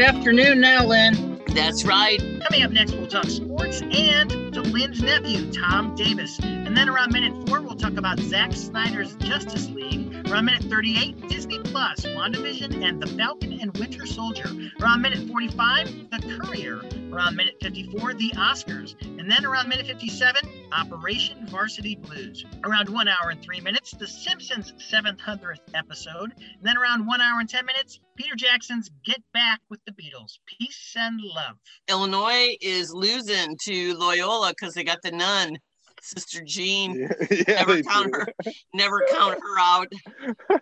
afternoon 0.00 0.60
now, 0.60 0.86
Lynn. 0.86 1.42
That's 1.48 1.84
right. 1.84 2.18
Coming 2.48 2.62
up 2.62 2.70
next, 2.70 2.92
we'll 2.92 3.06
talk 3.06 3.24
sports 3.24 3.82
and 3.82 4.30
to 4.52 4.62
Lynn's 4.62 5.02
nephew, 5.02 5.50
Tom 5.52 5.94
Davis. 5.94 6.38
And 6.40 6.76
then 6.76 6.88
around 6.88 7.12
minute 7.12 7.32
four, 7.48 7.60
we'll 7.60 7.76
talk 7.76 7.96
about 7.96 8.20
Zack 8.20 8.52
Snyder's 8.52 9.14
Justice 9.16 9.68
League. 9.70 10.28
Around 10.30 10.44
minute 10.44 10.62
38, 10.64 11.28
Disney 11.28 11.58
Plus, 11.58 12.02
WandaVision, 12.02 12.84
and 12.84 13.02
The 13.02 13.08
Falcon 13.08 13.58
and 13.60 13.76
Winter 13.78 14.06
Soldier. 14.06 14.48
Around 14.80 15.02
minute 15.02 15.28
45, 15.28 16.10
The 16.10 16.38
Courier. 16.38 16.80
Around 17.12 17.36
minute 17.36 17.56
54, 17.60 18.14
The 18.14 18.30
Oscars. 18.36 18.94
And 19.02 19.28
then 19.30 19.44
around 19.44 19.68
minute 19.68 19.86
57, 19.86 20.48
Operation 20.72 21.44
Varsity 21.48 21.96
Blues. 21.96 22.44
Around 22.64 22.88
one 22.88 23.08
hour 23.08 23.30
and 23.30 23.42
three 23.42 23.60
minutes, 23.60 23.90
The 23.92 24.06
Simpsons 24.06 24.72
700th 24.78 25.58
episode. 25.74 26.32
And 26.36 26.62
then 26.62 26.76
around 26.76 27.06
one 27.06 27.20
hour 27.20 27.40
and 27.40 27.48
10 27.48 27.66
minutes, 27.66 27.98
Peter 28.16 28.36
Jackson's 28.36 28.90
Get 29.04 29.20
Back 29.34 29.60
with 29.68 29.80
the 29.86 29.92
Beatles. 29.92 30.38
Peace 30.46 30.94
and 30.96 31.20
love. 31.20 31.56
Illinois 31.88 32.56
is 32.60 32.92
losing 32.94 33.56
to 33.64 33.94
Loyola 33.94 34.50
because 34.50 34.74
they 34.74 34.84
got 34.84 35.02
the 35.02 35.10
nun. 35.10 35.58
Sister 36.02 36.42
Jean. 36.44 36.94
Yeah, 36.94 37.12
yeah, 37.30 37.54
never 37.64 37.82
count 37.82 38.12
do. 38.12 38.20
her 38.20 38.52
never 38.72 39.04
count 39.10 39.38
her 39.40 39.58
out. 39.58 39.92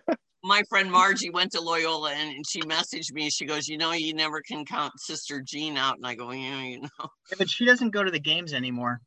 My 0.43 0.63
friend 0.69 0.91
Margie 0.91 1.29
went 1.29 1.51
to 1.53 1.61
Loyola 1.61 2.11
and, 2.11 2.35
and 2.35 2.45
she 2.47 2.61
messaged 2.61 3.11
me. 3.13 3.29
She 3.29 3.45
goes, 3.45 3.67
You 3.67 3.77
know, 3.77 3.91
you 3.91 4.13
never 4.13 4.41
can 4.41 4.65
count 4.65 4.93
Sister 4.97 5.41
Jean 5.41 5.77
out. 5.77 5.97
And 5.97 6.05
I 6.05 6.15
go, 6.15 6.31
Yeah, 6.31 6.61
you 6.61 6.81
know. 6.81 6.89
Yeah, 6.99 7.35
but 7.37 7.49
she 7.49 7.65
doesn't 7.65 7.89
go 7.91 8.03
to 8.03 8.11
the 8.11 8.19
games 8.19 8.53
anymore. 8.53 9.01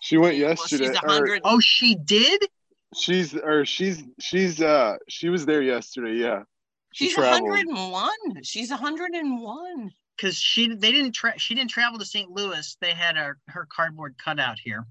She 0.00 0.16
went 0.16 0.38
Well, 0.38 0.50
yesterday. 0.50 0.86
she's 0.88 0.96
a 0.96 1.06
or. 1.06 1.38
Oh, 1.44 1.60
she 1.60 1.94
did? 1.96 2.42
she's 2.94 3.34
or 3.36 3.66
she's 3.66 4.02
she's 4.18 4.62
uh 4.62 4.96
she 5.08 5.28
was 5.28 5.44
there 5.44 5.60
yesterday. 5.60 6.14
Yeah, 6.14 6.42
she 6.94 7.06
She's 7.06 7.14
traveled. 7.14 7.50
101. 7.50 8.10
She's 8.44 8.70
101. 8.70 9.90
Because 10.16 10.36
she 10.36 10.74
they 10.74 10.90
didn't 10.92 11.12
tra- 11.12 11.38
she 11.38 11.54
didn't 11.54 11.70
travel 11.70 11.98
to 11.98 12.04
St. 12.04 12.30
Louis. 12.30 12.76
They 12.80 12.92
had 12.92 13.16
her 13.16 13.38
her 13.48 13.66
cardboard 13.74 14.14
cutout 14.22 14.58
here. 14.62 14.84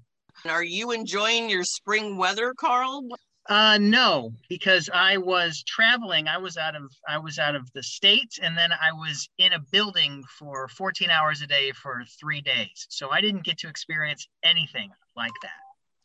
And 0.44 0.52
Are 0.52 0.62
you 0.62 0.92
enjoying 0.92 1.50
your 1.50 1.64
spring 1.64 2.16
weather, 2.16 2.54
Carl? 2.56 3.02
Uh, 3.48 3.78
no, 3.80 4.30
because 4.50 4.90
I 4.92 5.16
was 5.16 5.62
traveling. 5.62 6.28
I 6.28 6.36
was 6.36 6.58
out 6.58 6.76
of 6.76 6.92
I 7.08 7.16
was 7.16 7.38
out 7.38 7.54
of 7.54 7.72
the 7.72 7.82
state, 7.82 8.38
and 8.42 8.56
then 8.56 8.72
I 8.72 8.92
was 8.92 9.30
in 9.38 9.54
a 9.54 9.58
building 9.58 10.22
for 10.38 10.68
14 10.68 11.08
hours 11.08 11.40
a 11.40 11.46
day 11.46 11.72
for 11.72 12.04
three 12.20 12.42
days. 12.42 12.86
So 12.90 13.10
I 13.10 13.22
didn't 13.22 13.44
get 13.44 13.56
to 13.58 13.68
experience 13.68 14.28
anything 14.42 14.90
like 15.16 15.32
that. 15.42 15.50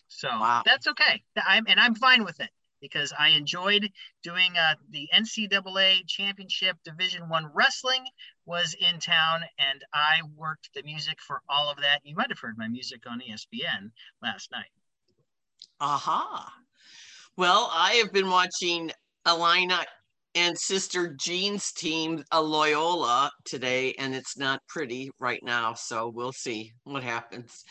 So 0.07 0.29
Wow. 0.29 0.61
that's 0.65 0.87
okay. 0.87 1.21
I'm 1.45 1.65
and 1.67 1.81
I'm 1.81 1.95
fine 1.95 2.23
with 2.23 2.39
it 2.39 2.49
because 2.79 3.11
I 3.17 3.29
enjoyed 3.29 3.91
doing 4.23 4.55
uh, 4.57 4.75
the 4.91 5.09
NCAA 5.13 6.07
championship 6.07 6.77
Division 6.85 7.27
One 7.27 7.51
wrestling 7.53 8.05
was 8.45 8.73
in 8.79 8.99
town, 8.99 9.41
and 9.57 9.83
I 9.93 10.21
worked 10.37 10.69
the 10.73 10.83
music 10.83 11.19
for 11.21 11.41
all 11.49 11.69
of 11.69 11.77
that. 11.81 11.99
You 12.05 12.15
might 12.15 12.29
have 12.29 12.39
heard 12.39 12.57
my 12.57 12.69
music 12.69 13.03
on 13.05 13.19
ESPN 13.19 13.91
last 14.21 14.49
night. 14.49 14.71
Aha. 15.81 16.62
Well, 17.35 17.69
I 17.73 17.93
have 17.93 18.13
been 18.13 18.29
watching 18.29 18.91
Alina 19.25 19.83
and 20.35 20.57
Sister 20.57 21.15
Jean's 21.19 21.71
team, 21.71 22.23
a 22.31 22.41
Loyola, 22.41 23.31
today, 23.45 23.93
and 23.97 24.13
it's 24.13 24.37
not 24.37 24.61
pretty 24.67 25.11
right 25.19 25.41
now. 25.43 25.73
So 25.73 26.09
we'll 26.09 26.31
see 26.31 26.73
what 26.83 27.03
happens. 27.03 27.63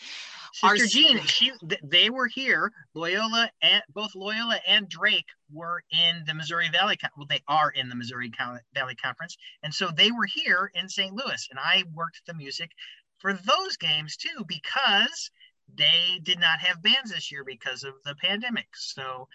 Sister 0.53 0.85
s- 0.85 0.93
Jean, 0.93 1.19
she 1.23 1.53
they 1.83 2.11
were 2.11 2.27
here. 2.27 2.73
Loyola 2.95 3.51
and 3.63 3.83
both 3.95 4.15
Loyola 4.15 4.59
and 4.67 4.89
Drake 4.89 5.29
were 5.51 5.83
in 5.91 6.25
the 6.27 6.35
Missouri 6.35 6.69
Valley. 6.69 6.97
Well, 7.17 7.27
they 7.27 7.43
are 7.49 7.71
in 7.71 7.89
the 7.89 7.95
Missouri 7.95 8.31
Valley 8.75 8.95
Conference, 8.97 9.37
and 9.63 9.73
so 9.73 9.91
they 9.91 10.11
were 10.11 10.27
here 10.27 10.71
in 10.75 10.89
St. 10.89 11.15
Louis, 11.15 11.47
and 11.51 11.59
I 11.59 11.85
worked 11.95 12.23
the 12.27 12.35
music 12.35 12.71
for 13.19 13.33
those 13.33 13.77
games 13.77 14.17
too 14.17 14.45
because 14.47 15.31
they 15.75 16.21
did 16.23 16.39
not 16.39 16.61
have 16.61 16.83
bands 16.83 17.11
this 17.13 17.33
year 17.33 17.45
because 17.45 17.83
of 17.83 17.95
the 18.05 18.15
pandemic. 18.17 18.67
So 18.75 19.29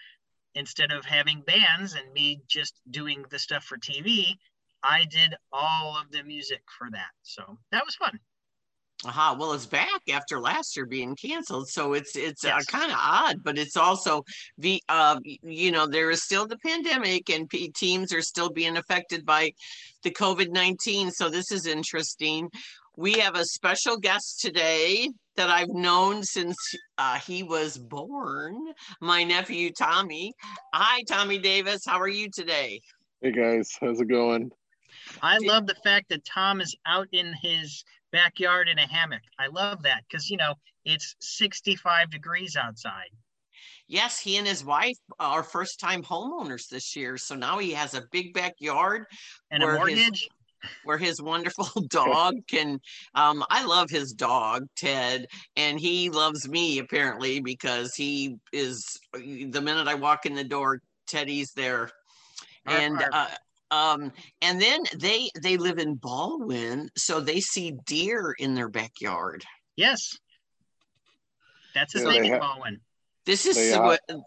instead 0.54 0.90
of 0.90 1.04
having 1.04 1.42
bands 1.42 1.94
and 1.94 2.12
me 2.12 2.40
just 2.48 2.80
doing 2.90 3.24
the 3.30 3.38
stuff 3.38 3.64
for 3.64 3.78
TV, 3.78 4.34
I 4.82 5.04
did 5.04 5.34
all 5.52 5.96
of 5.96 6.10
the 6.10 6.22
music 6.22 6.62
for 6.78 6.88
that. 6.90 7.10
So 7.22 7.58
that 7.72 7.84
was 7.84 7.96
fun. 7.96 8.18
Aha. 9.04 9.36
Well, 9.38 9.52
it's 9.52 9.66
back 9.66 10.00
after 10.10 10.40
last 10.40 10.76
year 10.76 10.84
being 10.84 11.14
canceled, 11.14 11.68
so 11.68 11.92
it's 11.92 12.16
it's 12.16 12.44
uh, 12.44 12.58
kind 12.66 12.90
of 12.90 12.98
odd, 13.00 13.44
but 13.44 13.56
it's 13.56 13.76
also 13.76 14.24
the 14.58 14.82
uh 14.88 15.20
you 15.22 15.70
know 15.70 15.86
there 15.86 16.10
is 16.10 16.24
still 16.24 16.48
the 16.48 16.58
pandemic 16.66 17.30
and 17.30 17.48
P- 17.48 17.70
teams 17.70 18.12
are 18.12 18.22
still 18.22 18.50
being 18.50 18.76
affected 18.76 19.24
by 19.24 19.52
the 20.02 20.10
COVID 20.10 20.50
nineteen. 20.50 21.12
So 21.12 21.30
this 21.30 21.52
is 21.52 21.64
interesting. 21.64 22.50
We 22.96 23.12
have 23.20 23.36
a 23.36 23.44
special 23.44 23.98
guest 23.98 24.40
today 24.40 25.10
that 25.38 25.50
I've 25.50 25.68
known 25.68 26.24
since 26.24 26.56
uh, 26.98 27.16
he 27.20 27.44
was 27.44 27.78
born. 27.78 28.56
My 29.00 29.22
nephew 29.22 29.70
Tommy. 29.72 30.34
Hi, 30.74 31.02
Tommy 31.08 31.38
Davis. 31.38 31.84
How 31.86 32.00
are 32.00 32.08
you 32.08 32.28
today? 32.28 32.80
Hey 33.22 33.30
guys, 33.30 33.70
how's 33.80 34.00
it 34.00 34.08
going? 34.08 34.50
I 35.22 35.38
Did- 35.38 35.46
love 35.46 35.66
the 35.68 35.76
fact 35.84 36.08
that 36.08 36.24
Tom 36.24 36.60
is 36.60 36.76
out 36.86 37.06
in 37.12 37.32
his 37.40 37.84
backyard 38.10 38.68
in 38.68 38.80
a 38.80 38.86
hammock. 38.88 39.22
I 39.38 39.46
love 39.46 39.80
that 39.84 40.02
because, 40.10 40.28
you 40.28 40.36
know, 40.38 40.54
it's 40.84 41.14
65 41.20 42.10
degrees 42.10 42.56
outside. 42.56 43.10
Yes, 43.86 44.18
he 44.18 44.38
and 44.38 44.46
his 44.46 44.64
wife 44.64 44.98
are 45.20 45.44
first 45.44 45.78
time 45.78 46.02
homeowners 46.02 46.68
this 46.68 46.96
year. 46.96 47.16
So 47.16 47.36
now 47.36 47.58
he 47.58 47.70
has 47.72 47.94
a 47.94 48.02
big 48.10 48.34
backyard 48.34 49.04
And 49.52 49.62
Where 49.62 49.76
a 49.76 49.88
his- 49.88 49.98
mortgage, 50.00 50.28
where 50.82 50.98
his 50.98 51.20
wonderful 51.20 51.68
dog 51.88 52.34
can 52.48 52.80
um 53.14 53.44
I 53.50 53.64
love 53.64 53.90
his 53.90 54.12
dog 54.12 54.66
Ted 54.76 55.26
and 55.56 55.78
he 55.78 56.10
loves 56.10 56.48
me 56.48 56.78
apparently 56.78 57.40
because 57.40 57.94
he 57.94 58.36
is 58.52 58.98
the 59.12 59.60
minute 59.60 59.88
I 59.88 59.94
walk 59.94 60.26
in 60.26 60.34
the 60.34 60.44
door 60.44 60.80
Teddy's 61.06 61.52
there 61.52 61.90
and 62.66 62.98
uh 63.12 63.28
um 63.70 64.12
and 64.40 64.60
then 64.60 64.80
they 64.96 65.30
they 65.42 65.56
live 65.56 65.78
in 65.78 65.96
Ballwin 65.96 66.88
so 66.96 67.20
they 67.20 67.40
see 67.40 67.76
deer 67.86 68.34
in 68.38 68.54
their 68.54 68.68
backyard 68.68 69.44
yes. 69.76 70.16
That's 71.74 71.92
his 71.92 72.02
Yeah, 72.02 72.12
thing 72.12 72.22
they 72.22 72.28
in 72.28 72.32
ha- 72.34 72.40
Ballwin. 72.40 72.80
This 73.28 73.44
is 73.44 73.56
They 73.56 73.70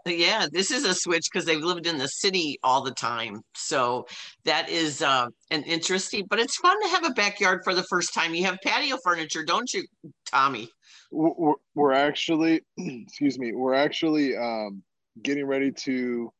the 0.05 0.15
yeah 0.15 0.45
this 0.51 0.69
is 0.69 0.85
a 0.85 0.93
switch 0.93 1.25
because 1.31 1.43
they've 1.43 1.59
lived 1.59 1.87
in 1.87 1.97
the 1.97 2.07
city 2.07 2.59
all 2.63 2.83
the 2.83 2.91
time. 2.91 3.41
So 3.55 4.05
that 4.45 4.69
is 4.69 5.01
uh 5.01 5.25
an 5.49 5.63
interesting 5.63 6.27
but 6.29 6.37
it's 6.39 6.55
fun 6.57 6.79
to 6.83 6.87
have 6.89 7.05
a 7.05 7.09
backyard 7.09 7.61
for 7.63 7.73
the 7.73 7.83
first 7.89 8.13
time. 8.13 8.35
You 8.35 8.45
have 8.45 8.59
patio 8.63 8.97
furniture 9.03 9.43
don't 9.43 9.73
you 9.73 9.83
Tommy? 10.25 10.69
We're, 11.11 11.33
we're- 11.35 11.55
we're 11.73 11.93
actually, 11.93 12.61
excuse 12.77 13.39
me, 13.39 13.53
we're 13.53 13.73
actually 13.73 14.37
um, 14.37 14.83
getting 15.23 15.45
ready 15.45 15.71
to. 15.71 16.31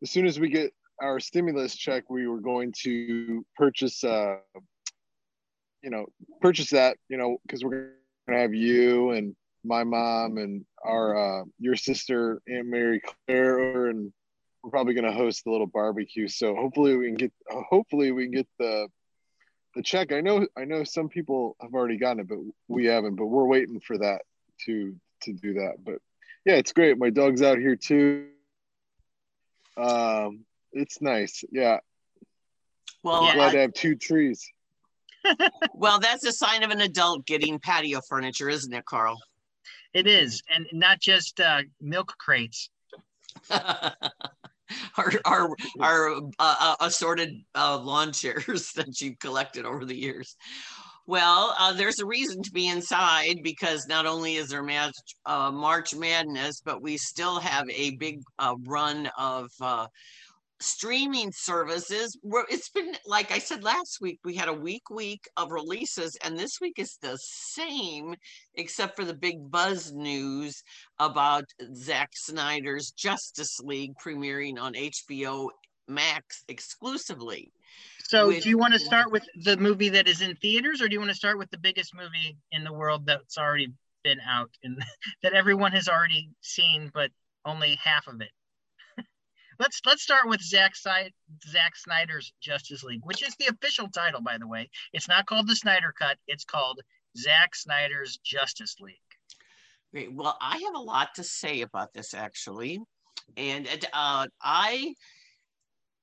As 0.00 0.10
soon 0.10 0.26
as 0.26 0.38
we 0.38 0.48
get 0.48 0.72
our 1.02 1.18
stimulus 1.18 1.74
check, 1.74 2.04
we 2.08 2.28
were 2.28 2.40
going 2.40 2.72
to 2.84 3.44
purchase, 3.56 4.04
uh, 4.04 4.36
you 5.82 5.90
know, 5.90 6.06
purchase 6.40 6.70
that, 6.70 6.96
you 7.08 7.16
know, 7.16 7.38
because 7.42 7.64
we're 7.64 7.90
gonna 8.26 8.38
have 8.38 8.54
you 8.54 9.10
and 9.10 9.34
my 9.68 9.84
mom 9.84 10.38
and 10.38 10.64
our 10.84 11.42
uh, 11.42 11.44
your 11.60 11.76
sister 11.76 12.40
Aunt 12.48 12.66
Mary 12.66 13.00
Claire, 13.26 13.86
and 13.86 14.12
we're 14.62 14.70
probably 14.70 14.94
gonna 14.94 15.12
host 15.12 15.46
a 15.46 15.50
little 15.50 15.66
barbecue. 15.66 16.26
So 16.26 16.56
hopefully 16.56 16.96
we 16.96 17.06
can 17.06 17.16
get, 17.16 17.32
hopefully 17.50 18.10
we 18.10 18.24
can 18.24 18.32
get 18.32 18.48
the 18.58 18.88
the 19.74 19.82
check. 19.82 20.10
I 20.12 20.22
know 20.22 20.46
I 20.56 20.64
know 20.64 20.82
some 20.84 21.08
people 21.08 21.56
have 21.60 21.74
already 21.74 21.98
gotten 21.98 22.20
it, 22.20 22.28
but 22.28 22.38
we 22.66 22.86
haven't. 22.86 23.16
But 23.16 23.26
we're 23.26 23.46
waiting 23.46 23.78
for 23.80 23.98
that 23.98 24.22
to 24.64 24.96
to 25.22 25.32
do 25.34 25.54
that. 25.54 25.84
But 25.84 25.98
yeah, 26.44 26.54
it's 26.54 26.72
great. 26.72 26.98
My 26.98 27.10
dog's 27.10 27.42
out 27.42 27.58
here 27.58 27.76
too. 27.76 28.28
Um, 29.76 30.44
it's 30.72 31.00
nice. 31.02 31.44
Yeah, 31.52 31.78
well 33.02 33.24
Yeah. 33.24 33.34
glad 33.34 33.48
uh, 33.48 33.52
to 33.52 33.58
have 33.58 33.74
two 33.74 33.96
trees. 33.96 34.50
well 35.74 35.98
that's 35.98 36.24
a 36.24 36.32
sign 36.32 36.62
of 36.62 36.70
an 36.70 36.80
adult 36.80 37.26
getting 37.26 37.58
patio 37.58 38.00
furniture 38.08 38.48
isn't 38.48 38.72
it 38.72 38.84
Carl 38.84 39.18
It 39.94 40.06
is. 40.06 40.42
And 40.54 40.66
not 40.72 41.00
just 41.00 41.40
uh, 41.40 41.62
milk 41.80 42.14
crates. 42.18 42.70
our 43.50 45.12
our, 45.24 45.56
our 45.80 46.16
uh, 46.16 46.20
uh, 46.38 46.76
assorted 46.80 47.42
uh, 47.54 47.78
lawn 47.78 48.12
chairs 48.12 48.72
that 48.76 49.00
you've 49.00 49.18
collected 49.18 49.64
over 49.64 49.84
the 49.84 49.96
years. 49.96 50.36
Well, 51.06 51.54
uh, 51.58 51.72
there's 51.72 52.00
a 52.00 52.06
reason 52.06 52.42
to 52.42 52.50
be 52.50 52.68
inside 52.68 53.36
because 53.42 53.88
not 53.88 54.04
only 54.04 54.36
is 54.36 54.50
there 54.50 54.62
match, 54.62 54.94
uh, 55.24 55.50
March 55.50 55.94
Madness, 55.94 56.60
but 56.62 56.82
we 56.82 56.98
still 56.98 57.40
have 57.40 57.66
a 57.70 57.96
big 57.96 58.20
uh, 58.38 58.56
run 58.66 59.08
of 59.16 59.50
streaming 60.60 61.32
services. 61.32 62.18
We're, 62.22 62.44
it's 62.48 62.70
been 62.70 62.94
like 63.06 63.30
I 63.30 63.38
said 63.38 63.62
last 63.62 63.98
week, 64.00 64.20
we 64.24 64.34
had 64.34 64.48
a 64.48 64.52
week 64.52 64.90
week 64.90 65.28
of 65.36 65.52
releases, 65.52 66.16
and 66.24 66.38
this 66.38 66.60
week 66.60 66.78
is 66.78 66.98
the 67.00 67.16
same, 67.20 68.14
except 68.54 68.96
for 68.96 69.04
the 69.04 69.14
big 69.14 69.50
buzz 69.50 69.92
news 69.92 70.62
about 70.98 71.44
Zack 71.74 72.10
Snyder's 72.14 72.90
Justice 72.90 73.58
League 73.60 73.94
premiering 74.02 74.60
on 74.60 74.74
HBO 74.74 75.48
Max 75.86 76.44
exclusively. 76.48 77.52
So, 78.04 78.28
with- 78.28 78.42
do 78.42 78.48
you 78.48 78.58
want 78.58 78.74
to 78.74 78.78
start 78.80 79.10
with 79.12 79.24
the 79.44 79.56
movie 79.56 79.90
that 79.90 80.08
is 80.08 80.22
in 80.22 80.34
theaters, 80.36 80.80
or 80.82 80.88
do 80.88 80.94
you 80.94 81.00
want 81.00 81.10
to 81.10 81.16
start 81.16 81.38
with 81.38 81.50
the 81.50 81.58
biggest 81.58 81.94
movie 81.94 82.36
in 82.52 82.64
the 82.64 82.72
world 82.72 83.06
that's 83.06 83.38
already 83.38 83.72
been 84.02 84.20
out 84.26 84.50
and 84.62 84.82
that 85.22 85.34
everyone 85.34 85.72
has 85.72 85.88
already 85.88 86.30
seen, 86.40 86.90
but 86.92 87.10
only 87.44 87.78
half 87.82 88.06
of 88.06 88.20
it? 88.20 88.30
Let's 89.58 89.80
let's 89.86 90.02
start 90.02 90.28
with 90.28 90.42
Zack 90.42 90.76
Si- 90.76 91.12
Zack 91.48 91.76
Snyder's 91.76 92.32
Justice 92.40 92.82
League, 92.82 93.04
which 93.04 93.22
is 93.22 93.34
the 93.36 93.46
official 93.46 93.88
title, 93.88 94.20
by 94.20 94.38
the 94.38 94.48
way. 94.48 94.68
It's 94.92 95.08
not 95.08 95.26
called 95.26 95.48
the 95.48 95.56
Snyder 95.56 95.92
Cut; 95.98 96.18
it's 96.26 96.44
called 96.44 96.80
Zack 97.16 97.54
Snyder's 97.54 98.18
Justice 98.24 98.76
League. 98.80 98.96
Great. 99.92 100.12
Well, 100.12 100.36
I 100.40 100.58
have 100.58 100.74
a 100.74 100.82
lot 100.82 101.08
to 101.16 101.24
say 101.24 101.62
about 101.62 101.92
this 101.94 102.14
actually. 102.14 102.80
And 103.36 103.68
uh, 103.92 104.26
I 104.42 104.94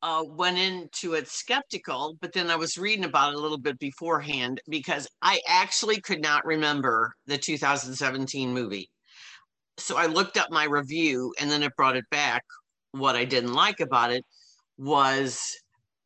uh, 0.01 0.23
went 0.27 0.57
into 0.57 1.13
it 1.13 1.27
skeptical, 1.27 2.17
but 2.21 2.33
then 2.33 2.49
I 2.49 2.55
was 2.55 2.77
reading 2.77 3.05
about 3.05 3.33
it 3.33 3.37
a 3.37 3.41
little 3.41 3.57
bit 3.57 3.79
beforehand 3.79 4.61
because 4.69 5.07
I 5.21 5.39
actually 5.47 5.99
could 6.01 6.21
not 6.21 6.45
remember 6.45 7.13
the 7.25 7.37
2017 7.37 8.53
movie. 8.53 8.89
So 9.77 9.97
I 9.97 10.05
looked 10.05 10.37
up 10.37 10.51
my 10.51 10.65
review 10.65 11.33
and 11.39 11.49
then 11.49 11.63
it 11.63 11.75
brought 11.75 11.97
it 11.97 12.05
back. 12.11 12.43
What 12.97 13.15
I 13.15 13.25
didn't 13.25 13.53
like 13.53 13.79
about 13.79 14.11
it 14.11 14.23
was 14.77 15.39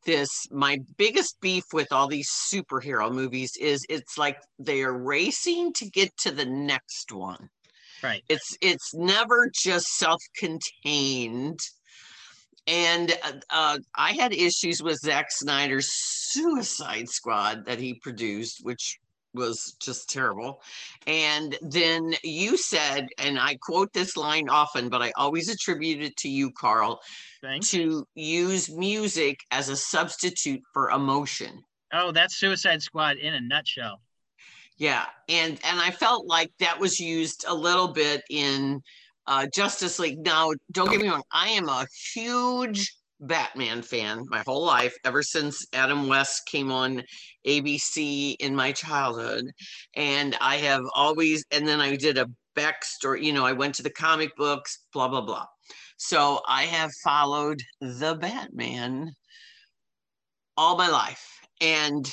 this 0.06 0.30
my 0.52 0.80
biggest 0.98 1.40
beef 1.42 1.64
with 1.74 1.92
all 1.92 2.08
these 2.08 2.30
superhero 2.30 3.12
movies 3.12 3.52
is 3.60 3.86
it's 3.90 4.18
like 4.18 4.38
they 4.58 4.82
are 4.82 4.98
racing 4.98 5.74
to 5.74 5.90
get 5.90 6.16
to 6.18 6.32
the 6.32 6.46
next 6.46 7.12
one 7.12 7.50
Right. 8.02 8.24
it's 8.30 8.56
it's 8.62 8.94
never 8.94 9.52
just 9.54 9.88
self-contained 9.98 11.60
and 12.66 13.12
uh, 13.24 13.34
uh, 13.50 13.78
i 13.96 14.14
had 14.14 14.34
issues 14.34 14.82
with 14.82 15.00
Zack 15.00 15.28
snyder's 15.32 15.90
suicide 15.92 17.10
squad 17.10 17.66
that 17.66 17.80
he 17.80 17.96
produced 17.96 18.60
which 18.64 19.00
was 19.34 19.76
just 19.82 20.10
terrible 20.10 20.62
and 21.08 21.58
then 21.62 22.14
you 22.24 22.58
said 22.58 23.08
and 23.20 23.40
i 23.40 23.56
quote 23.62 23.92
this 23.94 24.18
line 24.18 24.50
often 24.50 24.90
but 24.90 25.02
i 25.02 25.12
always 25.18 25.50
attribute 25.50 26.02
it 26.02 26.16
to 26.18 26.28
you 26.30 26.52
carl 26.52 27.00
Thanks. 27.42 27.70
to 27.72 28.06
use 28.16 28.70
music 28.70 29.40
as 29.52 29.70
a 29.70 29.76
substitute 29.78 30.62
for 30.74 30.90
emotion 30.90 31.64
Oh, 31.92 32.12
that's 32.12 32.36
Suicide 32.36 32.82
Squad 32.82 33.18
in 33.18 33.34
a 33.34 33.42
nutshell. 33.42 34.02
Yeah, 34.78 35.06
and 35.28 35.60
and 35.66 35.80
I 35.80 35.92
felt 35.92 36.28
like 36.28 36.52
that 36.60 36.80
was 36.80 37.00
used 37.00 37.46
a 37.48 37.54
little 37.54 37.90
bit 37.90 38.24
in 38.30 38.82
uh, 39.28 39.48
Justice 39.54 40.00
League. 40.00 40.24
Now, 40.24 40.52
don't 40.72 40.90
get 40.90 41.02
me 41.02 41.10
wrong, 41.10 41.24
I 41.32 41.50
am 41.50 41.68
a 41.68 41.86
huge 42.14 42.96
Batman 43.20 43.82
fan 43.82 44.24
my 44.30 44.44
whole 44.46 44.66
life, 44.66 44.96
ever 45.04 45.22
since 45.22 45.66
Adam 45.74 46.08
West 46.08 46.46
came 46.46 46.72
on 46.72 47.04
ABC 47.46 48.36
in 48.40 48.56
my 48.56 48.72
childhood, 48.72 49.46
and 49.96 50.38
I 50.40 50.58
have 50.58 50.84
always. 50.96 51.44
And 51.52 51.68
then 51.68 51.82
I 51.82 51.96
did 51.96 52.18
a 52.18 52.28
backstory. 52.56 53.24
You 53.24 53.34
know, 53.34 53.46
I 53.46 53.54
went 53.54 53.76
to 53.76 53.84
the 53.84 53.90
comic 53.90 54.36
books, 54.38 54.86
blah 54.94 55.08
blah 55.08 55.22
blah. 55.22 55.46
So 55.98 56.42
I 56.48 56.64
have 56.64 56.92
followed 57.04 57.62
the 57.82 58.16
Batman 58.16 59.12
all 60.56 60.78
my 60.78 60.90
life, 60.90 61.42
and 61.60 62.10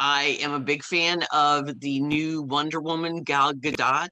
I 0.00 0.38
am 0.40 0.52
a 0.52 0.60
big 0.60 0.82
fan 0.82 1.24
of 1.32 1.80
the 1.80 2.00
new 2.00 2.42
Wonder 2.42 2.80
Woman 2.80 3.22
Gal 3.22 3.52
Gadot. 3.52 4.08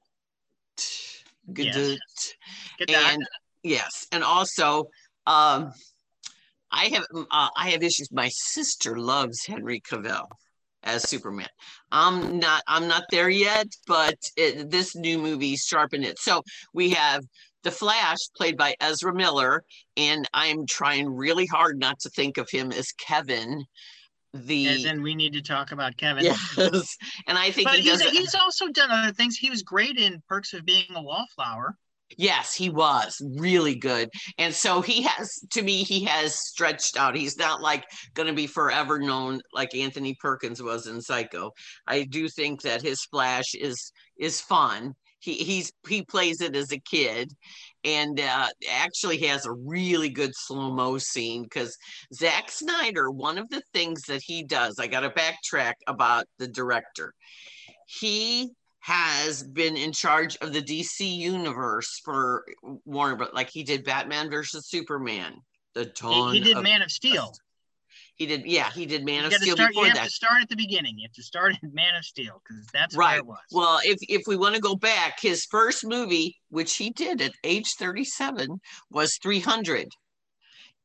Gadot. 1.51 1.97
Get 2.77 2.87
that. 2.89 3.13
And 3.13 3.27
yes, 3.63 4.07
and 4.11 4.23
also 4.23 4.89
um 5.27 5.71
I 6.75 6.85
have 6.89 7.05
uh, 7.31 7.49
I 7.55 7.69
have 7.69 7.81
issues. 7.83 8.11
My 8.11 8.29
sister 8.29 8.99
loves 8.99 9.45
Henry 9.45 9.79
Cavill 9.79 10.27
as 10.83 11.09
Superman. 11.09 11.47
I'm 11.91 12.39
not 12.39 12.63
I'm 12.67 12.87
not 12.87 13.05
there 13.11 13.29
yet, 13.29 13.67
but 13.87 14.17
it, 14.35 14.69
this 14.69 14.93
new 14.95 15.17
movie 15.17 15.55
sharpened 15.55 16.03
it. 16.03 16.19
So 16.19 16.43
we 16.73 16.89
have 16.91 17.23
the 17.63 17.71
Flash 17.71 18.17
played 18.35 18.57
by 18.57 18.75
Ezra 18.81 19.15
Miller, 19.15 19.63
and 19.95 20.27
I'm 20.33 20.65
trying 20.67 21.09
really 21.09 21.45
hard 21.45 21.79
not 21.79 21.99
to 22.01 22.09
think 22.09 22.37
of 22.37 22.49
him 22.49 22.71
as 22.73 22.91
Kevin. 22.91 23.63
The 24.33 24.67
and 24.67 24.85
in, 24.85 25.01
we 25.01 25.15
need 25.15 25.31
to 25.33 25.41
talk 25.41 25.71
about 25.71 25.95
Kevin. 25.95 26.25
yes, 26.25 26.97
and 27.25 27.37
I 27.37 27.51
think 27.51 27.69
But 27.69 27.79
he 27.79 27.89
he's, 27.89 28.01
he's 28.01 28.35
also 28.35 28.67
done 28.67 28.91
other 28.91 29.13
things. 29.13 29.37
He 29.37 29.49
was 29.49 29.63
great 29.63 29.97
in 29.97 30.21
Perks 30.27 30.53
of 30.53 30.65
Being 30.65 30.87
a 30.93 31.01
Wallflower. 31.01 31.77
Yes, 32.17 32.53
he 32.53 32.69
was 32.69 33.19
really 33.37 33.75
good. 33.75 34.09
And 34.37 34.53
so 34.53 34.81
he 34.81 35.01
has, 35.03 35.39
to 35.51 35.61
me, 35.61 35.83
he 35.83 36.03
has 36.05 36.39
stretched 36.39 36.97
out. 36.97 37.15
He's 37.15 37.37
not 37.37 37.61
like 37.61 37.83
going 38.13 38.27
to 38.27 38.33
be 38.33 38.47
forever 38.47 38.99
known 38.99 39.41
like 39.53 39.75
Anthony 39.75 40.15
Perkins 40.19 40.61
was 40.61 40.87
in 40.87 41.01
Psycho. 41.01 41.51
I 41.87 42.03
do 42.03 42.29
think 42.29 42.61
that 42.61 42.81
his 42.81 43.01
splash 43.01 43.55
is 43.55 43.91
is 44.17 44.39
fun. 44.39 44.93
He 45.19 45.33
he's 45.33 45.71
he 45.87 46.03
plays 46.03 46.41
it 46.41 46.55
as 46.55 46.71
a 46.71 46.79
kid, 46.79 47.33
and 47.83 48.19
uh, 48.19 48.47
actually 48.69 49.17
has 49.19 49.47
a 49.47 49.51
really 49.51 50.09
good 50.09 50.31
slow 50.35 50.71
mo 50.71 50.99
scene 50.99 51.43
because 51.43 51.75
Zack 52.13 52.51
Snyder. 52.51 53.09
One 53.09 53.39
of 53.39 53.49
the 53.49 53.63
things 53.73 54.03
that 54.03 54.21
he 54.23 54.43
does, 54.43 54.77
I 54.79 54.85
got 54.85 54.99
to 54.99 55.09
backtrack 55.09 55.73
about 55.87 56.25
the 56.37 56.47
director. 56.47 57.13
He 57.87 58.51
has 58.85 59.41
been 59.41 59.75
in 59.75 59.91
charge 59.91 60.37
of 60.41 60.53
the 60.53 60.61
DC 60.61 60.99
universe 61.17 61.99
for 62.05 62.45
Warner, 62.85 63.15
but 63.15 63.33
like 63.33 63.49
he 63.49 63.63
did 63.63 63.83
Batman 63.83 64.29
versus 64.29 64.67
Superman, 64.67 65.33
the 65.73 65.85
He, 65.85 65.91
dawn. 65.99 66.33
he 66.35 66.39
did 66.39 66.57
of- 66.57 66.63
Man 66.63 66.83
of 66.83 66.91
Steel. 66.91 67.33
He 68.15 68.27
did, 68.27 68.45
yeah, 68.45 68.69
he 68.69 68.85
did 68.85 69.03
Man 69.03 69.21
You 69.21 69.27
of 69.27 69.33
Steel 69.33 69.55
start. 69.55 69.69
You 69.71 69.81
before 69.81 69.85
have 69.87 69.95
that. 69.95 70.03
to 70.03 70.09
start 70.11 70.41
at 70.43 70.49
the 70.49 70.55
beginning. 70.55 70.99
You 70.99 71.07
have 71.07 71.15
to 71.15 71.23
start 71.23 71.55
at 71.55 71.73
Man 71.73 71.95
of 71.95 72.05
Steel 72.05 72.39
because 72.47 72.63
that's 72.67 72.95
where 72.95 73.07
Right. 73.07 73.17
it 73.17 73.25
was. 73.25 73.39
Well, 73.51 73.79
if 73.83 73.97
if 74.03 74.27
we 74.27 74.37
want 74.37 74.53
to 74.53 74.61
go 74.61 74.75
back, 74.75 75.19
his 75.19 75.45
first 75.45 75.83
movie, 75.83 76.37
which 76.49 76.75
he 76.75 76.91
did 76.91 77.21
at 77.21 77.33
age 77.43 77.73
37, 77.73 78.61
was 78.91 79.17
300. 79.17 79.87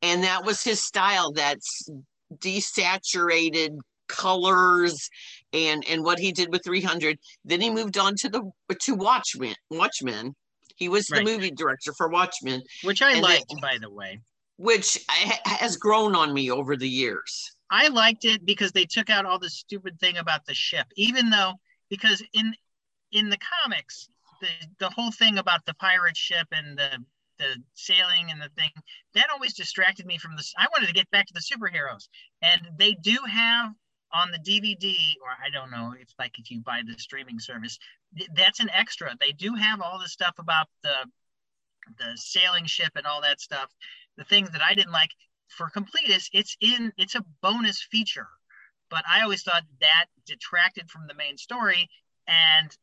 And 0.01 0.25
that 0.25 0.43
was 0.47 0.63
his 0.65 0.83
style, 0.83 1.33
that's 1.33 1.91
desaturated 2.35 3.77
colors 4.09 5.09
and 5.53 5.85
and 5.89 6.05
what 6.05 6.19
he 6.19 6.33
did 6.33 6.51
with 6.51 6.65
300. 6.65 7.19
Then 7.45 7.61
he 7.61 7.71
mm. 7.71 7.75
moved 7.75 7.99
on 7.99 8.15
to 8.17 8.29
the 8.29 8.51
to 8.75 8.95
Watchmen. 8.95 9.55
Watchmen. 9.71 10.35
He 10.77 10.89
was 10.89 11.07
the 11.07 11.17
Right. 11.17 11.25
movie 11.25 11.51
director 11.51 11.93
for 11.93 12.09
Watchmen, 12.09 12.63
which 12.85 13.03
I 13.03 13.21
liked, 13.21 13.45
then- 13.51 13.61
by 13.61 13.79
the 13.79 13.91
way. 13.91 14.21
which 14.57 14.99
ha- 15.09 15.41
has 15.45 15.77
grown 15.77 16.15
on 16.15 16.33
me 16.33 16.51
over 16.51 16.77
the 16.77 16.89
years. 16.89 17.53
I 17.71 17.89
liked 17.89 18.25
it 18.25 18.45
because 18.45 18.73
they 18.73 18.85
took 18.85 19.11
out 19.11 19.27
all 19.27 19.39
the 19.39 19.51
stupid 19.51 19.99
thing 20.01 20.17
about 20.17 20.45
the 20.47 20.55
ship, 20.55 20.87
even 20.97 21.31
though 21.31 21.55
because 21.89 22.23
in 22.33 22.55
in 23.13 23.29
the 23.29 23.39
comics, 23.39 24.09
the 24.41 24.49
the 24.79 24.91
whole 24.91 25.13
thing 25.13 25.39
about 25.39 25.65
the 25.67 25.75
pirate 25.75 26.17
ship 26.17 26.49
and 26.53 26.79
the 26.79 27.05
the 27.39 27.57
sailing 27.75 28.31
and 28.31 28.41
the 28.41 28.51
thing 28.51 28.71
that 29.15 29.31
always 29.31 29.55
distracted 29.55 30.05
me 30.07 30.19
from 30.19 30.37
this. 30.37 30.53
I 30.59 30.67
wanted 30.73 30.89
to 30.89 30.93
get 30.93 31.11
back 31.11 31.27
to 31.27 31.35
the 31.35 31.41
superheroes, 31.41 32.09
and 32.43 32.69
they 32.79 32.93
do 32.93 33.19
have 33.29 33.73
on 34.13 34.31
the 34.31 34.39
DVD, 34.39 35.15
or 35.23 35.31
I 35.45 35.51
don't 35.51 35.71
know 35.71 35.95
if 35.99 36.09
like 36.19 36.39
if 36.39 36.51
you 36.51 36.61
buy 36.61 36.83
the 36.87 36.99
streaming 36.99 37.39
service, 37.39 37.79
th- 38.17 38.31
that's 38.35 38.61
an 38.61 38.71
extra. 38.71 39.15
They 39.21 39.33
do 39.33 39.55
have 39.55 39.81
all 39.81 39.99
the 39.99 40.09
stuff 40.09 40.35
about 40.39 40.69
the 40.83 40.95
the 41.99 42.17
sailing 42.17 42.67
ship 42.67 42.93
and 42.97 43.07
all 43.07 43.21
that 43.23 43.41
stuff. 43.41 43.71
The 44.17 44.25
things 44.25 44.51
that 44.51 44.63
I 44.63 44.75
didn't 44.75 44.93
like 44.93 45.11
for 45.49 45.71
completists, 45.71 46.31
it's 46.33 46.57
in 46.61 46.93
it's 46.97 47.15
a 47.15 47.25
bonus 47.43 47.83
feature. 47.83 48.29
But 48.91 49.05
I 49.09 49.23
always 49.23 49.43
thought 49.43 49.63
that 49.81 50.07
detracted 50.27 50.91
from 50.91 51.07
the 51.07 51.15
main 51.15 51.37
story, 51.37 51.89
and 52.27 52.77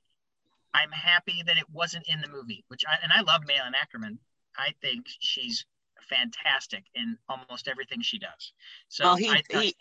I'm 0.73 0.91
happy 0.91 1.43
that 1.45 1.57
it 1.57 1.69
wasn't 1.71 2.07
in 2.07 2.21
the 2.21 2.29
movie. 2.29 2.63
Which 2.69 2.83
I 2.87 2.97
and 3.03 3.11
I 3.11 3.21
love 3.21 3.41
Malin 3.45 3.73
Akerman. 3.73 4.17
I 4.57 4.73
think 4.81 5.05
she's 5.19 5.65
fantastic 6.09 6.83
in 6.95 7.17
almost 7.29 7.67
everything 7.67 8.01
she 8.01 8.17
does. 8.17 8.53
So 8.87 9.03
well, 9.03 9.15
he, 9.15 9.31
he 9.49 9.75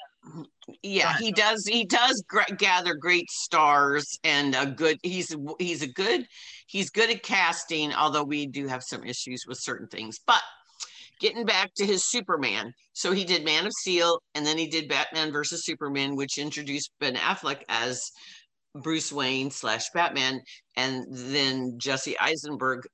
yeah, 0.83 1.17
he 1.19 1.33
does. 1.33 1.67
He 1.67 1.85
does 1.85 2.23
gather 2.59 2.95
great 2.95 3.31
stars 3.31 4.19
and 4.25 4.55
a 4.55 4.67
good. 4.67 4.99
He's 5.03 5.35
he's 5.59 5.83
a 5.83 5.89
good. 5.89 6.27
He's 6.67 6.91
good 6.91 7.11
at 7.11 7.23
casting, 7.23 7.95
although 7.95 8.25
we 8.25 8.47
do 8.47 8.67
have 8.67 8.83
some 8.83 9.05
issues 9.05 9.45
with 9.47 9.59
certain 9.59 9.87
things. 9.87 10.19
But 10.27 10.43
getting 11.21 11.45
back 11.45 11.73
to 11.77 11.87
his 11.87 12.05
Superman, 12.05 12.73
so 12.93 13.13
he 13.13 13.25
did 13.25 13.45
Man 13.45 13.67
of 13.67 13.73
Steel, 13.73 14.21
and 14.35 14.45
then 14.45 14.59
he 14.59 14.67
did 14.67 14.89
Batman 14.89 15.33
versus 15.33 15.65
Superman, 15.65 16.17
which 16.17 16.39
introduced 16.39 16.91
Ben 17.01 17.15
Affleck 17.15 17.63
as 17.69 18.03
Bruce 18.75 19.13
Wayne 19.13 19.51
slash 19.51 19.91
Batman, 19.91 20.41
and 20.77 21.07
then 21.11 21.79
Jesse 21.79 22.19
Eisenberg. 22.19 22.87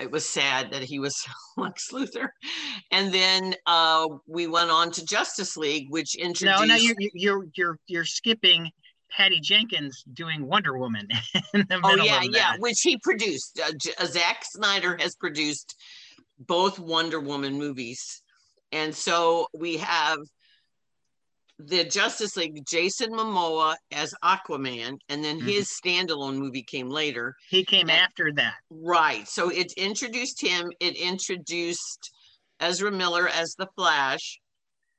It 0.00 0.10
was 0.10 0.28
sad 0.28 0.72
that 0.72 0.82
he 0.82 0.98
was 0.98 1.26
Lex 1.56 1.90
Luthor, 1.92 2.28
and 2.90 3.12
then 3.12 3.54
uh, 3.66 4.08
we 4.26 4.46
went 4.46 4.70
on 4.70 4.90
to 4.92 5.04
Justice 5.04 5.56
League, 5.56 5.86
which 5.90 6.14
introduced. 6.14 6.60
no, 6.60 6.64
no, 6.64 6.74
you're 6.76 6.94
you're 7.12 7.46
you're 7.54 7.78
you're 7.86 8.04
skipping 8.04 8.70
Patty 9.10 9.40
Jenkins 9.40 10.04
doing 10.12 10.46
Wonder 10.46 10.78
Woman 10.78 11.08
in 11.54 11.66
the 11.68 11.80
Oh 11.84 11.96
yeah, 11.96 12.22
yeah, 12.22 12.56
which 12.58 12.80
he 12.80 12.96
produced. 12.98 13.60
Uh, 13.62 13.72
J- 13.76 13.94
uh, 13.98 14.06
Zack 14.06 14.44
Snyder 14.44 14.96
has 15.00 15.14
produced 15.16 15.76
both 16.38 16.78
Wonder 16.78 17.20
Woman 17.20 17.58
movies, 17.58 18.22
And 18.72 18.94
so 18.94 19.46
we 19.52 19.76
have 19.78 20.18
the 21.66 21.84
Justice 21.84 22.36
League, 22.36 22.64
Jason 22.66 23.10
Momoa 23.10 23.74
as 23.92 24.14
Aquaman, 24.24 24.98
and 25.08 25.24
then 25.24 25.38
mm-hmm. 25.38 25.48
his 25.48 25.68
standalone 25.68 26.36
movie 26.36 26.62
came 26.62 26.88
later. 26.88 27.34
He 27.48 27.64
came 27.64 27.88
And- 27.88 27.90
after 27.90 28.32
that. 28.36 28.54
Right. 28.70 29.26
So 29.28 29.50
it 29.50 29.72
introduced 29.76 30.40
him, 30.40 30.70
it 30.80 30.96
introduced 30.96 32.12
Ezra 32.60 32.90
Miller 32.90 33.28
as 33.28 33.54
the 33.54 33.68
Flash, 33.76 34.38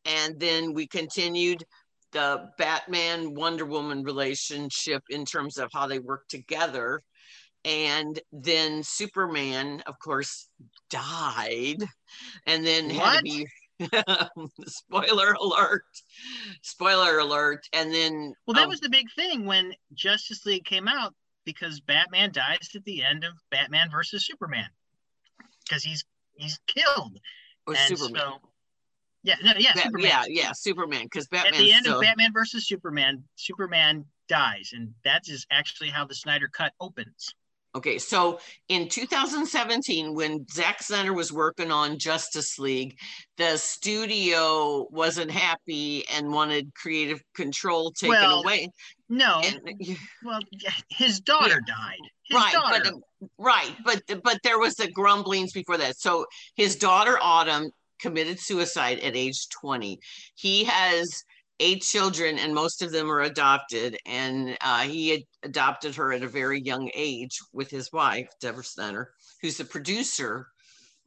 and 0.05 0.39
then 0.39 0.73
we 0.73 0.87
continued 0.87 1.63
the 2.11 2.49
Batman 2.57 3.33
Wonder 3.33 3.65
Woman 3.65 4.03
relationship 4.03 5.01
in 5.09 5.25
terms 5.25 5.57
of 5.57 5.69
how 5.73 5.87
they 5.87 5.99
work 5.99 6.27
together. 6.27 7.01
And 7.63 8.19
then 8.31 8.81
Superman, 8.83 9.83
of 9.85 9.93
course, 9.99 10.49
died. 10.89 11.77
And 12.47 12.65
then 12.65 12.89
had 12.89 13.17
to 13.17 13.23
be 13.23 13.47
spoiler 14.67 15.33
alert. 15.33 15.83
Spoiler 16.61 17.19
alert. 17.19 17.67
And 17.73 17.93
then 17.93 18.33
Well, 18.45 18.55
that 18.55 18.63
um, 18.63 18.69
was 18.69 18.79
the 18.79 18.89
big 18.89 19.07
thing 19.15 19.45
when 19.45 19.73
Justice 19.93 20.45
League 20.45 20.65
came 20.65 20.87
out 20.87 21.13
because 21.45 21.79
Batman 21.81 22.31
dies 22.31 22.69
at 22.75 22.83
the 22.85 23.03
end 23.03 23.23
of 23.23 23.33
Batman 23.49 23.89
versus 23.91 24.25
Superman 24.25 24.67
because 25.65 25.83
he's 25.83 26.03
he's 26.35 26.59
killed. 26.67 27.17
or 27.67 27.75
and 27.75 27.97
Superman. 27.97 28.21
so 28.21 28.49
yeah, 29.23 29.35
no, 29.43 29.51
yeah, 29.57 29.73
Ba- 29.73 29.81
Superman. 29.81 30.07
yeah, 30.09 30.23
yeah, 30.27 30.51
Superman. 30.51 31.03
Because 31.03 31.27
At 31.31 31.53
the 31.53 31.71
end 31.71 31.85
still, 31.85 31.97
of 31.97 32.01
Batman 32.01 32.33
versus 32.33 32.67
Superman, 32.67 33.23
Superman 33.35 34.05
dies, 34.27 34.71
and 34.73 34.93
that 35.03 35.23
is 35.27 35.45
actually 35.51 35.89
how 35.89 36.05
the 36.05 36.15
Snyder 36.15 36.49
Cut 36.51 36.73
opens. 36.79 37.35
Okay, 37.73 37.99
so 37.99 38.39
in 38.67 38.89
2017, 38.89 40.13
when 40.13 40.45
Zack 40.51 40.83
Snyder 40.83 41.13
was 41.13 41.31
working 41.31 41.71
on 41.71 41.97
Justice 41.97 42.59
League, 42.59 42.97
the 43.37 43.55
studio 43.55 44.87
wasn't 44.91 45.31
happy 45.31 46.03
and 46.09 46.33
wanted 46.33 46.73
creative 46.75 47.21
control 47.33 47.91
taken 47.91 48.09
Well, 48.09 48.41
away. 48.41 48.69
No, 49.07 49.41
And, 49.43 49.61
well, 50.25 50.39
his 50.89 51.21
daughter 51.21 51.61
died. 51.65 51.97
His 52.25 52.35
right, 52.35 52.53
daughter. 52.53 52.91
but 53.19 53.29
right, 53.37 53.75
but 53.85 54.01
but 54.23 54.39
there 54.43 54.59
was 54.59 54.75
the 54.75 54.89
grumblings 54.91 55.53
before 55.53 55.77
that. 55.77 55.97
So 55.97 56.25
his 56.55 56.75
daughter 56.75 57.17
Autumn 57.21 57.71
committed 57.99 58.39
suicide 58.39 58.99
at 58.99 59.15
age 59.15 59.47
20. 59.49 59.99
He 60.35 60.63
has 60.65 61.23
eight 61.61 61.83
children, 61.83 62.37
and 62.39 62.53
most 62.53 62.81
of 62.81 62.91
them 62.91 63.09
are 63.09 63.21
adopted. 63.21 63.97
And 64.05 64.57
uh, 64.61 64.81
he 64.81 65.09
had 65.09 65.21
adopted 65.43 65.95
her 65.95 66.11
at 66.11 66.23
a 66.23 66.27
very 66.27 66.59
young 66.59 66.89
age 66.93 67.39
with 67.53 67.69
his 67.69 67.91
wife, 67.93 68.27
Deborah 68.41 68.63
Snyder, 68.63 69.13
who's 69.41 69.57
the 69.57 69.65
producer 69.65 70.47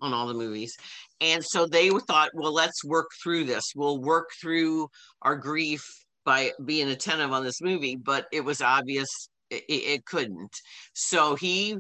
on 0.01 0.15
all 0.15 0.27
the 0.27 0.35
movies. 0.35 0.77
And 1.21 1.45
so 1.45 1.67
they 1.67 1.91
thought, 1.91 2.31
well, 2.35 2.53
let's 2.53 2.85
work 2.85 3.11
through 3.23 3.45
this. 3.45 3.73
We'll 3.75 4.01
work 4.01 4.31
through 4.41 4.89
our 5.23 5.37
grief 5.37 5.85
by 6.25 6.53
being 6.65 6.89
attentive 6.89 7.33
on 7.33 7.45
this 7.45 7.61
movie. 7.61 7.97
But 7.97 8.27
it 8.33 8.45
was 8.45 8.63
obvious 8.63 9.09
it, 9.51 9.65
it 9.69 10.07
couldn't. 10.07 10.55
So 10.95 11.35
he 11.35 11.77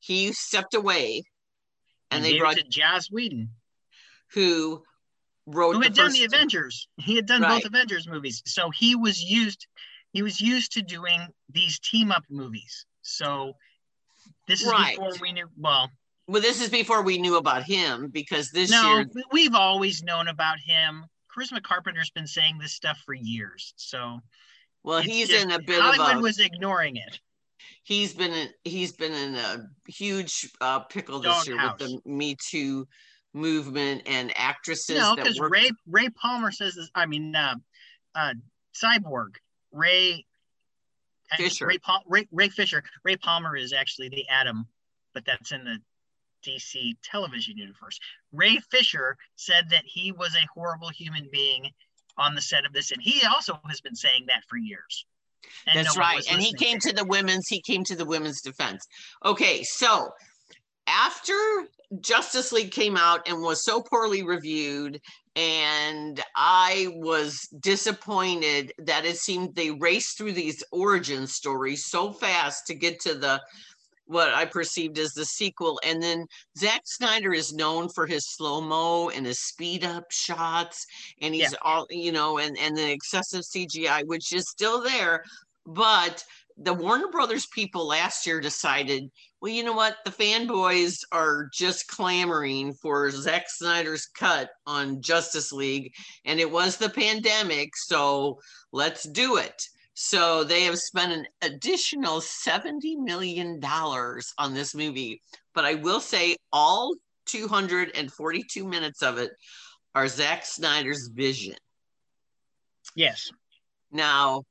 he 0.00 0.32
stepped 0.32 0.74
away, 0.74 1.22
and 2.10 2.24
they 2.24 2.38
brought 2.38 2.58
Joss 2.68 3.10
Whedon, 3.10 3.50
who 4.32 4.82
wrote 5.46 5.74
who 5.74 5.80
had 5.80 5.94
done 5.94 6.12
the 6.12 6.24
Avengers. 6.24 6.88
He 6.96 7.14
had 7.16 7.26
done 7.26 7.42
Right. 7.42 7.62
both 7.62 7.64
Avengers 7.66 8.06
movies, 8.08 8.42
so 8.46 8.70
he 8.70 8.94
was 8.96 9.22
used. 9.22 9.66
He 10.12 10.22
was 10.22 10.40
used 10.40 10.72
to 10.72 10.82
doing 10.82 11.28
these 11.48 11.78
team 11.78 12.10
up 12.10 12.24
movies. 12.28 12.86
So 13.02 13.54
this 14.48 14.60
is 14.62 14.66
Right. 14.68 14.96
before 14.96 15.14
we 15.20 15.32
knew. 15.32 15.48
Well, 15.56 15.90
Well, 16.28 16.42
this 16.42 16.60
is 16.60 16.70
before 16.70 17.02
we 17.02 17.18
knew 17.18 17.36
about 17.36 17.62
him 17.62 18.08
because 18.08 18.50
this 18.50 18.70
no, 18.70 18.96
year, 18.96 19.08
we- 19.14 19.24
we've 19.30 19.54
always 19.54 20.02
known 20.02 20.26
about 20.26 20.58
him. 20.58 21.06
Charisma 21.32 21.62
Carpenter's 21.62 22.10
been 22.10 22.26
saying 22.26 22.58
this 22.58 22.72
stuff 22.74 22.98
for 23.06 23.14
years. 23.14 23.72
So 23.76 24.20
well, 24.82 25.00
he's 25.00 25.28
just- 25.28 25.44
in 25.44 25.52
a 25.52 25.60
bit 25.60 25.80
Hollywood 25.80 26.10
of 26.14 26.18
a 26.18 26.20
was 26.22 26.40
ignoring 26.40 26.96
it. 26.96 27.20
he's 27.84 28.12
been 28.14 28.32
in, 28.32 28.52
he's 28.64 28.92
been 28.92 29.12
in 29.12 29.36
a 29.36 29.68
huge 29.86 30.50
uh, 30.60 30.80
pickle 30.80 31.20
this 31.20 31.46
year 31.46 31.62
with 31.62 31.78
the 31.78 32.00
Me 32.04 32.34
Too 32.34 32.88
movement 33.36 34.02
and 34.06 34.32
actresses 34.36 34.98
No, 34.98 35.14
because 35.14 35.38
work. 35.38 35.52
Ray 35.52 35.70
Ray 35.86 36.08
Palmer 36.08 36.50
says 36.50 36.74
this. 36.74 36.90
I 36.94 37.06
mean, 37.06 37.36
uh, 37.36 37.54
uh, 38.14 38.34
Cyborg 38.74 39.36
Ray 39.72 40.24
Fisher. 41.36 41.66
Ray, 41.66 41.78
Pal- 41.78 42.04
Ray 42.08 42.26
Ray 42.32 42.48
Fisher. 42.48 42.82
Ray 43.04 43.16
Palmer 43.16 43.56
is 43.56 43.72
actually 43.72 44.08
the 44.08 44.26
Atom, 44.28 44.66
but 45.14 45.24
that's 45.24 45.52
in 45.52 45.64
the 45.64 45.78
DC 46.44 46.94
television 47.02 47.56
universe. 47.56 47.98
Ray 48.32 48.58
Fisher 48.70 49.16
said 49.36 49.66
that 49.70 49.82
he 49.84 50.12
was 50.12 50.34
a 50.34 50.46
horrible 50.54 50.88
human 50.88 51.28
being 51.30 51.70
on 52.18 52.34
the 52.34 52.42
set 52.42 52.64
of 52.64 52.72
this, 52.72 52.92
and 52.92 53.02
he 53.02 53.22
also 53.26 53.60
has 53.68 53.80
been 53.80 53.94
saying 53.94 54.24
that 54.28 54.42
for 54.48 54.56
years. 54.56 55.06
And 55.66 55.78
That's 55.78 55.96
no 55.96 56.00
right. 56.00 56.24
And 56.30 56.40
he 56.40 56.52
came 56.54 56.78
to 56.80 56.92
the 56.92 57.04
women's, 57.04 57.46
he 57.48 57.60
came 57.60 57.84
to 57.84 57.94
the 57.94 58.04
women's 58.04 58.40
defense. 58.40 58.84
Okay, 59.24 59.62
so 59.62 60.10
after 60.86 61.34
Justice 62.00 62.52
League 62.52 62.72
came 62.72 62.96
out 62.96 63.28
and 63.28 63.42
was 63.42 63.64
so 63.64 63.80
poorly 63.80 64.22
reviewed, 64.22 65.00
and 65.36 66.22
I 66.34 66.88
was 66.94 67.48
disappointed 67.60 68.72
that 68.78 69.04
it 69.04 69.18
seemed 69.18 69.54
they 69.54 69.70
raced 69.70 70.18
through 70.18 70.32
these 70.32 70.64
origin 70.72 71.26
stories 71.26 71.84
so 71.86 72.12
fast 72.12 72.66
to 72.66 72.74
get 72.74 73.00
to 73.00 73.14
the 73.14 73.40
what 74.06 74.32
I 74.32 74.44
perceived 74.44 74.98
as 74.98 75.12
the 75.12 75.24
sequel. 75.24 75.80
And 75.84 76.00
then 76.02 76.26
Zack 76.56 76.82
Snyder 76.84 77.32
is 77.34 77.52
known 77.52 77.88
for 77.88 78.06
his 78.06 78.28
slow-mo 78.28 79.10
and 79.10 79.26
his 79.26 79.40
speed 79.40 79.84
up 79.84 80.04
shots, 80.10 80.86
and 81.20 81.34
he's 81.34 81.52
Yeah. 81.52 81.58
all, 81.62 81.86
you 81.90 82.12
know, 82.12 82.38
and, 82.38 82.56
and 82.58 82.76
the 82.76 82.90
excessive 82.90 83.44
CGI, 83.44 84.04
which 84.06 84.32
is 84.32 84.48
still 84.48 84.80
there. 84.80 85.24
But 85.66 86.24
the 86.58 86.74
Warner 86.74 87.08
Brothers 87.08 87.46
people 87.46 87.86
last 87.86 88.26
year 88.26 88.40
decided, 88.40 89.10
well, 89.40 89.52
you 89.52 89.62
know 89.62 89.74
what? 89.74 89.96
The 90.04 90.10
fanboys 90.10 91.00
are 91.12 91.50
just 91.52 91.88
clamoring 91.88 92.72
for 92.74 93.10
Zack 93.10 93.44
Snyder's 93.48 94.06
cut 94.06 94.50
on 94.66 95.02
Justice 95.02 95.52
League, 95.52 95.92
and 96.24 96.40
it 96.40 96.50
was 96.50 96.76
the 96.76 96.88
pandemic, 96.88 97.76
so 97.76 98.38
let's 98.72 99.04
do 99.04 99.36
it. 99.36 99.62
So 99.98 100.44
they 100.44 100.64
have 100.64 100.78
spent 100.78 101.12
an 101.12 101.26
additional 101.42 102.20
$70 102.20 102.98
million 102.98 103.62
on 103.62 104.54
this 104.54 104.74
movie. 104.74 105.22
But 105.54 105.64
I 105.64 105.74
will 105.74 106.00
say, 106.00 106.36
all 106.52 106.94
242 107.26 108.64
minutes 108.66 109.02
of 109.02 109.18
it 109.18 109.30
are 109.94 110.08
Zack 110.08 110.44
Snyder's 110.44 111.08
vision. 111.08 111.54
Yes. 112.94 113.30
Now, 113.90 114.44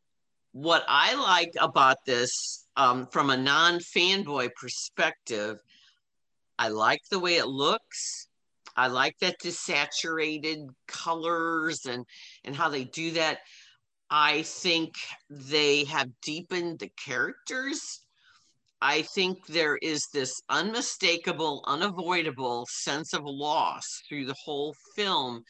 what 0.56 0.86
I 0.88 1.16
like 1.16 1.52
about 1.60 1.98
this 2.06 2.66
um, 2.78 3.08
from 3.08 3.30
a 3.30 3.36
non 3.36 3.80
fanboy 3.80 4.52
perspective, 4.56 5.58
I 6.58 6.70
like 6.70 7.02
the 7.12 7.20
way 7.20 7.36
it 7.36 7.48
looks. 7.48 8.30
I 8.78 8.88
like 8.88 9.18
that 9.20 9.42
desaturated 9.42 10.70
colors 10.88 11.86
and 11.86 12.06
and 12.46 12.56
how 12.56 12.70
they 12.70 12.86
do 12.86 13.12
that. 13.12 13.40
I 14.10 14.44
think 14.44 14.94
they 15.30 15.84
have 15.86 16.10
deepened 16.22 16.80
the 16.80 16.92
characters. 17.06 18.06
I 18.82 19.02
think 19.02 19.46
there 19.48 19.76
is 19.82 20.08
this 20.14 20.42
unmistakable, 20.48 21.66
unavoidable 21.68 22.66
sense 22.70 23.14
of 23.14 23.24
loss 23.26 24.04
through 24.08 24.28
the 24.28 24.36
whole 24.42 24.74
film 24.96 25.44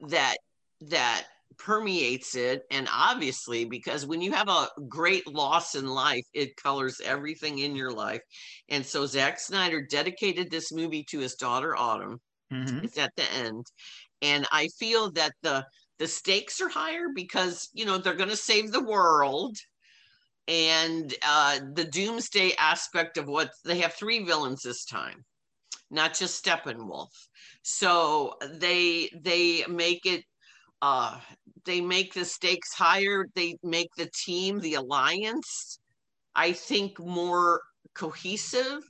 that 0.00 0.36
that 0.82 1.24
permeates 1.58 2.34
it 2.34 2.62
and 2.70 2.88
obviously 2.90 3.64
because 3.64 4.06
when 4.06 4.20
you 4.20 4.32
have 4.32 4.48
a 4.48 4.68
great 4.88 5.26
loss 5.26 5.74
in 5.74 5.86
life 5.86 6.24
it 6.34 6.56
colors 6.56 7.00
everything 7.04 7.58
in 7.60 7.76
your 7.76 7.92
life. 7.92 8.22
And 8.68 8.84
so 8.86 9.06
Zack 9.06 9.38
Snyder 9.40 9.82
dedicated 9.86 10.50
this 10.50 10.72
movie 10.72 11.04
to 11.10 11.18
his 11.20 11.34
daughter 11.34 11.76
Autumn. 11.76 12.20
Mhm. 12.50 12.84
it's 12.84 12.98
at 12.98 13.14
the 13.16 13.30
end. 13.32 13.66
And 14.22 14.46
I 14.52 14.68
feel 14.78 15.12
that 15.12 15.34
the 15.42 15.66
the 15.98 16.08
stakes 16.08 16.60
are 16.60 16.68
higher 16.70 17.08
because 17.14 17.68
you 17.74 17.84
know 17.86 17.98
they're 17.98 18.14
going 18.14 18.30
to 18.30 18.36
save 18.36 18.72
the 18.72 18.84
world. 18.84 19.56
And 20.48 21.14
uh 21.22 21.60
the 21.74 21.84
doomsday 21.84 22.54
aspect 22.56 23.16
of 23.16 23.26
what 23.28 23.50
they 23.64 23.78
have 23.78 23.94
three 23.94 24.24
villains 24.24 24.62
this 24.62 24.84
time 24.84 25.24
not 25.90 26.14
just 26.14 26.44
Steppenwolf. 26.44 27.10
So 27.62 28.34
they 28.60 29.10
they 29.22 29.64
make 29.66 30.06
it 30.06 30.24
uh 30.82 31.18
they 31.64 31.80
make 31.80 32.12
the 32.12 32.24
stakes 32.24 32.74
higher 32.74 33.26
they 33.34 33.56
make 33.62 33.88
the 33.96 34.10
team 34.24 34.58
the 34.60 34.74
alliance 34.74 35.78
i 36.34 36.52
think 36.52 36.98
more 36.98 37.60
cohesive. 37.94 38.82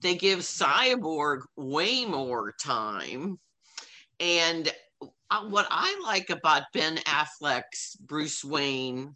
They 0.00 0.16
give 0.16 0.40
cyborg 0.40 1.42
way 1.56 2.04
more 2.04 2.54
time. 2.60 3.38
And 4.20 4.72
uh, 5.30 5.42
what 5.44 5.66
i 5.70 6.00
like 6.02 6.30
about 6.30 6.64
ben 6.72 6.96
affleck's 6.98 7.96
bruce 8.00 8.44
wayne 8.44 9.14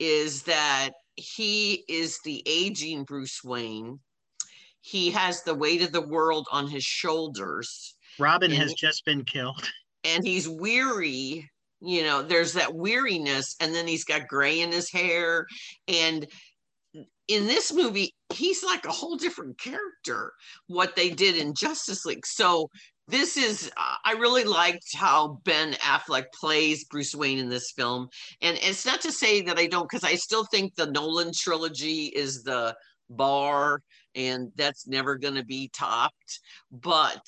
is 0.00 0.42
that 0.42 0.90
he 1.14 1.84
is 1.88 2.18
the 2.24 2.42
aging 2.46 3.04
bruce 3.04 3.42
wayne. 3.44 4.00
He 4.80 5.10
has 5.12 5.42
the 5.42 5.54
weight 5.54 5.82
of 5.82 5.92
the 5.92 6.06
world 6.06 6.46
on 6.50 6.68
his 6.68 6.84
shoulders. 6.84 7.94
Robin 8.18 8.50
And- 8.50 8.60
has 8.60 8.74
just 8.74 9.04
been 9.04 9.24
killed. 9.24 9.70
and 10.06 10.24
he's 10.24 10.48
weary 10.48 11.48
you 11.80 12.02
know 12.02 12.22
there's 12.22 12.54
that 12.54 12.74
weariness 12.74 13.54
and 13.60 13.74
then 13.74 13.86
he's 13.86 14.04
got 14.04 14.28
gray 14.28 14.60
in 14.60 14.72
his 14.72 14.90
hair. 14.90 15.46
And 15.88 16.26
in 17.28 17.46
this 17.46 17.72
movie 17.72 18.14
he's 18.32 18.62
like 18.64 18.84
a 18.86 18.92
whole 18.92 19.16
different 19.16 19.58
character 19.58 20.32
what 20.68 20.96
they 20.96 21.10
did 21.10 21.36
in 21.36 21.54
justice 21.54 22.04
league. 22.04 22.26
So 22.26 22.70
this 23.08 23.36
is 23.36 23.70
i 24.04 24.12
really 24.12 24.42
liked 24.42 24.96
how 24.96 25.40
ben 25.44 25.74
affleck 25.74 26.24
plays 26.34 26.84
bruce 26.86 27.14
wayne 27.14 27.38
in 27.38 27.48
this 27.48 27.70
film. 27.70 28.08
And 28.40 28.58
it's 28.60 28.86
not 28.86 29.00
to 29.02 29.12
say 29.12 29.42
that 29.42 29.58
i 29.58 29.66
don't 29.66 29.88
because 29.88 30.04
i 30.04 30.14
still 30.14 30.44
think 30.44 30.74
the 30.74 30.90
nolan 30.90 31.32
trilogy 31.34 32.06
is 32.06 32.42
the 32.42 32.74
bar 33.10 33.82
and 34.16 34.50
that's 34.56 34.88
never 34.88 35.16
going 35.16 35.36
to 35.36 35.44
be 35.44 35.70
topped 35.72 36.40
but 36.72 37.20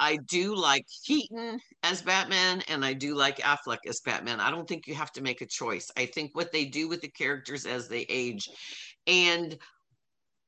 I 0.00 0.16
do 0.16 0.54
like 0.54 0.86
Keaton 1.04 1.60
as 1.82 2.02
Batman 2.02 2.62
and 2.68 2.84
I 2.84 2.92
do 2.92 3.14
like 3.14 3.38
Affleck 3.38 3.78
as 3.88 4.00
Batman. 4.00 4.40
I 4.40 4.50
don't 4.50 4.68
think 4.68 4.86
you 4.86 4.94
have 4.94 5.12
to 5.12 5.22
make 5.22 5.40
a 5.40 5.46
choice. 5.46 5.90
I 5.96 6.06
think 6.06 6.34
what 6.34 6.52
they 6.52 6.64
do 6.64 6.88
with 6.88 7.00
the 7.00 7.08
characters 7.08 7.66
as 7.66 7.88
they 7.88 8.06
age. 8.08 8.48
And 9.06 9.58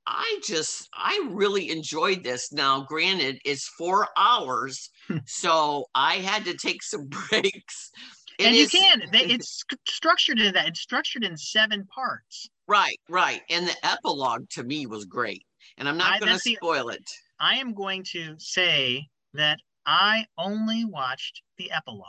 I 0.06 0.40
just, 0.44 0.88
I 0.94 1.28
really 1.30 1.70
enjoyed 1.70 2.24
this. 2.24 2.52
Now, 2.52 2.82
granted, 2.82 3.38
it's 3.44 3.68
four 3.68 4.08
hours, 4.16 4.90
hmm. 5.08 5.18
so 5.26 5.84
I 5.94 6.16
had 6.16 6.44
to 6.46 6.56
take 6.56 6.82
some 6.82 7.08
breaks. 7.30 7.90
It 8.38 8.46
and 8.46 8.56
you 8.56 8.62
is, 8.64 8.70
can. 8.70 9.02
It's 9.12 9.64
structured 9.86 10.40
in 10.40 10.54
that. 10.54 10.68
It's 10.68 10.80
structured 10.80 11.24
in 11.24 11.36
seven 11.36 11.86
parts. 11.86 12.48
Right, 12.66 12.98
right. 13.08 13.42
And 13.50 13.66
the 13.66 13.76
epilogue 13.86 14.48
to 14.50 14.64
me 14.64 14.86
was 14.86 15.04
great. 15.04 15.44
And 15.76 15.88
I'm 15.88 15.96
not 15.96 16.20
going 16.20 16.32
to 16.32 16.38
spoil 16.38 16.88
it. 16.88 17.04
I 17.38 17.56
am 17.56 17.74
going 17.74 18.04
to 18.12 18.34
say 18.38 19.08
that 19.34 19.60
I 19.86 20.26
only 20.36 20.84
watched 20.84 21.42
the 21.56 21.70
epilogue. 21.70 22.04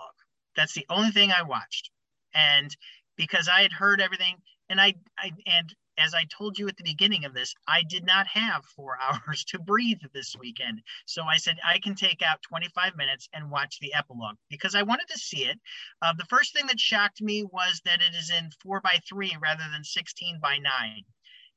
That's 0.55 0.73
the 0.73 0.85
only 0.89 1.11
thing 1.11 1.31
I 1.31 1.43
watched. 1.43 1.89
And 2.33 2.75
because 3.15 3.47
I 3.47 3.61
had 3.61 3.71
heard 3.71 4.01
everything 4.01 4.37
and 4.69 4.79
I, 4.79 4.95
I 5.17 5.31
and 5.45 5.73
as 5.97 6.13
I 6.13 6.25
told 6.25 6.57
you 6.57 6.67
at 6.67 6.77
the 6.77 6.83
beginning 6.83 7.25
of 7.25 7.33
this, 7.33 7.53
I 7.67 7.83
did 7.83 8.05
not 8.05 8.25
have 8.27 8.65
four 8.65 8.97
hours 9.01 9.43
to 9.45 9.59
breathe 9.59 9.99
this 10.13 10.35
weekend. 10.39 10.81
So 11.05 11.23
I 11.23 11.37
said, 11.37 11.57
I 11.65 11.79
can 11.79 11.95
take 11.95 12.21
out 12.21 12.41
25 12.43 12.95
minutes 12.95 13.29
and 13.33 13.51
watch 13.51 13.77
the 13.79 13.93
epilogue 13.93 14.37
because 14.49 14.73
I 14.73 14.83
wanted 14.83 15.07
to 15.09 15.19
see 15.19 15.45
it. 15.45 15.59
Uh, 16.01 16.13
the 16.17 16.25
first 16.25 16.53
thing 16.53 16.67
that 16.67 16.79
shocked 16.79 17.21
me 17.21 17.43
was 17.43 17.81
that 17.85 18.01
it 18.01 18.15
is 18.15 18.31
in 18.31 18.49
four 18.61 18.81
by 18.81 18.99
three 19.07 19.35
rather 19.41 19.63
than 19.71 19.83
16 19.83 20.39
by 20.41 20.57
nine. 20.57 21.03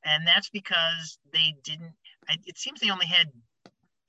And 0.04 0.26
that's 0.26 0.50
because 0.50 1.18
they 1.32 1.54
didn't, 1.62 1.94
it 2.28 2.58
seems 2.58 2.80
they 2.80 2.90
only 2.90 3.06
had 3.06 3.30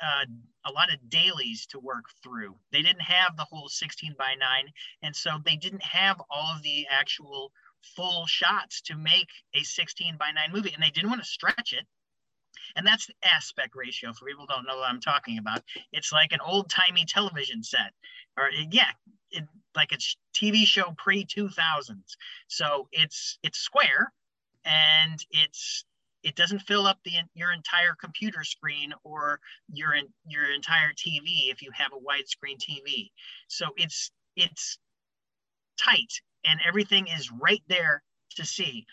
uh, 0.01 0.25
a 0.65 0.71
lot 0.71 0.93
of 0.93 1.09
dailies 1.09 1.65
to 1.67 1.79
work 1.79 2.05
through. 2.23 2.55
They 2.71 2.81
didn't 2.81 3.01
have 3.01 3.37
the 3.37 3.45
whole 3.45 3.69
16 3.69 4.15
by 4.17 4.35
9, 4.39 4.65
and 5.03 5.15
so 5.15 5.39
they 5.45 5.55
didn't 5.55 5.83
have 5.83 6.21
all 6.29 6.55
of 6.55 6.63
the 6.63 6.87
actual 6.89 7.51
full 7.95 8.25
shots 8.25 8.81
to 8.81 8.97
make 8.97 9.29
a 9.53 9.63
16 9.63 10.17
by 10.17 10.31
9 10.31 10.51
movie, 10.51 10.73
and 10.73 10.83
they 10.83 10.89
didn't 10.89 11.09
want 11.09 11.21
to 11.21 11.27
stretch 11.27 11.73
it. 11.73 11.85
And 12.75 12.85
that's 12.85 13.07
the 13.07 13.13
aspect 13.23 13.75
ratio 13.75 14.11
for 14.13 14.25
people 14.25 14.45
don't 14.47 14.65
know 14.65 14.77
what 14.77 14.89
I'm 14.89 14.99
talking 14.99 15.37
about. 15.37 15.61
It's 15.91 16.11
like 16.11 16.31
an 16.31 16.39
old 16.41 16.69
timey 16.69 17.05
television 17.05 17.63
set, 17.63 17.93
or 18.37 18.49
yeah, 18.71 18.91
it, 19.31 19.45
like 19.75 19.91
it's 19.91 20.17
TV 20.33 20.65
show 20.65 20.93
pre 20.97 21.25
2000s. 21.25 22.15
So 22.47 22.87
it's 22.91 23.37
it's 23.43 23.59
square, 23.59 24.11
and 24.65 25.23
it's 25.31 25.85
it 26.25 26.35
doesn't 26.35 26.59
fill 26.59 26.87
up 26.87 26.97
the 27.05 27.11
your 27.35 27.53
entire 27.53 27.95
computer 28.01 28.43
screen 28.43 28.91
or 29.03 29.39
your 29.71 29.93
your 30.27 30.51
entire 30.53 30.89
TV 30.89 31.51
if 31.51 31.61
you 31.61 31.69
have 31.71 31.91
a 31.93 31.97
widescreen 31.97 32.57
TV. 32.57 33.11
So 33.47 33.67
it's 33.77 34.11
it's 34.35 34.79
tight 35.81 36.11
and 36.43 36.59
everything 36.67 37.07
is 37.07 37.31
right 37.31 37.61
there 37.69 38.01
to 38.37 38.45
see. 38.45 38.85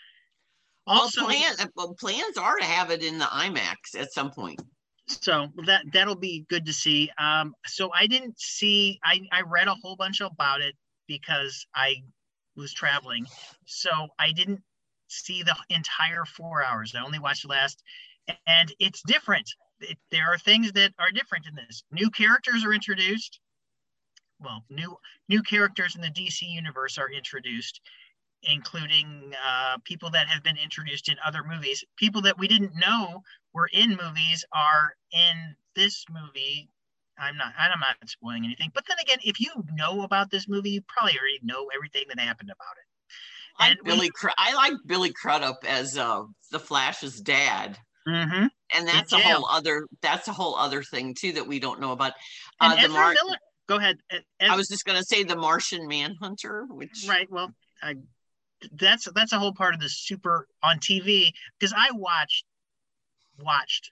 Also, 0.85 1.25
well, 1.25 1.29
plan, 1.29 1.69
well, 1.75 1.95
plans 1.99 2.37
are 2.37 2.57
to 2.57 2.65
have 2.65 2.91
it 2.91 3.03
in 3.03 3.17
the 3.17 3.25
IMAX 3.25 3.97
at 3.97 4.13
some 4.13 4.29
point. 4.29 4.61
So 5.07 5.47
that 5.65 5.85
that'll 5.91 6.15
be 6.15 6.45
good 6.49 6.67
to 6.67 6.73
see. 6.73 7.09
Um, 7.17 7.55
so 7.65 7.89
I 7.93 8.05
didn't 8.05 8.39
see. 8.39 8.99
I 9.03 9.21
I 9.31 9.41
read 9.41 9.67
a 9.67 9.75
whole 9.81 9.95
bunch 9.95 10.21
about 10.21 10.61
it 10.61 10.75
because 11.07 11.65
I 11.75 11.95
was 12.55 12.73
traveling. 12.73 13.25
So 13.65 13.89
I 14.19 14.31
didn't 14.33 14.61
see 15.13 15.43
the 15.43 15.55
entire 15.69 16.25
four 16.25 16.63
hours. 16.63 16.93
I 16.95 17.03
only 17.03 17.19
watched 17.19 17.43
the 17.43 17.49
last, 17.49 17.83
and 18.47 18.73
it's 18.79 19.01
different. 19.03 19.49
It, 19.79 19.97
there 20.11 20.31
are 20.31 20.37
things 20.37 20.71
that 20.73 20.93
are 20.99 21.11
different 21.11 21.47
in 21.47 21.55
this. 21.55 21.83
New 21.91 22.09
characters 22.09 22.65
are 22.65 22.73
introduced. 22.73 23.39
Well, 24.39 24.63
new 24.69 24.97
new 25.29 25.41
characters 25.41 25.95
in 25.95 26.01
the 26.01 26.09
DC 26.09 26.41
universe 26.41 26.97
are 26.97 27.11
introduced, 27.11 27.79
including 28.43 29.33
uh, 29.45 29.77
people 29.85 30.09
that 30.11 30.27
have 30.27 30.43
been 30.43 30.57
introduced 30.57 31.09
in 31.09 31.15
other 31.25 31.43
movies. 31.43 31.83
People 31.97 32.21
that 32.23 32.37
we 32.37 32.47
didn't 32.47 32.75
know 32.75 33.21
were 33.53 33.69
in 33.71 33.91
movies 33.91 34.43
are 34.51 34.95
in 35.11 35.55
this 35.75 36.05
movie. 36.09 36.69
I'm 37.17 37.37
not. 37.37 37.53
I'm 37.57 37.79
not 37.79 37.95
spoiling 38.07 38.45
anything. 38.45 38.71
But 38.73 38.85
then 38.87 38.97
again, 38.99 39.19
if 39.23 39.39
you 39.39 39.51
know 39.73 40.01
about 40.03 40.31
this 40.31 40.47
movie, 40.47 40.71
you 40.71 40.81
probably 40.87 41.17
already 41.17 41.39
know 41.43 41.69
everything 41.73 42.05
that 42.09 42.19
happened 42.19 42.49
about 42.49 42.75
it. 42.77 42.92
And 43.59 43.77
Billy, 43.83 44.11
we, 44.23 44.29
I 44.37 44.55
like 44.55 44.73
Billy 44.85 45.11
Crudup 45.13 45.63
as 45.67 45.97
uh, 45.97 46.23
the 46.51 46.59
Flash's 46.59 47.19
dad. 47.21 47.77
Mm-hmm. 48.07 48.47
And 48.75 48.87
that's 48.87 49.13
a 49.13 49.19
whole 49.19 49.47
other. 49.49 49.87
That's 50.01 50.27
a 50.27 50.33
whole 50.33 50.55
other 50.55 50.83
thing 50.83 51.13
too 51.13 51.33
that 51.33 51.47
we 51.47 51.59
don't 51.59 51.79
know 51.79 51.91
about. 51.91 52.13
Uh, 52.59 52.81
the 52.81 52.89
Mar- 52.89 53.13
Miller. 53.13 53.37
Go 53.67 53.77
ahead. 53.77 53.97
I 54.41 54.55
was 54.57 54.67
just 54.67 54.83
going 54.83 54.97
to 54.97 55.05
say 55.05 55.23
the 55.23 55.37
Martian 55.37 55.87
Manhunter, 55.87 56.65
which 56.69 57.05
right. 57.07 57.31
Well, 57.31 57.53
I, 57.81 57.95
that's 58.73 59.07
that's 59.13 59.31
a 59.31 59.39
whole 59.39 59.53
part 59.53 59.73
of 59.73 59.79
the 59.79 59.89
super 59.89 60.47
on 60.61 60.79
TV 60.79 61.31
because 61.59 61.73
I 61.77 61.91
watched 61.93 62.45
watched 63.39 63.91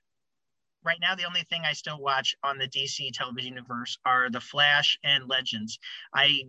right 0.83 0.97
now 0.99 1.15
the 1.15 1.25
only 1.25 1.43
thing 1.43 1.61
I 1.65 1.73
still 1.73 1.99
watch 1.99 2.35
on 2.43 2.57
the 2.57 2.67
DC 2.67 3.11
television 3.13 3.53
universe 3.53 3.97
are 4.05 4.29
the 4.29 4.41
Flash 4.41 4.97
and 5.03 5.27
Legends. 5.27 5.79
I 6.13 6.43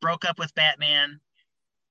broke 0.00 0.24
up 0.24 0.38
with 0.38 0.54
Batman 0.54 1.20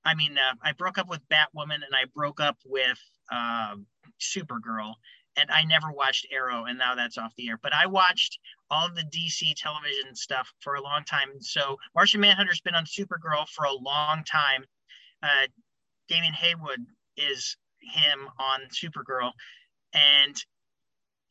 I 0.04 0.14
mean, 0.14 0.36
uh, 0.36 0.54
I 0.62 0.72
broke 0.72 0.98
up 0.98 1.08
with 1.08 1.20
Batwoman 1.28 1.76
and 1.76 1.94
I 1.94 2.04
broke 2.14 2.40
up 2.40 2.58
with 2.64 2.98
uh, 3.32 3.76
Supergirl, 4.20 4.94
and 5.36 5.50
I 5.50 5.64
never 5.64 5.90
watched 5.90 6.26
Arrow, 6.30 6.64
and 6.66 6.78
now 6.78 6.94
that's 6.94 7.18
off 7.18 7.32
the 7.36 7.48
air. 7.48 7.58
But 7.62 7.74
I 7.74 7.86
watched 7.86 8.38
all 8.70 8.86
of 8.86 8.94
the 8.94 9.02
DC 9.02 9.54
television 9.56 10.14
stuff 10.14 10.52
for 10.60 10.74
a 10.74 10.82
long 10.82 11.04
time. 11.04 11.40
So 11.40 11.76
Martian 11.94 12.20
Manhunter's 12.20 12.60
been 12.60 12.74
on 12.74 12.84
Supergirl 12.84 13.48
for 13.48 13.64
a 13.64 13.72
long 13.72 14.24
time. 14.24 14.64
Uh, 15.22 15.46
Damian 16.08 16.34
Haywood 16.34 16.84
is 17.16 17.56
him 17.80 18.28
on 18.38 18.60
Supergirl, 18.70 19.32
and 19.92 20.36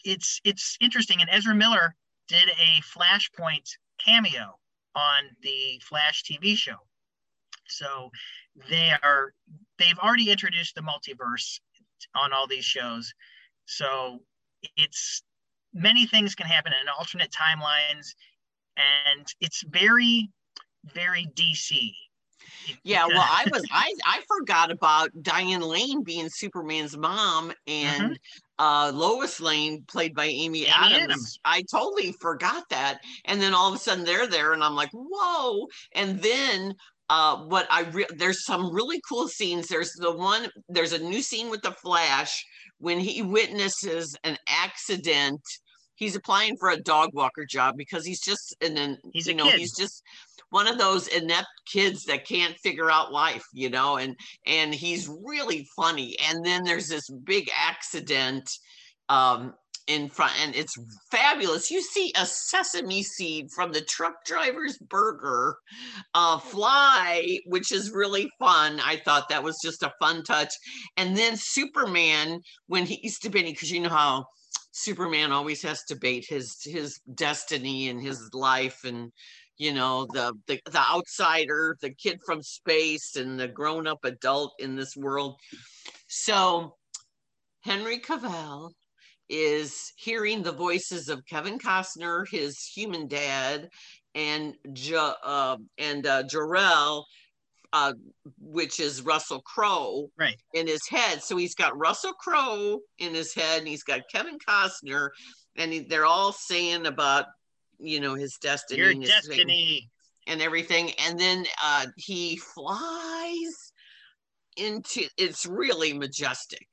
it's 0.04 0.42
it's 0.44 0.78
interesting. 0.82 1.22
And 1.22 1.30
Ezra 1.32 1.56
Miller 1.56 1.96
did 2.28 2.50
a 2.50 2.82
Flashpoint 2.82 3.70
cameo 4.04 4.58
on 4.96 5.24
the 5.42 5.80
Flash 5.84 6.24
TV 6.24 6.56
show. 6.56 6.78
So 7.68 8.12
they 8.70 8.92
are 9.04 9.34
they've 9.78 9.98
already 10.00 10.32
introduced 10.32 10.76
the 10.76 10.82
multiverse 10.82 11.60
on 12.16 12.34
all 12.34 12.48
these 12.48 12.66
shows. 12.66 13.14
So 13.66 14.20
it's 14.78 15.24
many 15.74 16.06
things 16.06 16.36
can 16.36 16.46
happen 16.46 16.74
in 16.80 16.88
alternate 16.88 17.32
timelines 17.32 18.14
and 18.78 19.28
it's 19.40 19.64
very 19.68 20.30
very 20.94 21.28
DC. 21.36 21.94
Yeah, 22.84 23.08
well, 23.08 23.22
I 23.22 23.46
was 23.52 23.66
I 23.72 23.94
I 24.06 24.22
forgot 24.28 24.72
about 24.72 25.10
Diane 25.22 25.62
Lane 25.62 26.04
being 26.04 26.30
Superman's 26.30 26.96
mom 26.98 27.54
and 27.68 28.12
mm-hmm. 28.12 28.64
uh, 28.66 28.92
Lois 28.94 29.40
Lane 29.40 29.84
played 29.88 30.14
by 30.14 30.26
Amy, 30.26 30.64
Amy 30.64 30.68
Adams. 30.68 31.04
Adams. 31.04 31.40
I 31.46 31.64
totally 31.70 32.14
forgot 32.14 32.64
that, 32.70 33.00
and 33.26 33.42
then 33.42 33.54
all 33.54 33.70
of 33.70 33.76
a 33.76 33.80
sudden 33.80 34.06
they're 34.06 34.28
there, 34.28 34.54
and 34.54 34.64
I'm 34.64 34.76
like, 34.76 34.92
whoa! 34.94 35.68
And 35.94 36.22
then 36.22 36.76
uh, 37.14 37.38
what 37.46 37.68
I 37.70 37.82
re- 37.92 38.08
there's 38.18 38.44
some 38.44 38.74
really 38.74 39.00
cool 39.08 39.28
scenes. 39.28 39.68
There's 39.68 39.94
the 39.94 40.12
one. 40.12 40.48
There's 40.68 40.94
a 40.94 40.98
new 40.98 41.22
scene 41.22 41.52
with 41.52 41.62
the 41.62 41.72
Flash 41.72 42.44
when 42.80 43.00
he 43.00 43.22
witnesses 43.22 44.18
an 44.24 44.36
accident. 44.48 45.40
He's 45.94 46.16
applying 46.16 46.58
for 46.58 46.72
a 46.72 46.82
dog 46.82 47.12
walker 47.14 47.46
job 47.46 47.76
because 47.78 48.04
he's 48.04 48.20
just 48.20 48.56
and 48.62 48.76
then 48.76 48.98
he's 49.14 49.28
you 49.28 49.36
know 49.36 49.44
kid. 49.46 49.60
he's 49.60 49.76
just 49.76 50.02
one 50.50 50.68
of 50.68 50.80
those 50.80 51.06
inept 51.08 51.46
kids 51.72 52.04
that 52.06 52.26
can't 52.26 52.58
figure 52.64 52.90
out 52.90 53.12
life, 53.12 53.46
you 53.54 53.70
know, 53.70 53.98
and 53.98 54.16
and 54.48 54.74
he's 54.74 55.08
really 55.24 55.68
funny. 55.76 56.16
And 56.28 56.44
then 56.44 56.64
there's 56.64 56.88
this 56.88 57.08
big 57.12 57.48
accident 57.56 58.50
um, 59.10 59.54
in 59.88 60.10
front 60.10 60.34
and 60.40 60.56
it's 60.56 60.76
fabulous. 61.12 61.70
You 61.70 61.82
see 61.82 62.14
a 62.16 62.26
sesame 62.26 63.04
seed 63.04 63.52
from 63.52 63.72
the 63.72 63.82
truck 63.82 64.24
driver's 64.26 64.78
burger 64.78 65.56
uh, 66.14 66.40
fly 66.40 67.40
which 67.46 67.72
is 67.72 67.92
really 67.92 68.30
fun. 68.40 68.80
I 68.84 68.98
thought 68.98 69.30
that 69.30 69.44
was 69.44 69.60
just 69.64 69.84
a 69.84 69.94
fun 70.00 70.24
touch. 70.24 70.54
And 70.98 71.18
then 71.18 71.36
superman 71.36 72.42
when 72.68 72.86
he's 72.86 73.20
debating 73.20 73.54
because 73.54 73.72
you 73.72 73.82
know 73.82 73.90
how 73.90 74.26
superman 74.72 75.32
always 75.32 75.62
has 75.64 75.84
to 75.84 75.96
debate 75.96 76.26
his 76.28 76.58
his 76.64 77.00
destiny 77.14 77.90
and 77.90 78.02
his 78.02 78.30
life 78.34 78.84
and 78.84 79.12
you 79.58 79.72
know 79.72 80.08
the, 80.14 80.34
the 80.48 80.60
the 80.72 80.84
outsider 80.92 81.78
the 81.82 81.94
kid 81.94 82.20
from 82.26 82.42
space 82.42 83.16
and 83.16 83.40
the 83.40 83.48
grown-up 83.48 84.00
adult 84.04 84.54
in 84.60 84.76
this 84.76 84.96
world. 84.96 85.36
So 86.08 86.76
henry 87.62 88.00
cavill 88.00 88.72
is 89.30 89.94
hearing 89.96 90.44
the 90.44 90.52
voices 90.52 91.10
of 91.10 91.26
kevin 91.26 91.58
costner 91.58 92.28
his 92.30 92.64
human 92.64 93.08
dad 93.08 93.70
and 94.16 94.56
jo, 94.74 95.14
uh, 95.24 95.58
and 95.78 96.06
uh, 96.06 96.24
Jor-El, 96.24 97.08
uh, 97.72 97.94
which 98.40 98.80
is 98.80 99.02
Russell 99.02 99.42
Crowe, 99.42 100.10
right. 100.18 100.40
in 100.54 100.68
his 100.68 100.88
head. 100.88 101.24
So 101.24 101.38
he's 101.38 101.56
got 101.56 101.78
Russell 101.78 102.14
Crowe 102.14 102.80
in 103.00 103.14
his 103.14 103.34
head, 103.34 103.60
and 103.60 103.68
he's 103.68 103.84
got 103.84 104.02
Kevin 104.12 104.38
Costner, 104.48 105.10
and 105.56 105.74
he, 105.74 105.80
they're 105.80 106.06
all 106.06 106.32
saying 106.32 106.86
about 106.86 107.26
you 107.80 108.00
know 108.00 108.16
his 108.16 108.38
destiny, 108.42 108.80
your 108.80 108.94
his 108.94 109.10
destiny. 109.10 109.90
and 110.28 110.42
everything. 110.42 110.92
And 111.06 111.20
then 111.20 111.46
uh 111.64 111.88
he 111.98 112.38
flies 112.38 113.74
into 114.56 115.08
it's 115.18 115.48
really 115.48 115.94
majestic 115.94 116.68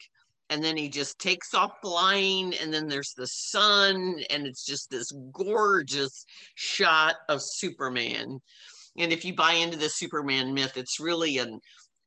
and 0.51 0.63
then 0.63 0.77
he 0.77 0.89
just 0.89 1.19
takes 1.21 1.55
off 1.55 1.73
flying 1.81 2.53
and 2.61 2.75
then 2.75 2.89
there's 2.89 3.15
the 3.17 3.27
sun 3.29 4.21
and 4.29 4.47
it's 4.47 4.67
just 4.67 4.91
this 4.91 5.13
gorgeous 5.33 6.27
shot 6.57 7.15
of 7.29 7.41
superman. 7.41 8.41
And 8.99 9.13
if 9.13 9.25
you 9.25 9.35
buy 9.35 9.53
into 9.53 9.79
the 9.79 9.89
superman 9.89 10.53
myth 10.53 10.77
it's 10.77 11.01
really 11.01 11.39
an 11.39 11.61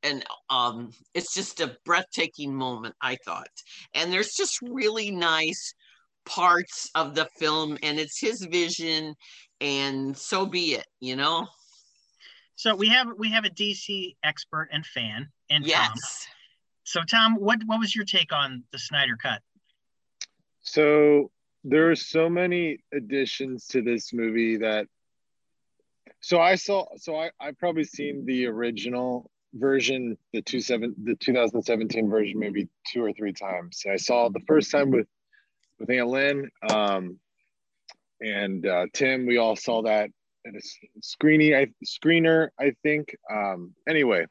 and 0.04 0.24
um 0.50 0.92
it's 1.14 1.34
just 1.34 1.62
a 1.62 1.78
breathtaking 1.86 2.54
moment 2.54 2.94
i 3.02 3.18
thought. 3.26 3.48
And 3.96 4.12
there's 4.12 4.34
just 4.34 4.62
really 4.62 5.10
nice 5.10 5.74
parts 6.26 6.90
of 6.96 7.16
the 7.16 7.28
film 7.40 7.78
and 7.82 8.00
it's 8.00 8.20
his 8.20 8.46
vision 8.52 9.16
and 9.62 10.16
so 10.18 10.46
be 10.46 10.74
it 10.76 10.86
you 11.00 11.16
know? 11.16 11.48
So 12.56 12.76
we 12.76 12.90
have 12.90 13.08
we 13.18 13.32
have 13.32 13.46
a 13.46 13.50
dc 13.50 14.16
expert 14.24 14.68
and 14.74 14.86
fan 14.86 15.30
and 15.50 15.66
yes 15.66 16.28
so 16.84 17.02
tom 17.04 17.36
what 17.36 17.60
what 17.66 17.80
was 17.80 17.96
your 17.96 18.06
take 18.06 18.32
on 18.34 18.64
the 18.72 18.80
snyder 18.80 19.18
cut 19.22 19.42
So 20.62 21.32
there 21.64 21.92
are 21.92 21.96
so 21.96 22.30
many 22.30 22.80
additions 22.94 23.68
to 23.68 23.82
this 23.82 24.14
movie 24.14 24.58
that 24.58 24.88
so 26.20 26.40
I 26.40 26.56
saw 26.56 26.86
so 26.98 27.18
I, 27.18 27.32
I've 27.40 27.58
probably 27.58 27.84
seen 27.84 28.26
the 28.26 28.48
original 28.48 29.30
version, 29.54 30.18
the 30.32 30.42
two 30.42 30.60
seven 30.60 30.96
the 31.04 31.16
2017 31.16 32.10
version 32.10 32.40
maybe 32.40 32.70
two 32.92 33.04
or 33.04 33.14
three 33.14 33.34
times. 33.34 33.84
I 33.90 33.98
saw 33.98 34.30
the 34.30 34.42
first 34.48 34.72
time 34.72 34.90
with 34.92 35.08
with 35.80 35.90
Aunt 35.90 36.08
Lynn 36.08 36.50
um, 36.70 37.20
and 38.22 38.66
uh, 38.66 38.86
Tim. 38.94 39.26
We 39.26 39.38
all 39.38 39.56
saw 39.56 39.84
that 39.84 40.10
at 40.46 40.56
a 40.56 40.62
screening 41.02 41.56
I 41.56 41.68
screener, 41.86 42.50
I 42.60 42.74
think. 42.84 43.16
Um, 43.32 43.74
anyway, 43.88 44.26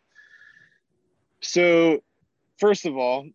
so 1.40 2.02
first 2.58 2.86
of 2.86 2.96
all, 2.96 3.26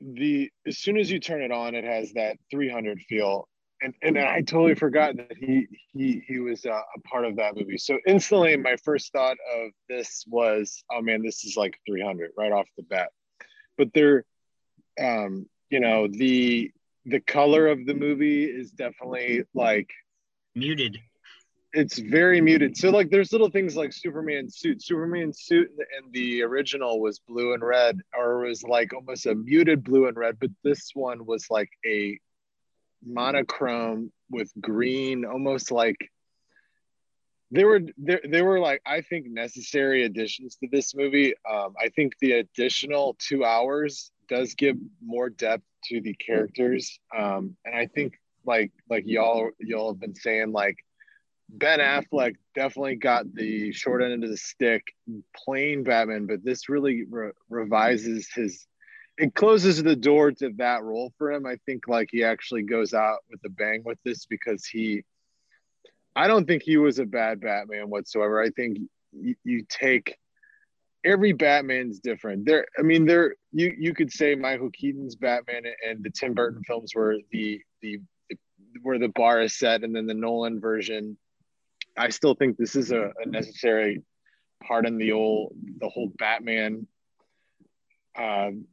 the 0.00 0.50
as 0.66 0.78
soon 0.78 0.96
as 0.96 1.10
you 1.10 1.18
turn 1.18 1.42
it 1.42 1.50
on, 1.50 1.74
it 1.74 1.84
has 1.84 2.12
that 2.12 2.36
300 2.50 3.00
feel, 3.08 3.48
and 3.82 3.94
and 4.02 4.18
I 4.18 4.42
totally 4.42 4.74
forgot 4.74 5.16
that 5.16 5.36
he 5.36 5.66
he 5.92 6.22
he 6.26 6.38
was 6.38 6.64
uh, 6.64 6.80
a 6.96 7.00
part 7.00 7.24
of 7.24 7.36
that 7.36 7.56
movie. 7.56 7.78
So 7.78 7.98
instantly, 8.06 8.56
my 8.56 8.76
first 8.84 9.12
thought 9.12 9.36
of 9.56 9.70
this 9.88 10.24
was, 10.28 10.82
oh 10.92 11.02
man, 11.02 11.22
this 11.22 11.44
is 11.44 11.56
like 11.56 11.78
300 11.86 12.30
right 12.36 12.52
off 12.52 12.66
the 12.76 12.84
bat. 12.84 13.10
But 13.76 13.92
there, 13.92 14.24
um, 15.00 15.46
you 15.70 15.80
know, 15.80 16.06
the 16.08 16.70
the 17.06 17.20
color 17.20 17.66
of 17.66 17.86
the 17.86 17.94
movie 17.94 18.44
is 18.44 18.70
definitely 18.70 19.42
like 19.54 19.90
muted 20.54 20.98
it's 21.72 21.98
very 21.98 22.40
muted. 22.40 22.76
So 22.76 22.90
like 22.90 23.10
there's 23.10 23.32
little 23.32 23.50
things 23.50 23.76
like 23.76 23.92
Superman 23.92 24.48
suit. 24.50 24.82
Superman 24.82 25.32
suit 25.32 25.70
and 25.96 26.12
the 26.12 26.42
original 26.42 27.00
was 27.00 27.18
blue 27.18 27.52
and 27.52 27.62
red, 27.62 28.00
or 28.16 28.40
was 28.40 28.62
like 28.62 28.94
almost 28.94 29.26
a 29.26 29.34
muted 29.34 29.84
blue 29.84 30.06
and 30.06 30.16
red, 30.16 30.38
but 30.40 30.50
this 30.64 30.90
one 30.94 31.26
was 31.26 31.46
like 31.50 31.70
a 31.86 32.18
monochrome 33.04 34.10
with 34.30 34.50
green, 34.60 35.24
almost 35.24 35.70
like 35.70 35.96
they 37.50 37.64
were 37.64 37.80
there 37.96 38.20
they 38.26 38.42
were 38.42 38.60
like 38.60 38.82
I 38.86 39.00
think 39.00 39.26
necessary 39.26 40.04
additions 40.04 40.56
to 40.56 40.68
this 40.70 40.94
movie. 40.94 41.34
Um, 41.50 41.74
I 41.80 41.88
think 41.88 42.14
the 42.20 42.32
additional 42.32 43.16
two 43.18 43.44
hours 43.44 44.10
does 44.28 44.54
give 44.54 44.76
more 45.02 45.30
depth 45.30 45.64
to 45.84 46.00
the 46.00 46.14
characters. 46.14 46.98
Um, 47.16 47.56
and 47.64 47.74
I 47.74 47.86
think 47.86 48.18
like 48.44 48.72
like 48.88 49.04
y'all 49.06 49.50
y'all 49.58 49.92
have 49.92 50.00
been 50.00 50.14
saying 50.14 50.52
like 50.52 50.76
Ben 51.48 51.80
Affleck 51.80 52.36
definitely 52.54 52.96
got 52.96 53.32
the 53.34 53.72
short 53.72 54.02
end 54.02 54.22
of 54.22 54.30
the 54.30 54.36
stick 54.36 54.94
playing 55.34 55.84
Batman, 55.84 56.26
but 56.26 56.44
this 56.44 56.68
really 56.68 57.04
re- 57.08 57.32
revises 57.48 58.28
his. 58.34 58.66
It 59.16 59.34
closes 59.34 59.82
the 59.82 59.96
door 59.96 60.30
to 60.30 60.50
that 60.58 60.82
role 60.84 61.12
for 61.18 61.32
him. 61.32 61.46
I 61.46 61.56
think 61.66 61.88
like 61.88 62.10
he 62.12 62.22
actually 62.22 62.62
goes 62.62 62.94
out 62.94 63.18
with 63.30 63.40
a 63.44 63.48
bang 63.48 63.82
with 63.84 63.98
this 64.04 64.26
because 64.26 64.66
he. 64.66 65.04
I 66.14 66.26
don't 66.26 66.46
think 66.46 66.62
he 66.62 66.76
was 66.76 66.98
a 66.98 67.04
bad 67.04 67.40
Batman 67.40 67.90
whatsoever. 67.90 68.42
I 68.42 68.50
think 68.50 68.78
you, 69.12 69.34
you 69.44 69.64
take 69.68 70.18
every 71.04 71.32
Batman's 71.32 72.00
different. 72.00 72.44
There, 72.44 72.66
I 72.78 72.82
mean, 72.82 73.06
there 73.06 73.36
you 73.52 73.74
you 73.78 73.94
could 73.94 74.12
say 74.12 74.34
Michael 74.34 74.70
Keaton's 74.70 75.16
Batman 75.16 75.62
and 75.86 76.04
the 76.04 76.10
Tim 76.10 76.34
Burton 76.34 76.62
films 76.64 76.94
were 76.94 77.16
the 77.32 77.62
the 77.80 78.00
where 78.82 78.98
the 78.98 79.08
bar 79.08 79.40
is 79.40 79.58
set, 79.58 79.82
and 79.82 79.96
then 79.96 80.06
the 80.06 80.14
Nolan 80.14 80.60
version 80.60 81.16
I 81.98 82.10
still 82.10 82.34
think 82.34 82.56
this 82.56 82.76
is 82.76 82.92
a, 82.92 83.12
a 83.22 83.26
necessary 83.26 84.02
part 84.62 84.86
in 84.86 84.98
the 84.98 85.12
old 85.12 85.52
the 85.78 85.88
whole 85.88 86.12
Batman 86.18 86.86
um, 88.16 88.66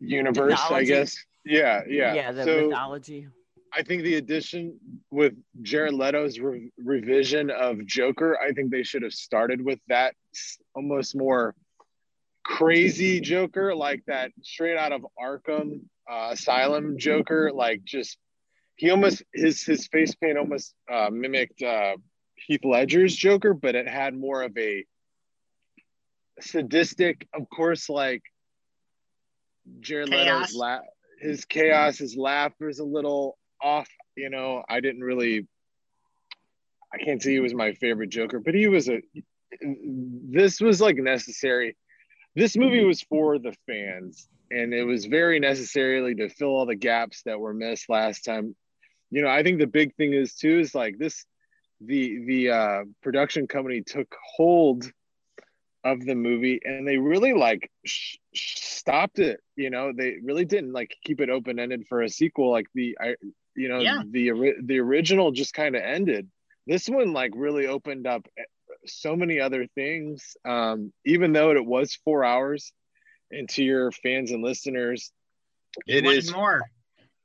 universe, 0.00 0.60
I 0.70 0.84
guess. 0.84 1.16
Yeah, 1.44 1.82
yeah. 1.86 2.14
yeah 2.14 2.32
the 2.32 2.44
so 2.44 2.68
mythology 2.68 3.28
I 3.76 3.82
think 3.82 4.02
the 4.04 4.14
addition 4.14 4.78
with 5.10 5.34
Jared 5.62 5.94
Leto's 5.94 6.38
re- 6.38 6.70
revision 6.78 7.50
of 7.50 7.84
Joker, 7.84 8.38
I 8.38 8.52
think 8.52 8.70
they 8.70 8.84
should 8.84 9.02
have 9.02 9.12
started 9.12 9.64
with 9.64 9.80
that 9.88 10.14
almost 10.76 11.16
more 11.16 11.56
crazy 12.44 13.20
Joker, 13.20 13.74
like 13.74 14.04
that 14.06 14.30
straight 14.42 14.76
out 14.76 14.92
of 14.92 15.04
Arkham 15.20 15.80
uh, 16.08 16.30
Asylum 16.32 16.98
Joker, 16.98 17.50
like 17.52 17.82
just 17.82 18.16
he 18.76 18.90
almost 18.90 19.24
his 19.32 19.64
his 19.64 19.88
face 19.88 20.14
paint 20.14 20.38
almost 20.38 20.72
uh, 20.92 21.10
mimicked 21.10 21.62
uh, 21.62 21.96
Heath 22.36 22.64
Ledger's 22.64 23.14
Joker, 23.14 23.54
but 23.54 23.74
it 23.74 23.88
had 23.88 24.14
more 24.14 24.42
of 24.42 24.56
a 24.58 24.84
sadistic, 26.40 27.26
of 27.34 27.48
course, 27.48 27.88
like 27.88 28.22
Jared 29.80 30.10
Chaos. 30.10 30.26
Leto's 30.26 30.54
la- 30.54 30.80
his 31.20 31.44
chaos, 31.44 31.98
his 31.98 32.16
laugh 32.16 32.52
was 32.60 32.78
a 32.78 32.84
little 32.84 33.38
off. 33.62 33.88
You 34.16 34.30
know, 34.30 34.62
I 34.68 34.80
didn't 34.80 35.02
really, 35.02 35.46
I 36.92 36.98
can't 36.98 37.22
say 37.22 37.32
he 37.32 37.40
was 37.40 37.54
my 37.54 37.72
favorite 37.72 38.10
Joker, 38.10 38.40
but 38.40 38.54
he 38.54 38.68
was 38.68 38.88
a. 38.88 39.00
This 39.60 40.60
was 40.60 40.80
like 40.80 40.96
necessary. 40.96 41.76
This 42.34 42.56
movie 42.56 42.84
was 42.84 43.02
for 43.02 43.38
the 43.38 43.54
fans, 43.66 44.28
and 44.50 44.74
it 44.74 44.84
was 44.84 45.06
very 45.06 45.38
necessarily 45.38 46.14
to 46.16 46.28
fill 46.28 46.48
all 46.48 46.66
the 46.66 46.74
gaps 46.74 47.22
that 47.24 47.38
were 47.38 47.54
missed 47.54 47.88
last 47.88 48.24
time. 48.24 48.56
You 49.10 49.22
know, 49.22 49.28
I 49.28 49.44
think 49.44 49.60
the 49.60 49.66
big 49.66 49.94
thing 49.94 50.12
is 50.12 50.34
too 50.34 50.58
is 50.58 50.74
like 50.74 50.98
this 50.98 51.24
the 51.80 52.24
the 52.26 52.50
uh, 52.50 52.84
production 53.02 53.46
company 53.46 53.82
took 53.82 54.14
hold 54.36 54.90
of 55.84 56.04
the 56.04 56.14
movie 56.14 56.60
and 56.64 56.86
they 56.88 56.96
really 56.96 57.34
like 57.34 57.70
sh- 57.84 58.16
sh- 58.34 58.54
stopped 58.58 59.18
it 59.18 59.40
you 59.56 59.70
know? 59.70 59.92
They 59.96 60.16
really 60.22 60.44
didn't 60.44 60.72
like 60.72 60.94
keep 61.04 61.20
it 61.20 61.30
open 61.30 61.58
ended 61.58 61.86
for 61.88 62.02
a 62.02 62.08
sequel 62.08 62.50
like 62.50 62.66
the 62.74 62.96
i 63.00 63.14
you 63.56 63.68
know 63.68 63.82
Yeah. 63.82 64.02
the 64.10 64.54
the 64.62 64.78
original 64.80 65.30
just 65.32 65.54
kind 65.54 65.76
of 65.76 65.82
ended. 65.82 66.28
This 66.66 66.88
one 66.88 67.12
like 67.12 67.32
really 67.34 67.66
opened 67.66 68.06
up 68.06 68.26
eh, 68.38 68.42
so 68.86 69.14
many 69.16 69.40
other 69.40 69.66
things 69.74 70.36
um 70.44 70.92
even 71.04 71.32
though 71.32 71.52
it 71.52 71.64
was 71.64 71.94
4 72.04 72.24
hours 72.24 72.72
and 73.30 73.48
to 73.50 73.62
your 73.62 73.90
fans 73.92 74.30
and 74.30 74.42
listeners 74.42 75.12
it 75.86 76.04
is 76.04 76.32
more. 76.32 76.60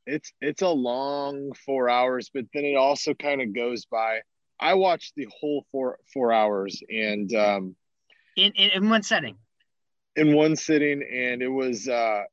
It's 0.06 0.32
it's 0.42 0.62
a 0.62 0.70
long 0.70 1.54
four 1.66 1.90
hours 1.90 2.30
but 2.34 2.46
then 2.54 2.66
it 2.66 2.76
also 2.76 3.14
kind 3.14 3.42
of 3.42 3.54
goes 3.54 3.86
by 3.86 4.22
i 4.60 4.74
watched 4.74 5.13
the 5.15 5.28
whole 5.39 5.65
four 5.72 5.98
four 6.13 6.32
hours 6.32 6.82
and 6.89 7.34
um 7.36 7.76
in, 8.36 8.52
in, 8.54 8.69
in 8.72 8.89
one 8.89 9.04
setting? 9.04 9.36
in 10.15 10.36
one 10.36 10.56
sitting 10.56 11.02
and 11.02 11.41
it 11.41 11.48
was 11.48 11.88
uh 11.88 12.24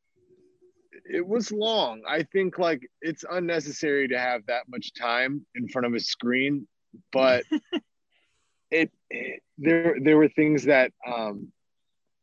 it 1.09 1.25
was 1.25 1.53
long. 1.53 2.03
I 2.09 2.25
think 2.25 2.59
like 2.59 2.81
it's 3.01 3.25
unnecessary 3.31 4.09
to 4.09 4.19
have 4.19 4.45
that 4.47 4.65
much 4.69 4.93
time 4.93 5.47
in 5.55 5.69
front 5.69 5.87
of 5.87 5.95
a 5.95 6.01
screen 6.01 6.67
but 7.13 7.45
it, 8.71 8.91
it 9.11 9.43
there 9.59 9.97
there 10.03 10.17
were 10.17 10.29
things 10.29 10.65
that 10.65 10.93
um 11.07 11.53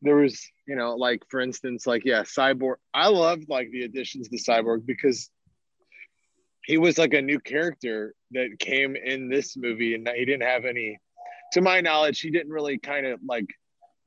there 0.01 0.15
was 0.15 0.41
you 0.67 0.75
know 0.75 0.95
like 0.95 1.23
for 1.29 1.39
instance 1.39 1.87
like 1.87 2.03
yeah 2.05 2.23
cyborg 2.23 2.75
i 2.93 3.07
loved 3.07 3.45
like 3.49 3.69
the 3.71 3.83
additions 3.83 4.29
to 4.29 4.37
cyborg 4.37 4.85
because 4.85 5.29
he 6.65 6.77
was 6.77 6.97
like 6.97 7.13
a 7.13 7.21
new 7.21 7.39
character 7.39 8.13
that 8.33 8.59
came 8.59 8.95
in 8.95 9.29
this 9.29 9.55
movie 9.57 9.95
and 9.95 10.07
he 10.15 10.25
didn't 10.25 10.43
have 10.43 10.65
any 10.65 10.99
to 11.53 11.61
my 11.61 11.81
knowledge, 11.81 12.19
he 12.19 12.31
didn't 12.31 12.51
really 12.51 12.77
kind 12.77 13.05
of 13.05 13.19
like 13.25 13.47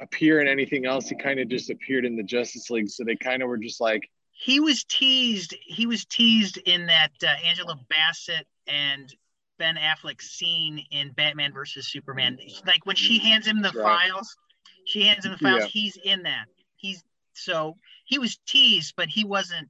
appear 0.01 0.41
in 0.41 0.49
anything 0.49 0.85
else. 0.85 1.09
He 1.09 1.17
kind 1.17 1.41
of 1.41 1.49
just 1.49 1.71
appeared 1.71 2.05
in 2.05 2.17
the 2.17 2.23
Justice 2.23 2.71
League. 2.71 2.89
So 2.89 3.05
they 3.05 3.17
kind 3.17 3.43
of 3.43 3.49
were 3.49 3.57
just 3.57 3.81
like, 3.81 4.03
he 4.33 4.61
was 4.61 4.85
teased. 4.85 5.57
He 5.65 5.87
was 5.87 6.05
teased 6.05 6.59
in 6.59 6.87
that 6.87 7.13
uh, 7.23 7.29
Angela 7.45 7.79
Bassett 7.89 8.47
and 8.67 9.15
Ben 9.59 9.77
Affleck 9.77 10.21
scene 10.21 10.85
in 10.91 11.13
Batman 11.13 11.53
versus 11.53 11.87
Superman. 11.87 12.39
Like 12.67 12.85
when 12.85 12.97
she 12.97 13.19
hands 13.19 13.47
him 13.47 13.63
the 13.63 13.71
right. 13.71 14.11
files, 14.11 14.37
she 14.85 15.07
hands 15.07 15.25
him 15.25 15.33
the 15.33 15.39
files. 15.39 15.63
Yeah. 15.63 15.67
He's 15.69 15.99
in 16.05 16.25
that. 16.25 16.47
He's 16.77 17.03
so 17.33 17.77
he 18.05 18.19
was 18.19 18.39
teased, 18.47 18.95
but 18.97 19.09
he 19.09 19.25
wasn't. 19.25 19.69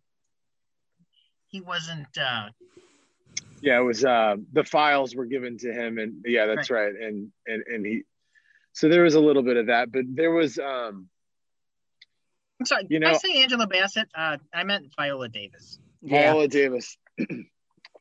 He 1.47 1.61
wasn't. 1.61 2.09
uh 2.19 2.49
Yeah, 3.61 3.79
it 3.79 3.85
was. 3.85 4.05
uh 4.05 4.37
The 4.53 4.65
files 4.65 5.15
were 5.15 5.27
given 5.27 5.59
to 5.59 5.73
him, 5.73 5.99
and 5.99 6.25
yeah, 6.25 6.47
that's 6.47 6.71
right. 6.71 6.93
right. 6.93 6.95
And 6.95 7.33
and 7.47 7.63
and 7.67 7.87
he. 7.87 8.03
So 8.73 8.89
there 8.89 9.03
was 9.03 9.15
a 9.15 9.21
little 9.21 9.43
bit 9.43 9.57
of 9.57 9.67
that, 9.67 9.91
but 9.91 10.05
there 10.09 10.31
was. 10.31 10.59
um 10.59 11.09
I'm 12.61 12.67
sorry. 12.67 12.87
You 12.89 13.01
know, 13.01 13.11
I 13.11 13.15
say 13.15 13.43
Angela 13.43 13.67
Bassett. 13.67 14.09
Uh, 14.15 14.39
I 14.53 14.65
meant 14.65 14.93
Viola 14.97 15.29
Davis. 15.29 15.79
Viola. 16.03 16.49
Davis. 16.49 16.97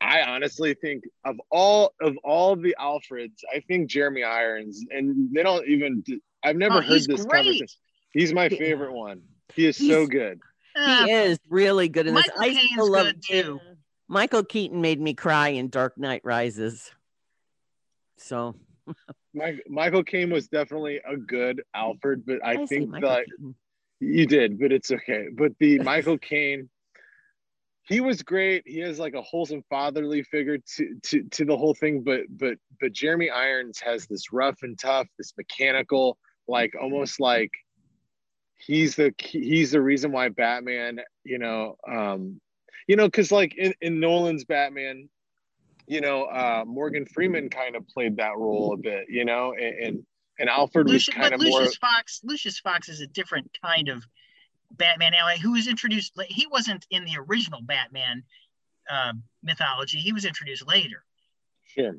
I 0.02 0.22
honestly 0.22 0.74
think 0.76 1.06
of 1.24 1.40
all 1.50 1.94
of 2.02 2.18
all 2.24 2.56
the 2.56 2.76
Alfreds, 2.80 3.40
I 3.54 3.62
think 3.62 3.90
Jeremy 3.90 4.24
Irons, 4.24 4.84
and 4.90 5.34
they 5.34 5.44
don't 5.44 5.68
even. 5.68 6.04
I've 6.44 6.58
never 6.58 6.76
oh, 6.76 6.82
heard 6.82 7.02
this 7.02 7.26
great. 7.26 7.44
conversation. 7.44 7.68
He's 8.12 8.34
my 8.34 8.50
favorite 8.50 8.94
one. 8.94 9.22
He 9.54 9.66
is 9.66 9.78
he's, 9.78 9.90
so 9.90 10.06
good. 10.06 10.40
He 10.76 11.12
is 11.12 11.40
really 11.50 11.90
good 11.90 12.08
in 12.08 12.14
this. 12.14 12.28
Michael 12.38 12.60
I 12.60 12.66
still 12.66 12.92
love 12.92 13.14
too. 13.22 13.60
Michael 14.08 14.44
Keaton 14.44 14.82
made 14.82 15.00
me 15.00 15.14
cry 15.14 15.50
in 15.50 15.70
Dark 15.70 15.98
Knight 15.98 16.22
Rises. 16.24 16.92
So. 18.18 18.56
Michael 19.68 20.04
Caine 20.04 20.30
was 20.30 20.48
definitely 20.48 21.02
a 21.06 21.18
good 21.18 21.62
Alfred, 21.74 22.26
but 22.26 22.46
I, 22.46 22.62
I 22.62 22.66
think 22.66 22.92
that 22.92 23.26
Keaton. 23.26 23.56
you 24.00 24.26
did, 24.26 24.60
but 24.60 24.72
it's 24.72 24.92
okay. 24.92 25.28
But 25.36 25.54
the 25.60 25.80
Michael 25.84 26.18
Caine 26.18 26.70
he 27.88 28.02
was 28.02 28.24
great. 28.24 28.64
He 28.66 28.80
has 28.80 28.98
like 28.98 29.14
a 29.14 29.22
wholesome 29.22 29.64
fatherly 29.70 30.24
figure 30.24 30.58
to, 30.76 30.96
to 31.04 31.24
to 31.24 31.46
the 31.46 31.56
whole 31.56 31.76
thing, 31.76 32.02
but 32.02 32.22
but 32.30 32.58
but 32.80 32.92
Jeremy 32.92 33.30
Irons 33.30 33.80
has 33.80 34.08
this 34.08 34.34
rough 34.34 34.64
and 34.64 34.78
tough, 34.78 35.08
this 35.18 35.34
mechanical, 35.38 36.18
like 36.48 36.74
almost 36.82 37.20
like 37.20 37.52
he's 38.58 38.96
the 38.96 39.14
he's 39.20 39.72
the 39.72 39.82
reason 39.82 40.12
why 40.12 40.30
Batman, 40.30 41.00
you 41.24 41.38
know, 41.38 41.76
um, 41.88 42.42
you 42.88 42.96
know, 42.96 43.06
because 43.06 43.32
like 43.32 43.56
in, 43.56 43.74
in 43.82 44.00
Nolan's 44.00 44.46
Batman, 44.46 45.10
you 45.88 46.02
know, 46.02 46.24
uh, 46.24 46.64
Morgan 46.66 47.06
Freeman 47.06 47.50
kind 47.50 47.76
of 47.76 47.88
played 47.88 48.18
that 48.18 48.38
role 48.38 48.74
a 48.74 48.78
bit, 48.78 49.06
you 49.10 49.26
know, 49.26 49.54
and 49.54 49.76
and, 49.80 50.06
and 50.40 50.50
Alfred 50.50 50.88
Lucius, 50.88 51.16
was 51.16 51.16
kind 51.16 51.34
of 51.34 51.40
Lucius 51.40 51.80
more. 51.82 51.92
Fox, 51.92 52.22
Lucius 52.24 52.60
Fox 52.60 52.90
is 52.90 53.02
a 53.02 53.08
different 53.08 53.50
kind 53.64 53.90
of 53.90 54.04
Batman 54.72 55.14
ally 55.14 55.38
who 55.38 55.54
was 55.54 55.68
introduced. 55.68 56.14
He 56.28 56.48
wasn't 56.48 56.86
in 56.90 57.06
the 57.06 57.18
original 57.20 57.62
Batman 57.62 58.24
uh, 58.90 59.14
mythology. 59.44 60.00
He 60.00 60.12
was 60.12 60.26
introduced 60.26 60.68
later. 60.68 61.04
Sure. 61.66 61.98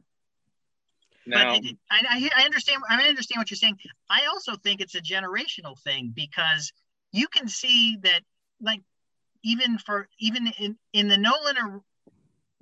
Now, 1.29 1.55
but 1.55 1.65
it, 1.65 1.77
I, 1.91 2.31
I 2.37 2.45
understand. 2.45 2.83
I 2.89 3.09
understand 3.09 3.41
what 3.41 3.51
you're 3.51 3.57
saying. 3.57 3.79
I 4.09 4.27
also 4.27 4.55
think 4.57 4.81
it's 4.81 4.95
a 4.95 5.01
generational 5.01 5.79
thing 5.81 6.13
because 6.15 6.73
you 7.13 7.27
can 7.29 7.49
see 7.49 7.97
that, 8.03 8.21
like, 8.61 8.83
even 9.47 9.79
for 9.79 10.09
even 10.19 10.49
in 10.59 10.77
in 10.93 11.07
the 11.07 11.17
Nolan 11.17 11.57
or 11.57 11.81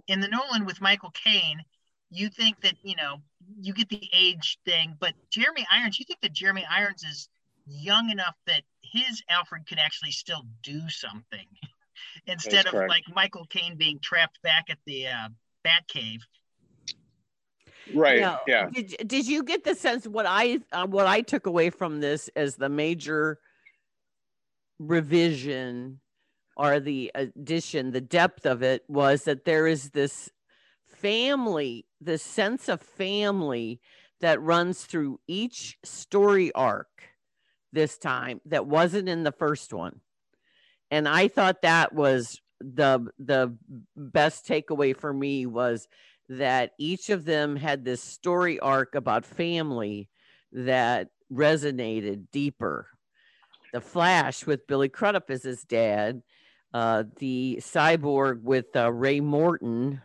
in 0.06 0.20
the 0.20 0.28
Nolan 0.28 0.66
with 0.66 0.82
Michael 0.82 1.10
Caine, 1.12 1.62
you 2.10 2.28
think 2.28 2.60
that 2.60 2.74
you 2.82 2.94
know 2.94 3.22
you 3.58 3.72
get 3.72 3.88
the 3.88 4.08
age 4.12 4.58
thing, 4.66 4.94
but 5.00 5.14
Jeremy 5.30 5.66
Irons, 5.70 5.98
you 5.98 6.04
think 6.04 6.20
that 6.20 6.34
Jeremy 6.34 6.66
Irons 6.70 7.02
is 7.02 7.28
young 7.66 8.10
enough 8.10 8.34
that 8.46 8.62
his 8.82 9.22
Alfred 9.30 9.66
could 9.66 9.78
actually 9.78 10.10
still 10.10 10.42
do 10.62 10.88
something 10.90 11.46
instead 12.26 12.66
of 12.66 12.74
like 12.74 13.04
Michael 13.14 13.46
Caine 13.46 13.76
being 13.76 13.98
trapped 14.00 14.42
back 14.42 14.66
at 14.68 14.78
the 14.84 15.06
uh, 15.06 15.28
Batcave. 15.66 16.20
Right. 17.94 18.18
yeah. 18.46 18.68
Did, 18.70 18.94
did 19.06 19.26
you 19.26 19.42
get 19.42 19.64
the 19.64 19.74
sense 19.74 20.06
what 20.06 20.26
I 20.28 20.58
uh, 20.70 20.86
what 20.86 21.06
I 21.06 21.22
took 21.22 21.46
away 21.46 21.70
from 21.70 22.00
this 22.00 22.28
as 22.36 22.56
the 22.56 22.68
major 22.68 23.38
revision 24.78 26.00
or 26.56 26.80
the 26.80 27.10
addition, 27.14 27.90
the 27.90 28.00
depth 28.00 28.46
of 28.46 28.62
it 28.62 28.84
was 28.88 29.24
that 29.24 29.44
there 29.44 29.66
is 29.66 29.90
this 29.90 30.30
family, 30.86 31.86
this 32.00 32.22
sense 32.22 32.68
of 32.68 32.80
family 32.80 33.80
that 34.20 34.40
runs 34.40 34.84
through 34.84 35.20
each 35.26 35.76
story 35.82 36.52
arc 36.52 36.88
this 37.72 37.98
time 37.98 38.40
that 38.46 38.66
wasn't 38.66 39.08
in 39.08 39.24
the 39.24 39.32
first 39.32 39.72
one. 39.72 40.00
And 40.90 41.08
I 41.08 41.28
thought 41.28 41.62
that 41.62 41.92
was 41.92 42.40
the 42.60 43.06
the 43.18 43.54
best 43.96 44.46
takeaway 44.46 44.96
for 44.96 45.12
me 45.12 45.44
was 45.44 45.88
that 46.28 46.70
each 46.78 47.10
of 47.10 47.24
them 47.24 47.56
had 47.56 47.84
this 47.84 48.02
story 48.02 48.58
arc 48.60 48.94
about 48.94 49.26
family 49.26 50.08
that 50.52 51.08
resonated 51.32 52.30
deeper. 52.32 52.88
The 53.72 53.80
Flash 53.80 54.46
with 54.46 54.66
Billy 54.66 54.88
Crudup 54.88 55.30
as 55.30 55.42
his 55.42 55.64
dad, 55.64 56.22
uh, 56.74 57.04
the 57.18 57.60
Cyborg 57.62 58.42
with 58.42 58.66
uh, 58.74 58.92
Ray 58.92 59.20
Morton 59.20 60.02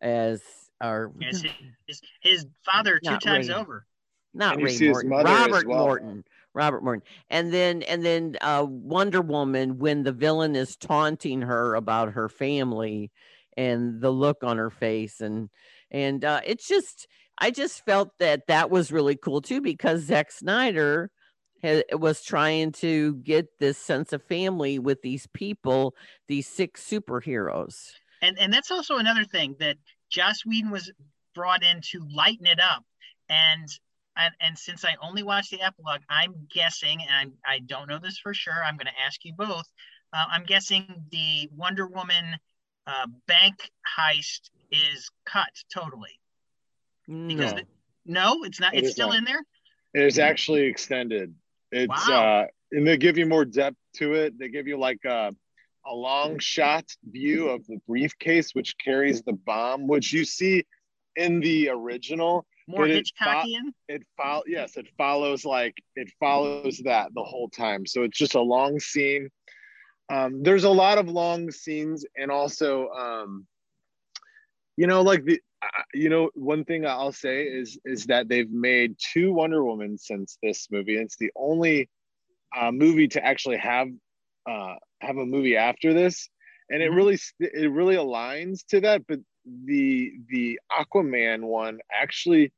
as 0.00 0.42
our 0.80 1.12
yes, 1.20 1.42
his, 1.86 2.00
his 2.20 2.46
father 2.64 2.98
two 2.98 3.18
times 3.18 3.48
Ray, 3.48 3.54
over. 3.54 3.86
Not 4.32 4.56
Ray 4.56 4.78
Morton, 4.80 5.10
Robert 5.10 5.68
well. 5.68 5.84
Morton. 5.84 6.24
Robert 6.54 6.82
Morton. 6.82 7.02
And 7.28 7.52
then 7.52 7.82
and 7.82 8.04
then 8.04 8.36
uh, 8.40 8.64
Wonder 8.66 9.20
Woman 9.20 9.78
when 9.78 10.02
the 10.02 10.12
villain 10.12 10.56
is 10.56 10.76
taunting 10.76 11.42
her 11.42 11.74
about 11.74 12.14
her 12.14 12.28
family 12.28 13.12
and 13.56 14.00
the 14.00 14.10
look 14.10 14.38
on 14.42 14.56
her 14.56 14.70
face 14.70 15.20
and 15.20 15.50
and 15.90 16.24
uh, 16.24 16.40
it's 16.44 16.66
just 16.66 17.06
I 17.36 17.50
just 17.50 17.84
felt 17.84 18.10
that 18.18 18.46
that 18.48 18.70
was 18.70 18.90
really 18.90 19.16
cool 19.16 19.42
too 19.42 19.60
because 19.60 20.02
Zack 20.02 20.32
Snyder 20.32 21.10
had, 21.62 21.84
was 21.92 22.22
trying 22.22 22.72
to 22.72 23.16
get 23.16 23.58
this 23.58 23.78
sense 23.78 24.12
of 24.12 24.22
family 24.22 24.78
with 24.78 25.02
these 25.02 25.26
people, 25.28 25.94
these 26.26 26.46
six 26.46 26.82
superheroes. 26.86 27.92
And 28.22 28.38
and 28.38 28.52
that's 28.52 28.70
also 28.70 28.96
another 28.96 29.24
thing 29.24 29.56
that 29.60 29.76
Joss 30.10 30.44
Whedon 30.44 30.70
was 30.70 30.90
brought 31.34 31.62
in 31.62 31.80
to 31.92 32.06
lighten 32.14 32.46
it 32.46 32.60
up. 32.60 32.84
And 33.28 33.68
and, 34.16 34.34
and 34.40 34.58
since 34.58 34.84
I 34.84 34.96
only 35.00 35.22
watched 35.22 35.52
the 35.52 35.62
epilogue, 35.62 36.00
I'm 36.10 36.34
guessing, 36.52 37.00
and 37.02 37.32
I, 37.46 37.54
I 37.54 37.58
don't 37.60 37.88
know 37.88 38.00
this 38.00 38.18
for 38.18 38.34
sure. 38.34 38.64
I'm 38.64 38.76
going 38.76 38.86
to 38.86 39.06
ask 39.06 39.24
you 39.24 39.32
both. 39.32 39.66
Uh, 40.12 40.24
I'm 40.28 40.44
guessing 40.44 40.86
the 41.12 41.48
Wonder 41.56 41.86
Woman 41.86 42.36
uh, 42.86 43.06
bank 43.28 43.70
heist 43.98 44.50
is 44.72 45.08
cut 45.24 45.50
totally. 45.72 46.18
Because 47.06 47.52
no, 47.52 47.58
the, 47.58 47.66
no 48.06 48.44
it's 48.44 48.60
not. 48.60 48.74
It 48.74 48.84
it's 48.84 48.92
still 48.92 49.08
not. 49.08 49.18
in 49.18 49.24
there. 49.24 49.42
It 49.94 50.02
is 50.02 50.18
actually 50.18 50.62
extended. 50.62 51.34
It's 51.70 52.08
wow. 52.08 52.42
uh, 52.42 52.46
and 52.72 52.86
they 52.86 52.96
give 52.96 53.18
you 53.18 53.26
more 53.26 53.44
depth 53.44 53.76
to 53.94 54.14
it. 54.14 54.38
They 54.38 54.48
give 54.48 54.66
you 54.66 54.78
like 54.78 55.04
a, 55.04 55.34
a 55.86 55.94
long 55.94 56.38
shot 56.38 56.84
view 57.04 57.48
of 57.48 57.66
the 57.66 57.78
briefcase, 57.86 58.54
which 58.54 58.76
carries 58.78 59.22
the 59.22 59.32
bomb, 59.32 59.86
which 59.86 60.12
you 60.12 60.24
see 60.24 60.64
in 61.16 61.40
the 61.40 61.70
original 61.70 62.46
more 62.68 62.86
Hitchcockian. 62.86 63.72
It, 63.88 64.02
follow 64.16 64.42
yes, 64.46 64.76
it 64.76 64.86
follows 64.98 65.44
like 65.44 65.74
it 65.96 66.10
follows 66.20 66.80
that 66.84 67.08
the 67.14 67.24
whole 67.24 67.48
time. 67.48 67.86
So 67.86 68.02
it's 68.02 68.18
just 68.18 68.34
a 68.34 68.40
long 68.40 68.78
scene. 68.78 69.30
Um, 70.10 70.42
there's 70.42 70.64
a 70.64 70.70
lot 70.70 70.98
of 70.98 71.08
long 71.08 71.50
scenes, 71.50 72.04
and 72.16 72.30
also, 72.30 72.88
um, 72.90 73.46
you 74.76 74.86
know, 74.86 75.02
like 75.02 75.24
the, 75.24 75.40
you 75.94 76.08
know, 76.08 76.30
one 76.34 76.64
thing 76.64 76.86
I'll 76.86 77.12
say 77.12 77.42
is 77.42 77.78
is 77.84 78.06
that 78.06 78.28
they've 78.28 78.50
made 78.50 78.96
two 78.98 79.32
Wonder 79.32 79.64
Woman 79.64 79.98
since 79.98 80.38
this 80.42 80.68
movie. 80.70 80.96
It's 80.96 81.16
the 81.16 81.32
only 81.36 81.88
uh, 82.56 82.70
movie 82.70 83.08
to 83.08 83.24
actually 83.24 83.58
have 83.58 83.88
uh, 84.48 84.74
have 85.00 85.16
a 85.16 85.26
movie 85.26 85.56
after 85.56 85.92
this, 85.94 86.28
and 86.70 86.82
it 86.82 86.86
mm-hmm. 86.86 86.96
really 86.96 87.18
it 87.40 87.70
really 87.72 87.96
aligns 87.96 88.64
to 88.68 88.80
that. 88.80 89.06
But 89.06 89.20
the 89.64 90.12
the 90.28 90.60
Aquaman 90.70 91.42
one 91.42 91.78
actually 91.92 92.52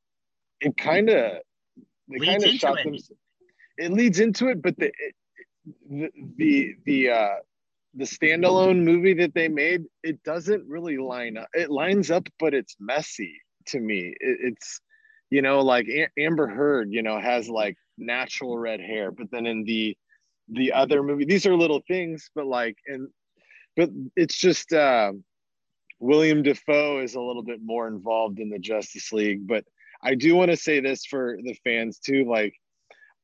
it 0.61 0.77
kind 0.77 1.09
of 1.09 1.39
they 2.09 2.19
kind 2.19 2.43
of 2.45 2.51
shot 2.51 2.79
them. 2.85 2.97
It 3.79 3.93
leads 3.93 4.21
into 4.21 4.49
it, 4.49 4.61
but 4.61 4.77
the 4.77 4.87
it, 4.87 5.15
the 5.89 6.11
the 6.37 6.77
the 6.85 7.11
uh, 7.11 7.35
the 7.95 8.05
standalone 8.05 8.83
movie 8.83 9.15
that 9.15 9.35
they 9.35 9.49
made 9.49 9.85
it 10.03 10.23
doesn't 10.23 10.69
really 10.69 10.97
line 10.97 11.37
up. 11.37 11.49
It 11.55 11.71
lines 11.71 12.11
up, 12.11 12.29
but 12.39 12.55
it's 12.55 12.77
messy 12.79 13.41
to 13.67 13.81
me. 13.81 14.15
It, 14.21 14.39
it's 14.43 14.81
you 15.31 15.43
know 15.43 15.61
like 15.61 15.89
Amber 16.19 16.47
Heard, 16.47 16.93
you 16.93 17.03
know, 17.03 17.21
has 17.21 17.49
like 17.49 17.77
natural 17.99 18.57
red 18.57 18.81
hair, 18.81 19.11
but 19.11 19.31
then 19.31 19.47
in 19.47 19.65
the 19.65 19.97
the 20.49 20.73
other 20.73 21.03
movie, 21.03 21.25
these 21.25 21.47
are 21.47 21.57
little 21.57 21.83
things, 21.87 22.31
but 22.35 22.47
like 22.47 22.77
and 22.87 23.09
but 23.77 23.91
it's 24.17 24.39
just. 24.39 24.73
Uh, 24.73 25.13
William 26.01 26.43
Dafoe 26.43 27.01
is 27.01 27.15
a 27.15 27.21
little 27.21 27.43
bit 27.43 27.61
more 27.63 27.87
involved 27.87 28.41
in 28.41 28.49
the 28.49 28.59
Justice 28.59 29.13
League, 29.13 29.47
but 29.47 29.65
I 30.03 30.15
do 30.15 30.35
want 30.35 30.51
to 30.51 30.57
say 30.57 30.81
this 30.81 31.05
for 31.05 31.37
the 31.43 31.55
fans 31.63 31.99
too. 31.99 32.25
Like, 32.25 32.55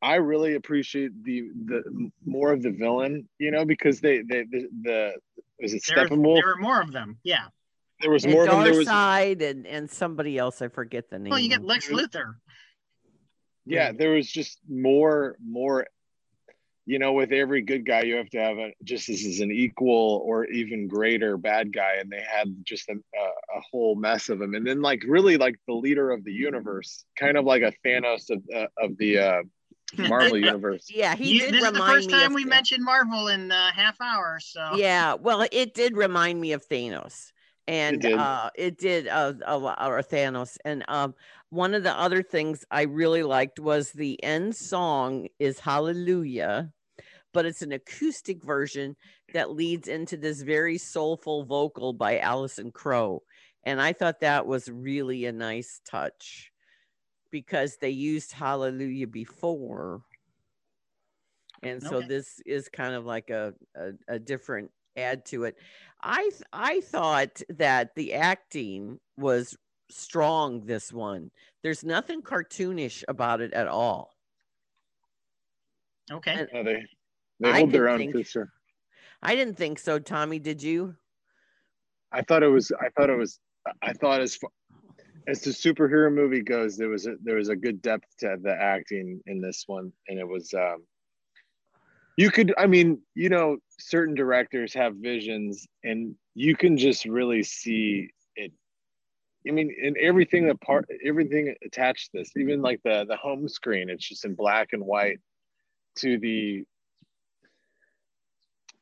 I 0.03 0.17
really 0.17 0.55
appreciate 0.55 1.13
the 1.25 1.51
the 1.67 2.11
more 2.25 2.53
of 2.53 2.63
the 2.63 2.71
villain, 2.71 3.29
you 3.39 3.51
know, 3.51 3.65
because 3.65 4.01
they 4.01 4.19
they 4.19 4.45
the, 4.45 4.69
the 4.83 5.13
is 5.59 5.75
it 5.75 5.83
There, 5.89 6.07
Steppenwolf? 6.07 6.37
there 6.37 6.55
were 6.55 6.61
more 6.61 6.81
of 6.81 6.93
them. 6.93 7.19
Yeah. 7.25 7.47
There 8.03 8.11
was 8.11 8.25
And 8.25 8.35
more 8.35 8.45
of 8.45 8.51
them. 8.51 8.63
There 8.63 8.75
was 8.75 8.87
Side 8.87 9.41
and, 9.41 9.67
and 9.67 9.91
somebody 9.91 10.37
else, 10.37 10.61
I 10.61 10.69
forget 10.69 11.09
the 11.09 11.19
name. 11.19 11.31
Well, 11.31 11.39
you 11.39 11.49
get. 11.49 11.65
Lex 11.65 11.89
Luthor. 11.89 12.35
yeah, 13.65 13.93
there 13.93 14.11
was 14.11 14.31
just 14.31 14.59
more 14.69 15.37
more. 15.45 15.87
You 16.89 17.01
know, 17.01 17.15
with 17.15 17.33
every 17.33 17.63
good 17.63 17.85
guy, 17.85 18.03
you 18.03 18.15
have 18.15 18.31
to 18.31 18.39
have 18.39 18.59
a, 18.59 18.71
just 18.85 19.09
as 19.09 19.23
is 19.23 19.41
an 19.41 19.51
equal 19.51 20.23
or 20.25 20.45
even 20.45 20.87
greater 20.87 21.37
bad 21.37 21.73
guy, 21.73 21.95
and 21.99 22.09
they 22.09 22.23
had 22.23 22.55
just 22.65 22.89
a, 22.89 22.93
a, 22.93 23.25
a 23.59 23.61
whole 23.73 23.97
mess 23.97 24.29
of 24.29 24.39
them. 24.39 24.55
And 24.55 24.65
then, 24.65 24.81
like, 24.81 25.03
really, 25.05 25.37
like 25.37 25.57
the 25.67 25.75
leader 25.75 26.13
of 26.13 26.23
the 26.23 26.33
universe, 26.33 27.05
kind 27.19 27.37
of 27.37 27.45
like 27.45 27.63
a 27.63 27.73
Thanos 27.85 28.31
of 28.31 28.41
uh, 28.55 28.69
of 28.79 28.97
the 28.99 29.19
uh, 29.19 29.43
Marvel 29.99 30.37
universe. 30.37 30.87
Yeah, 30.89 31.15
he 31.17 31.35
You- 31.35 31.41
did 31.41 31.55
this 31.55 31.65
is 31.65 31.73
the 31.73 31.79
first 31.79 32.11
time 32.11 32.33
we 32.35 32.45
Tha- 32.45 32.51
mentioned 32.51 32.85
Marvel 32.85 33.29
in 33.29 33.51
a 33.51 33.73
half 33.73 34.01
hour. 34.01 34.39
So 34.41 34.75
Yeah, 34.77 35.15
well, 35.15 35.47
it 35.53 35.75
did 35.75 35.97
remind 35.97 36.41
me 36.41 36.53
of 36.53 36.67
Thanos, 36.69 37.33
and 37.69 38.01
did. 38.01 38.19
uh, 38.19 38.51
it 38.57 38.79
did 38.79 39.09
uh, 39.09 39.35
a 39.45 39.57
lot, 39.57 39.79
or 39.81 40.03
Thanos. 40.03 40.57
And 40.65 40.85
um, 40.89 41.15
one 41.51 41.75
of 41.75 41.83
the 41.83 41.97
other 41.99 42.23
things 42.23 42.65
I 42.71 42.83
really 42.83 43.23
liked 43.23 43.59
was 43.61 43.93
the 43.93 44.23
end 44.23 44.57
song 44.57 45.29
is 45.39 45.61
Hallelujah, 45.61 46.73
but 47.33 47.47
it's 47.47 47.63
an 47.63 47.73
acoustic 47.73 48.43
version 48.43 48.97
that 49.35 49.51
leads 49.53 49.89
into 49.89 50.17
this 50.17 50.43
very 50.43 50.79
soulful 50.79 51.45
vocal 51.45 51.93
by 51.93 52.19
Allison 52.19 52.71
Crowe, 52.73 53.23
and 53.65 53.81
I 53.81 53.93
thought 53.93 54.21
that 54.21 54.47
was 54.47 54.69
really 54.69 55.27
a 55.27 55.33
nice 55.33 55.81
touch 55.85 56.51
because 57.31 57.77
they 57.77 57.91
used 57.91 58.33
Hallelujah 58.33 59.07
before. 59.07 60.03
And 61.63 61.83
so 61.83 61.97
Okay. 61.97 62.07
this 62.09 62.41
is 62.47 62.69
kind 62.69 62.95
of 62.95 63.05
like 63.07 63.31
a, 63.31 63.55
a, 63.75 63.93
a 64.09 64.19
different 64.19 64.71
add 64.97 65.25
to 65.27 65.45
it. 65.45 65.57
I 66.03 66.23
th- 66.31 66.43
I 66.53 66.81
thought 66.83 67.41
that 67.51 67.95
the 67.95 68.15
acting 68.15 68.99
was 69.17 69.57
strong 69.91 70.65
this 70.67 70.93
one. 70.93 71.31
There's 71.63 71.83
nothing 71.85 72.23
cartoonish 72.23 73.05
about 73.09 73.41
it 73.41 73.53
at 73.53 73.69
all. 73.69 74.15
okay. 76.13 76.33
And- 76.41 76.49
No, 76.53 76.63
they 76.63 76.85
they 77.41 77.51
I 77.51 77.59
hold 77.59 77.73
their 77.73 77.85
did 77.87 77.91
own 77.93 77.99
think- 77.99 78.13
for 78.13 78.23
sure. 78.25 78.53
I 79.23 79.35
didn't 79.35 79.57
think 79.57 79.79
so, 79.79 79.99
Tommy. 79.99 80.39
Did 80.39 80.63
you? 80.63 80.95
I 82.13 82.23
thought 82.23 82.43
it 82.43 82.49
was. 82.49 82.71
I 82.81 82.91
thought 82.91 83.11
it 83.11 83.17
was. 83.19 83.41
I 83.83 83.93
thought 83.95 84.21
as 84.21 84.37
far 84.37 84.51
as 85.27 85.43
the 85.43 85.51
superhero 85.51 86.13
movie 86.13 86.43
goes, 86.43 86.77
there 86.77 86.89
was 86.89 87.07
a 87.07 87.17
there 87.23 87.37
was 87.37 87.49
a 87.49 87.57
good 87.57 87.83
depth 87.83 88.07
to 88.21 88.37
the 88.41 88.55
acting 88.55 89.21
in 89.27 89.41
this 89.41 89.65
one, 89.67 89.93
and 90.09 90.19
it 90.19 90.29
was. 90.29 90.53
um 90.55 90.85
You 92.17 92.31
could, 92.31 92.55
I 92.57 92.67
mean, 92.67 93.03
you 93.15 93.29
know, 93.29 93.59
certain 93.79 94.15
directors 94.15 94.73
have 94.75 94.97
visions, 94.97 95.67
and 95.85 96.15
you 96.35 96.57
can 96.57 96.79
just 96.79 97.05
really 97.05 97.43
see 97.43 98.11
it. 98.37 98.53
I 99.49 99.53
mean, 99.53 99.75
in 99.81 99.95
everything 100.01 100.47
that 100.49 100.61
part, 100.61 100.89
everything 101.05 101.55
attached 101.65 102.13
to 102.13 102.19
this, 102.19 102.37
even 102.37 102.63
like 102.63 102.81
the 102.85 103.05
the 103.09 103.17
home 103.17 103.49
screen, 103.49 103.91
it's 103.91 104.09
just 104.09 104.25
in 104.25 104.35
black 104.35 104.73
and 104.73 104.85
white. 104.85 105.21
To 105.97 106.19
the 106.19 106.65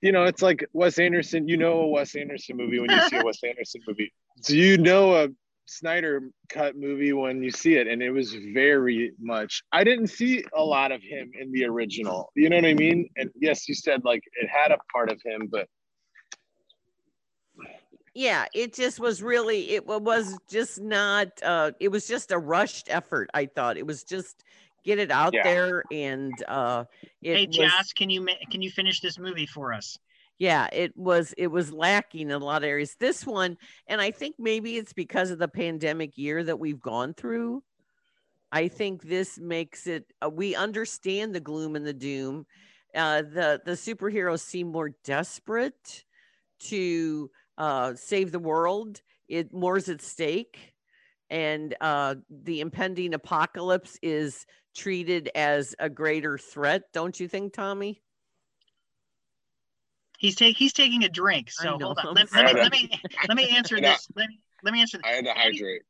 you 0.03 0.13
know, 0.13 0.25
it's 0.25 0.43
like 0.43 0.67
Wes 0.73 0.99
Anderson. 0.99 1.49
You 1.49 1.57
know 1.57 1.81
a 1.81 1.87
Wes 1.89 2.15
Anderson 2.15 2.57
movie 2.59 2.79
when 2.79 2.91
you 2.91 3.01
see 3.09 3.17
a 3.17 3.25
Wes 3.25 3.43
Anderson 3.43 3.81
movie. 3.89 4.13
So 4.43 4.53
you 4.53 4.77
know 4.77 5.15
a 5.15 5.29
Snyder 5.67 6.31
cut 6.49 6.77
movie 6.77 7.13
when 7.13 7.43
you 7.43 7.51
see 7.51 7.77
it, 7.77 7.87
and 7.87 8.03
it 8.03 8.11
was 8.11 8.35
very 8.53 9.13
much. 9.19 9.63
I 9.73 9.83
didn't 9.85 10.09
see 10.09 10.45
a 10.55 10.63
lot 10.63 10.93
of 10.93 11.03
him 11.03 11.33
in 11.39 11.51
the 11.53 11.65
original. 11.65 12.31
You 12.35 12.51
know 12.51 12.57
what 12.57 12.67
I 12.67 12.75
mean? 12.75 13.09
And 13.17 13.31
yes, 13.41 13.69
you 13.69 13.75
said 13.75 14.05
like 14.05 14.23
it 14.35 14.49
had 14.49 14.73
a 14.73 14.79
part 14.93 15.11
of 15.11 15.21
him, 15.25 15.49
but 15.51 15.69
Yeah, 18.15 18.47
it 18.55 18.75
just 18.75 19.01
was 19.01 19.23
really 19.23 19.71
it 19.71 19.87
was 19.87 20.39
just 20.49 20.81
not 20.81 21.29
uh 21.43 21.73
it 21.81 21.89
was 21.89 22.07
just 22.07 22.31
a 22.31 22.39
rushed 22.39 22.89
effort, 22.91 23.31
I 23.35 23.47
thought. 23.47 23.77
It 23.77 23.87
was 23.87 24.05
just 24.05 24.45
get 24.85 24.99
it 24.99 25.11
out 25.11 25.33
Yeah. 25.33 25.43
there 25.43 25.85
and 25.91 26.33
uh 26.47 26.85
it 27.23 27.37
Hey 27.37 27.47
was, 27.47 27.57
Joss, 27.57 27.93
can 27.93 28.11
you 28.11 28.21
ma- 28.21 28.33
can 28.51 28.63
you 28.63 28.71
finish 28.71 29.01
this 29.01 29.19
movie 29.19 29.47
for 29.47 29.73
us? 29.73 29.99
Yeah 30.39 30.69
it 30.73 30.97
was 30.97 31.35
it 31.39 31.49
was 31.49 31.73
lacking 31.73 32.31
in 32.31 32.33
a 32.33 32.39
lot 32.39 32.63
of 32.63 32.69
areas. 32.69 32.97
This 32.99 33.27
one 33.27 33.57
and 33.87 34.01
i 34.01 34.11
think 34.11 34.37
maybe 34.39 34.77
it's 34.77 34.93
because 34.93 35.31
of 35.31 35.39
the 35.39 35.49
pandemic 35.49 36.17
year 36.17 36.43
that 36.45 36.59
we've 36.59 36.81
gone 36.81 37.15
through. 37.15 37.63
I 38.53 38.69
think 38.69 39.03
this 39.03 39.39
makes 39.39 39.87
it 39.87 40.13
uh, 40.25 40.31
we 40.31 40.55
understand 40.55 41.35
the 41.35 41.41
gloom 41.41 41.77
and 41.77 41.87
the 41.87 41.93
doom. 41.93 42.47
Uh 42.95 43.23
the 43.23 43.61
the 43.65 43.73
superheroes 43.73 44.41
seem 44.41 44.69
more 44.71 44.91
desperate 45.05 46.05
to 46.61 47.31
uh 47.59 47.95
save 47.95 48.33
the 48.33 48.39
world. 48.39 49.03
It 49.29 49.53
more's 49.53 49.89
at 49.89 50.03
stake. 50.03 50.75
And 51.31 51.75
uh 51.81 52.17
the 52.31 52.61
impending 52.61 53.15
apocalypse 53.15 53.99
is 54.03 54.47
treated 54.77 55.31
as 55.35 55.75
a 55.79 55.89
greater 55.89 56.37
threat 56.37 56.83
don't 56.93 57.21
you 57.21 57.29
think 57.29 57.53
tommy 57.53 58.03
He's 60.25 60.37
take 60.37 60.57
he's 60.57 60.73
taking 60.73 61.05
a 61.05 61.09
drink. 61.11 61.51
So 61.51 61.79
hold 61.79 61.99
on. 61.99 62.15
Let, 62.15 62.33
let 62.33 62.55
me, 62.55 62.63
let 62.63 62.73
me 62.73 62.91
let 63.29 63.37
me 63.37 63.55
answer 63.55 63.79
this. 63.81 64.09
Let 64.17 64.31
me 64.31 64.41
let 64.63 64.73
me 64.73 64.81
answer 64.81 64.97
this. 64.97 65.05
I 65.05 65.17
had 65.17 65.27
to 65.27 65.35
hydrate. 65.35 65.83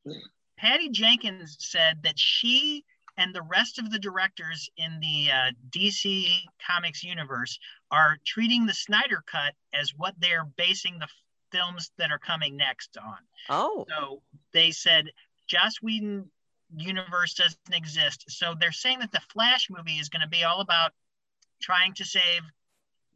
Patty 0.57 0.89
Jenkins 0.89 1.57
said 1.61 2.03
that 2.03 2.19
she 2.19 2.85
and 3.17 3.33
the 3.33 3.43
rest 3.43 3.79
of 3.79 3.93
the 3.93 3.99
directors 4.01 4.69
in 4.77 4.99
the 4.99 5.31
uh, 5.31 5.51
DC 5.71 6.27
Comics 6.67 7.05
universe 7.05 7.61
are 7.93 8.17
treating 8.27 8.67
the 8.67 8.75
Snyder 8.75 9.23
Cut 9.25 9.55
as 9.73 9.93
what 9.97 10.15
they're 10.19 10.49
basing 10.57 10.99
the 10.99 11.07
films 11.53 11.93
that 11.99 12.11
are 12.11 12.19
coming 12.19 12.57
next 12.57 12.97
on. 12.97 13.19
oh 13.51 13.87
So 13.89 14.21
they 14.53 14.73
said 14.73 15.13
Joss 15.47 15.77
Whedon 15.81 16.29
universe 16.77 17.35
doesn't 17.35 17.73
exist. 17.73 18.25
So 18.31 18.57
they're 18.59 18.73
saying 18.73 18.99
that 18.99 19.13
the 19.13 19.23
Flash 19.33 19.69
movie 19.71 20.01
is 20.01 20.09
going 20.09 20.23
to 20.23 20.29
be 20.29 20.43
all 20.43 20.61
about 20.61 20.91
trying 21.63 21.95
to 21.95 22.05
save. 22.05 22.43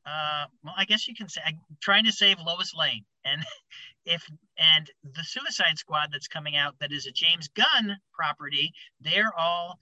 Uh, 0.08 0.46
well, 0.64 0.74
I 0.76 0.84
guess 0.84 1.06
you 1.06 1.14
can 1.14 1.28
say 1.28 1.40
I'm 1.44 1.58
trying 1.80 2.04
to 2.04 2.12
save 2.12 2.38
Lois 2.40 2.72
Lane, 2.74 3.04
and 3.24 3.44
if 4.06 4.24
and 4.58 4.90
the 5.02 5.24
Suicide 5.24 5.78
Squad 5.78 6.08
that's 6.12 6.28
coming 6.28 6.56
out 6.56 6.76
that 6.80 6.92
is 6.92 7.06
a 7.06 7.12
James 7.12 7.48
Gunn 7.48 7.96
property, 8.12 8.72
they're 9.00 9.32
all. 9.36 9.78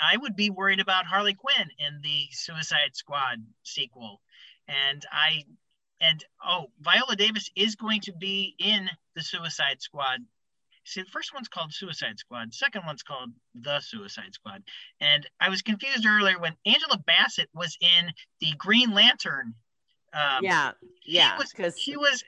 I 0.00 0.18
would 0.18 0.36
be 0.36 0.50
worried 0.50 0.80
about 0.80 1.06
Harley 1.06 1.34
Quinn 1.34 1.70
in 1.78 2.00
the 2.02 2.26
Suicide 2.32 2.94
Squad 2.94 3.38
sequel, 3.62 4.20
and 4.66 5.02
I 5.10 5.44
and 6.00 6.22
oh, 6.44 6.66
Viola 6.80 7.16
Davis 7.16 7.50
is 7.56 7.76
going 7.76 8.02
to 8.02 8.12
be 8.12 8.54
in 8.58 8.90
the 9.14 9.22
Suicide 9.22 9.80
Squad. 9.80 10.20
See, 10.88 11.02
the 11.02 11.10
first 11.10 11.34
one's 11.34 11.48
called 11.48 11.72
Suicide 11.74 12.18
Squad. 12.18 12.54
Second 12.54 12.86
one's 12.86 13.02
called 13.02 13.30
The 13.54 13.80
Suicide 13.80 14.32
Squad. 14.32 14.62
And 15.00 15.28
I 15.38 15.50
was 15.50 15.60
confused 15.60 16.06
earlier 16.06 16.38
when 16.38 16.56
Angela 16.64 16.98
Bassett 17.06 17.50
was 17.54 17.76
in 17.80 18.10
the 18.40 18.52
Green 18.56 18.92
Lantern. 18.94 19.54
Um, 20.14 20.42
yeah 20.42 20.72
yeah 21.04 21.36
because 21.36 21.78
she 21.78 21.98
was 21.98 22.24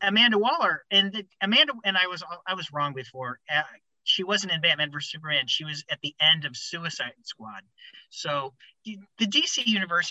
Amanda 0.00 0.38
Waller, 0.38 0.84
and 0.90 1.12
the, 1.12 1.26
Amanda 1.42 1.74
and 1.84 1.94
I 1.98 2.06
was 2.06 2.24
I 2.46 2.54
was 2.54 2.72
wrong 2.72 2.94
before. 2.94 3.38
Uh, 3.54 3.64
she 4.04 4.24
wasn't 4.24 4.52
in 4.52 4.62
Batman 4.62 4.90
vs 4.90 5.10
Superman. 5.10 5.46
She 5.46 5.64
was 5.64 5.84
at 5.90 6.00
the 6.00 6.14
end 6.18 6.46
of 6.46 6.56
Suicide 6.56 7.12
Squad. 7.24 7.60
So 8.08 8.54
the 8.86 8.98
the 9.18 9.26
DC 9.26 9.66
universe, 9.66 10.10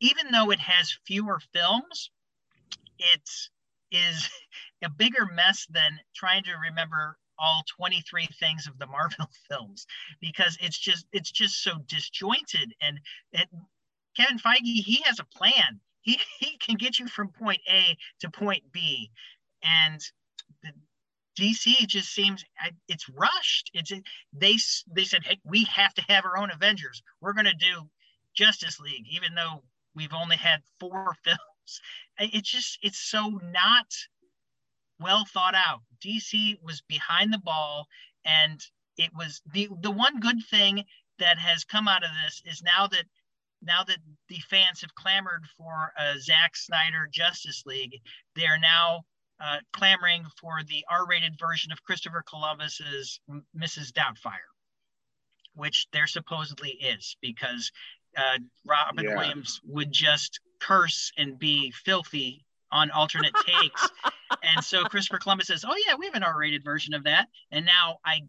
even 0.00 0.32
though 0.32 0.50
it 0.50 0.60
has 0.60 0.96
fewer 1.04 1.40
films, 1.52 2.10
it 2.98 3.28
is 3.90 4.28
a 4.84 4.90
bigger 4.90 5.26
mess 5.34 5.66
than 5.70 5.98
trying 6.14 6.44
to 6.44 6.52
remember 6.68 7.18
all 7.38 7.62
23 7.76 8.26
things 8.38 8.66
of 8.66 8.78
the 8.78 8.86
Marvel 8.88 9.28
films 9.48 9.86
because 10.20 10.56
it's 10.60 10.78
just 10.78 11.06
it's 11.12 11.30
just 11.30 11.62
so 11.62 11.72
disjointed 11.86 12.74
and 12.80 12.98
it, 13.32 13.48
Kevin 14.16 14.38
Feige 14.38 14.82
he 14.84 15.02
has 15.04 15.20
a 15.20 15.24
plan. 15.24 15.80
He 16.02 16.20
he 16.38 16.56
can 16.58 16.76
get 16.76 16.98
you 16.98 17.06
from 17.06 17.28
point 17.28 17.60
A 17.68 17.96
to 18.20 18.30
point 18.30 18.64
B, 18.72 19.10
and 19.62 20.00
the 20.62 20.72
DC 21.38 21.86
just 21.86 22.12
seems 22.12 22.44
it's 22.88 23.08
rushed. 23.08 23.70
It's 23.74 23.92
they 24.32 24.56
they 24.94 25.04
said 25.04 25.24
hey 25.24 25.38
we 25.44 25.64
have 25.64 25.94
to 25.94 26.02
have 26.08 26.24
our 26.24 26.36
own 26.36 26.50
Avengers. 26.50 27.02
We're 27.20 27.34
gonna 27.34 27.54
do 27.54 27.88
Justice 28.34 28.80
League 28.80 29.06
even 29.10 29.34
though 29.34 29.62
we've 29.94 30.12
only 30.12 30.36
had 30.36 30.62
four 30.80 31.14
films. 31.24 31.40
It's 32.18 32.50
just 32.50 32.78
it's 32.82 32.98
so 32.98 33.40
not 33.42 33.86
well 35.00 35.24
thought 35.32 35.54
out. 35.54 35.80
DC 36.04 36.56
was 36.62 36.80
behind 36.82 37.32
the 37.32 37.38
ball, 37.38 37.86
and 38.24 38.60
it 38.96 39.10
was 39.14 39.40
the 39.52 39.68
the 39.80 39.90
one 39.90 40.20
good 40.20 40.42
thing 40.50 40.84
that 41.18 41.38
has 41.38 41.64
come 41.64 41.88
out 41.88 42.04
of 42.04 42.10
this 42.24 42.42
is 42.44 42.62
now 42.62 42.86
that 42.88 43.04
now 43.62 43.82
that 43.84 43.98
the 44.28 44.38
fans 44.48 44.80
have 44.80 44.94
clamored 44.94 45.44
for 45.56 45.92
a 45.98 46.18
Zack 46.18 46.56
Snyder 46.56 47.08
Justice 47.10 47.64
League, 47.66 48.00
they 48.36 48.46
are 48.46 48.58
now 48.58 49.02
uh, 49.40 49.58
clamoring 49.72 50.24
for 50.40 50.62
the 50.68 50.84
R-rated 50.90 51.38
version 51.38 51.72
of 51.72 51.82
Christopher 51.82 52.22
Columbus's 52.28 53.20
Mrs. 53.56 53.92
Doubtfire, 53.92 54.50
which 55.54 55.86
there 55.92 56.06
supposedly 56.06 56.70
is, 56.70 57.16
because 57.20 57.70
uh, 58.16 58.38
Robin 58.64 59.04
Yeah. 59.04 59.16
Williams 59.16 59.60
would 59.64 59.92
just 59.92 60.40
curse 60.60 61.12
and 61.16 61.38
be 61.38 61.70
filthy 61.70 62.44
on 62.70 62.90
alternate 62.90 63.34
takes. 63.46 63.88
and 64.42 64.64
so 64.64 64.84
Christopher 64.84 65.18
Columbus 65.18 65.46
says, 65.46 65.64
"Oh 65.66 65.76
yeah, 65.86 65.94
we 65.94 66.06
have 66.06 66.14
an 66.14 66.22
R-rated 66.22 66.64
version 66.64 66.94
of 66.94 67.04
that." 67.04 67.28
And 67.50 67.64
now 67.64 67.98
I 68.04 68.22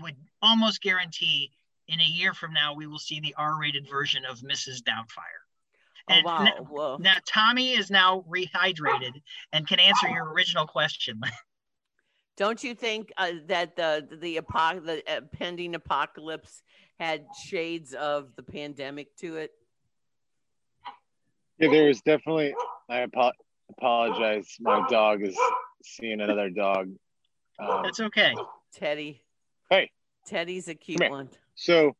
would 0.00 0.16
almost 0.42 0.82
guarantee 0.82 1.50
in 1.86 2.00
a 2.00 2.04
year 2.04 2.34
from 2.34 2.52
now 2.52 2.74
we 2.74 2.86
will 2.86 2.98
see 2.98 3.20
the 3.20 3.34
R-rated 3.36 3.88
version 3.88 4.24
of 4.24 4.40
Mrs. 4.40 4.82
Doubtfire. 4.82 5.44
Oh 6.10 6.20
wow. 6.24 6.44
n- 6.44 6.64
Whoa. 6.64 6.96
now 7.00 7.16
Tommy 7.26 7.72
is 7.72 7.90
now 7.90 8.24
rehydrated 8.28 9.20
and 9.52 9.66
can 9.66 9.78
answer 9.78 10.08
your 10.08 10.32
original 10.32 10.66
question. 10.66 11.20
Don't 12.36 12.62
you 12.62 12.74
think 12.74 13.12
uh, 13.16 13.32
that 13.46 13.74
the 13.74 14.06
the, 14.20 14.38
apo- 14.38 14.80
the 14.80 15.02
uh, 15.10 15.20
pending 15.32 15.74
apocalypse 15.74 16.62
had 17.00 17.26
shades 17.46 17.94
of 17.94 18.34
the 18.36 18.42
pandemic 18.42 19.14
to 19.16 19.36
it? 19.36 19.50
Yeah, 21.58 21.70
there 21.70 21.86
was 21.86 22.00
definitely. 22.02 22.54
I 22.88 23.02
apo- 23.02 23.32
apologize. 23.70 24.56
My 24.60 24.86
dog 24.88 25.22
is 25.22 25.36
seeing 25.82 26.20
another 26.20 26.50
dog. 26.50 26.90
Um, 27.58 27.82
That's 27.82 28.00
okay. 28.00 28.34
Teddy. 28.72 29.22
Hey. 29.70 29.90
Teddy's 30.26 30.68
a 30.68 30.74
cute 30.74 31.10
one. 31.10 31.28
so, 31.54 31.96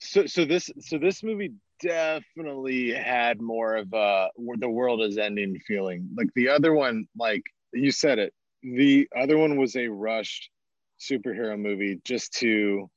so, 0.00 0.26
so 0.26 0.44
this, 0.44 0.70
so 0.80 0.98
this 0.98 1.22
movie 1.22 1.52
definitely 1.80 2.92
had 2.92 3.40
more 3.40 3.76
of 3.76 3.92
a 3.92 4.28
the 4.58 4.68
world 4.68 5.02
is 5.02 5.18
ending 5.18 5.58
feeling. 5.66 6.08
Like 6.16 6.28
the 6.34 6.48
other 6.48 6.72
one, 6.72 7.06
like 7.16 7.42
you 7.72 7.90
said 7.90 8.18
it. 8.18 8.32
The 8.62 9.08
other 9.16 9.38
one 9.38 9.56
was 9.56 9.76
a 9.76 9.86
rushed 9.88 10.50
superhero 10.98 11.58
movie 11.58 12.00
just 12.04 12.32
to, 12.38 12.90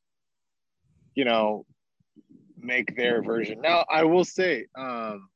you 1.14 1.26
know, 1.26 1.66
make 2.57 2.95
their 2.95 3.22
version. 3.22 3.62
Now, 3.62 3.86
I 3.91 4.03
will 4.03 4.26
say, 4.26 4.66
um, 4.76 5.30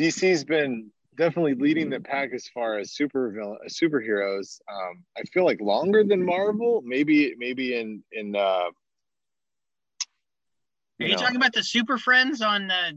DC's 0.00 0.44
been 0.44 0.90
definitely 1.16 1.54
leading 1.54 1.90
the 1.90 2.00
pack 2.00 2.30
as 2.32 2.48
far 2.48 2.78
as 2.78 2.92
super 2.92 3.30
villain, 3.30 3.58
superheroes. 3.68 4.58
Um, 4.72 5.04
I 5.18 5.22
feel 5.32 5.44
like 5.44 5.60
longer 5.60 6.02
than 6.04 6.24
Marvel, 6.24 6.82
maybe 6.84 7.34
maybe 7.36 7.78
in 7.78 8.02
in 8.12 8.34
uh, 8.34 8.38
Are 8.40 8.72
you 10.98 11.08
know. 11.10 11.16
talking 11.16 11.36
about 11.36 11.52
the 11.52 11.62
Super 11.62 11.98
Friends 11.98 12.40
on 12.42 12.70
uh, 12.70 12.92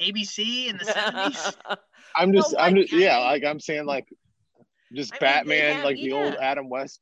ABC 0.00 0.66
in 0.68 0.78
the 0.78 0.84
70s? 0.84 1.54
I'm 2.16 2.32
just 2.32 2.52
Well, 2.52 2.64
I'm 2.64 2.74
just 2.76 2.92
I 2.92 2.96
yeah, 2.96 3.18
like 3.18 3.44
I'm 3.44 3.60
saying 3.60 3.86
like 3.86 4.08
just 4.92 5.12
I 5.12 5.14
mean, 5.14 5.18
they 5.20 5.26
Batman, 5.60 5.74
have- 5.76 5.84
like 5.84 5.96
the 5.96 6.12
old. 6.12 6.34
Adam 6.34 6.68
West. 6.68 7.00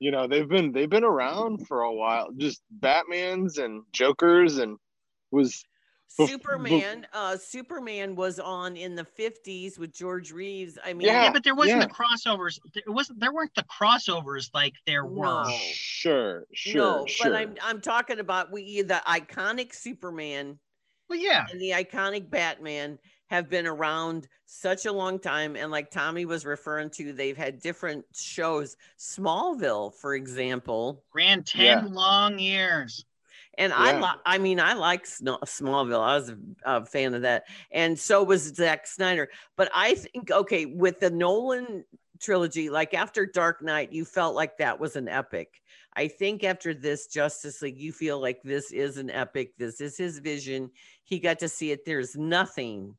You 0.00 0.10
know, 0.10 0.26
they've 0.26 0.48
been 0.48 0.72
they've 0.72 0.90
been 0.90 1.04
around 1.04 1.66
for 1.66 1.82
a 1.82 1.92
while. 1.92 2.30
Just 2.36 2.62
Batmans 2.80 3.62
and 3.62 3.82
Jokers 3.92 4.58
and 4.58 4.76
was 5.30 5.52
Bef- 5.52 5.64
Superman, 6.16 7.06
uh, 7.12 7.36
Superman 7.36 8.14
was 8.14 8.38
on 8.38 8.76
in 8.76 8.94
the 8.94 9.04
fifties 9.04 9.78
with 9.78 9.92
George 9.92 10.32
Reeves. 10.32 10.78
I 10.84 10.92
mean, 10.92 11.06
Yeah. 11.08 11.24
yeah, 11.24 11.32
but 11.32 11.42
there 11.44 11.54
wasn't 11.54 11.80
yeah. 11.80 11.86
the 11.86 11.92
crossovers. 11.92 12.58
It 12.74 12.88
wasn't. 12.88 13.20
There 13.20 13.32
weren't 13.32 13.54
the 13.54 13.64
crossovers 13.64 14.50
like 14.54 14.74
there 14.86 15.04
were. 15.04 15.24
No. 15.44 15.50
sure, 15.72 16.44
sure, 16.52 16.74
no, 17.00 17.06
sure. 17.06 17.30
but 17.30 17.36
I'm 17.36 17.54
I'm 17.62 17.80
talking 17.80 18.20
about 18.20 18.52
we 18.52 18.82
the 18.82 19.02
iconic 19.06 19.74
Superman 19.74 20.58
Well, 21.08 21.18
yeah. 21.18 21.46
and 21.50 21.60
the 21.60 21.70
iconic 21.70 22.30
Batman 22.30 22.98
have 23.28 23.48
been 23.48 23.66
around 23.66 24.28
such 24.46 24.84
a 24.86 24.92
long 24.92 25.18
time. 25.18 25.56
And 25.56 25.70
like 25.72 25.90
Tommy 25.90 26.26
was 26.26 26.44
referring 26.44 26.90
to, 26.90 27.12
they've 27.12 27.36
had 27.36 27.58
different 27.58 28.04
shows. 28.14 28.76
Smallville, 28.98 29.94
for 29.94 30.14
example. 30.14 31.02
Ran 31.14 31.42
10 31.42 31.64
Yeah. 31.64 31.82
long 31.90 32.38
years. 32.38 33.04
And 33.58 33.72
I 33.72 33.92
Yeah. 33.92 34.00
like, 34.00 34.18
I 34.26 34.38
mean, 34.38 34.60
I 34.60 34.74
like 34.74 35.04
Smallville. 35.04 36.00
I 36.00 36.16
was 36.16 36.30
a, 36.30 36.36
a 36.64 36.84
fan 36.86 37.14
of 37.14 37.22
that. 37.22 37.44
And 37.70 37.98
so 37.98 38.22
was 38.22 38.42
Zack 38.54 38.86
Snyder. 38.86 39.28
But 39.56 39.70
I 39.74 39.94
think, 39.94 40.30
okay, 40.30 40.66
with 40.66 41.00
the 41.00 41.10
Nolan 41.10 41.84
trilogy, 42.20 42.70
like 42.70 42.94
after 42.94 43.26
Dark 43.26 43.62
Knight, 43.62 43.92
you 43.92 44.04
felt 44.04 44.34
like 44.34 44.58
that 44.58 44.78
was 44.80 44.96
an 44.96 45.08
epic. 45.08 45.60
I 45.96 46.08
think 46.08 46.42
after 46.42 46.74
this 46.74 47.06
Justice 47.06 47.62
League, 47.62 47.78
you 47.78 47.92
feel 47.92 48.20
like 48.20 48.42
this 48.42 48.72
is 48.72 48.96
an 48.96 49.10
epic. 49.10 49.52
This 49.58 49.80
is 49.80 49.96
his 49.96 50.18
vision. 50.18 50.70
He 51.04 51.20
got 51.20 51.38
to 51.40 51.48
see 51.48 51.70
it. 51.70 51.84
There's 51.84 52.16
nothing 52.16 52.96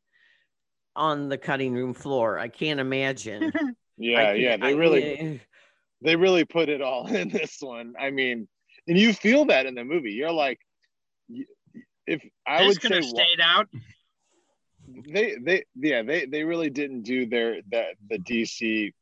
on 0.95 1.27
the 1.27 1.37
cutting 1.37 1.73
room 1.73 1.93
floor. 1.93 2.39
I 2.39 2.47
can't 2.47 2.79
imagine. 2.79 3.51
yeah, 3.97 4.19
I 4.19 4.33
yeah, 4.33 4.57
they 4.57 4.67
I- 4.67 4.77
really 4.77 5.41
they 6.01 6.15
really 6.15 6.45
put 6.45 6.69
it 6.69 6.81
all 6.81 7.07
in 7.13 7.29
this 7.29 7.57
one. 7.59 7.95
I 7.99 8.11
mean, 8.11 8.47
and 8.87 8.97
you 8.97 9.13
feel 9.13 9.45
that 9.45 9.65
in 9.65 9.75
the 9.75 9.83
movie. 9.83 10.11
You're 10.11 10.31
like, 10.31 10.59
if 12.07 12.21
I 12.45 12.59
this 12.59 12.67
would 12.67 12.81
could 12.81 12.91
say 12.91 12.95
have 12.97 13.05
stayed 13.05 13.39
out. 13.41 13.67
they 15.07 15.35
they 15.41 15.63
yeah 15.75 16.03
they 16.03 16.25
they 16.25 16.43
really 16.43 16.69
didn't 16.69 17.01
do 17.03 17.25
their 17.25 17.61
that 17.71 17.95
the 18.09 18.17
DC. 18.19 18.93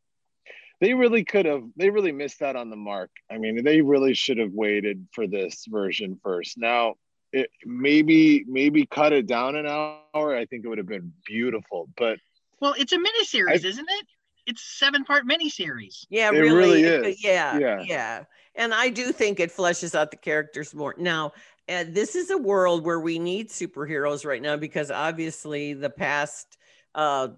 They 0.82 0.94
really 0.94 1.24
could 1.24 1.46
have. 1.46 1.64
They 1.78 1.90
really 1.90 2.12
missed 2.12 2.42
out 2.42 2.56
on 2.56 2.70
the 2.70 2.76
mark. 2.76 3.10
I 3.32 3.38
mean, 3.38 3.64
they 3.64 3.82
really 3.82 4.14
should 4.14 4.38
have 4.38 4.52
waited 4.52 5.08
for 5.14 5.28
this 5.28 5.66
version 5.68 6.20
first. 6.24 6.58
Now, 6.58 6.96
it 7.32 7.50
maybe 7.66 8.44
maybe 8.48 8.86
cut 8.86 9.14
it 9.14 9.26
down 9.28 9.56
an 9.56 9.66
hour. 9.66 10.36
I 10.36 10.46
think 10.46 10.66
it 10.66 10.68
would 10.68 10.80
have 10.80 10.88
been 10.88 11.14
beautiful. 11.26 11.90
But 11.96 12.20
Well, 12.60 12.76
it's 12.78 12.92
a 12.92 12.98
miniseries, 12.98 13.64
I- 13.64 13.68
isn't 13.68 13.88
it? 13.90 14.06
It's 14.46 14.62
a 14.62 14.76
seven 14.76 15.06
part 15.06 15.26
miniseries. 15.26 16.06
Yeah, 16.10 16.30
It 16.30 16.40
really, 16.40 16.54
really 16.54 16.84
it- 16.84 17.06
is. 17.06 17.24
Yeah, 17.24 17.58
yeah, 17.60 17.84
Yeah. 17.88 18.24
And 18.56 18.74
I 18.74 18.90
do 18.90 19.12
think 19.12 19.40
it 19.40 19.56
fleshes 19.56 19.96
out 19.96 20.12
the 20.12 20.18
characters 20.18 20.74
more. 20.74 20.96
Now, 20.98 21.34
uh, 21.68 21.86
this 21.88 22.16
is 22.16 22.30
a 22.30 22.38
world 22.38 22.86
where 22.86 23.00
we 23.00 23.18
need 23.18 23.50
superheroes 23.50 24.26
right 24.26 24.42
now 24.42 24.58
because 24.58 24.92
obviously 24.92 25.74
the 25.74 25.90
past, 25.90 26.58
uh, 26.94 27.30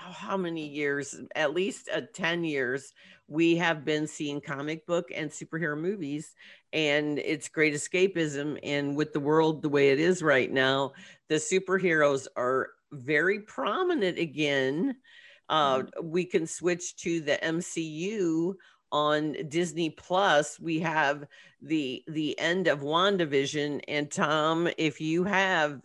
oh, 0.00 0.12
how 0.12 0.36
many 0.36 0.66
years? 0.68 1.18
At 1.34 1.54
least 1.54 1.88
uh, 1.92 2.02
ten 2.12 2.44
years, 2.44 2.92
we 3.26 3.56
have 3.56 3.84
been 3.84 4.06
seeing 4.06 4.40
comic 4.40 4.86
book 4.86 5.10
and 5.14 5.30
superhero 5.30 5.78
movies, 5.78 6.34
and 6.72 7.18
it's 7.18 7.48
great 7.48 7.74
escapism. 7.74 8.58
And 8.62 8.96
with 8.96 9.12
the 9.12 9.20
world 9.20 9.62
the 9.62 9.70
way 9.70 9.90
it 9.90 9.98
is 9.98 10.22
right 10.22 10.52
now, 10.52 10.92
the 11.28 11.36
superheroes 11.36 12.28
are 12.36 12.70
very 12.92 13.40
prominent 13.40 14.18
again 14.18 14.94
uh, 15.48 15.82
we 16.02 16.24
can 16.24 16.46
switch 16.46 16.96
to 16.96 17.20
the 17.20 17.38
MCU 17.42 18.54
on 18.94 19.36
Disney 19.48 19.90
Plus. 19.90 20.58
We 20.60 20.78
have 20.80 21.26
the 21.60 22.04
the 22.06 22.38
end 22.38 22.68
of 22.68 22.80
WandaVision. 22.80 23.80
And 23.88 24.08
Tom, 24.08 24.68
if 24.78 25.00
you 25.00 25.24
have 25.24 25.82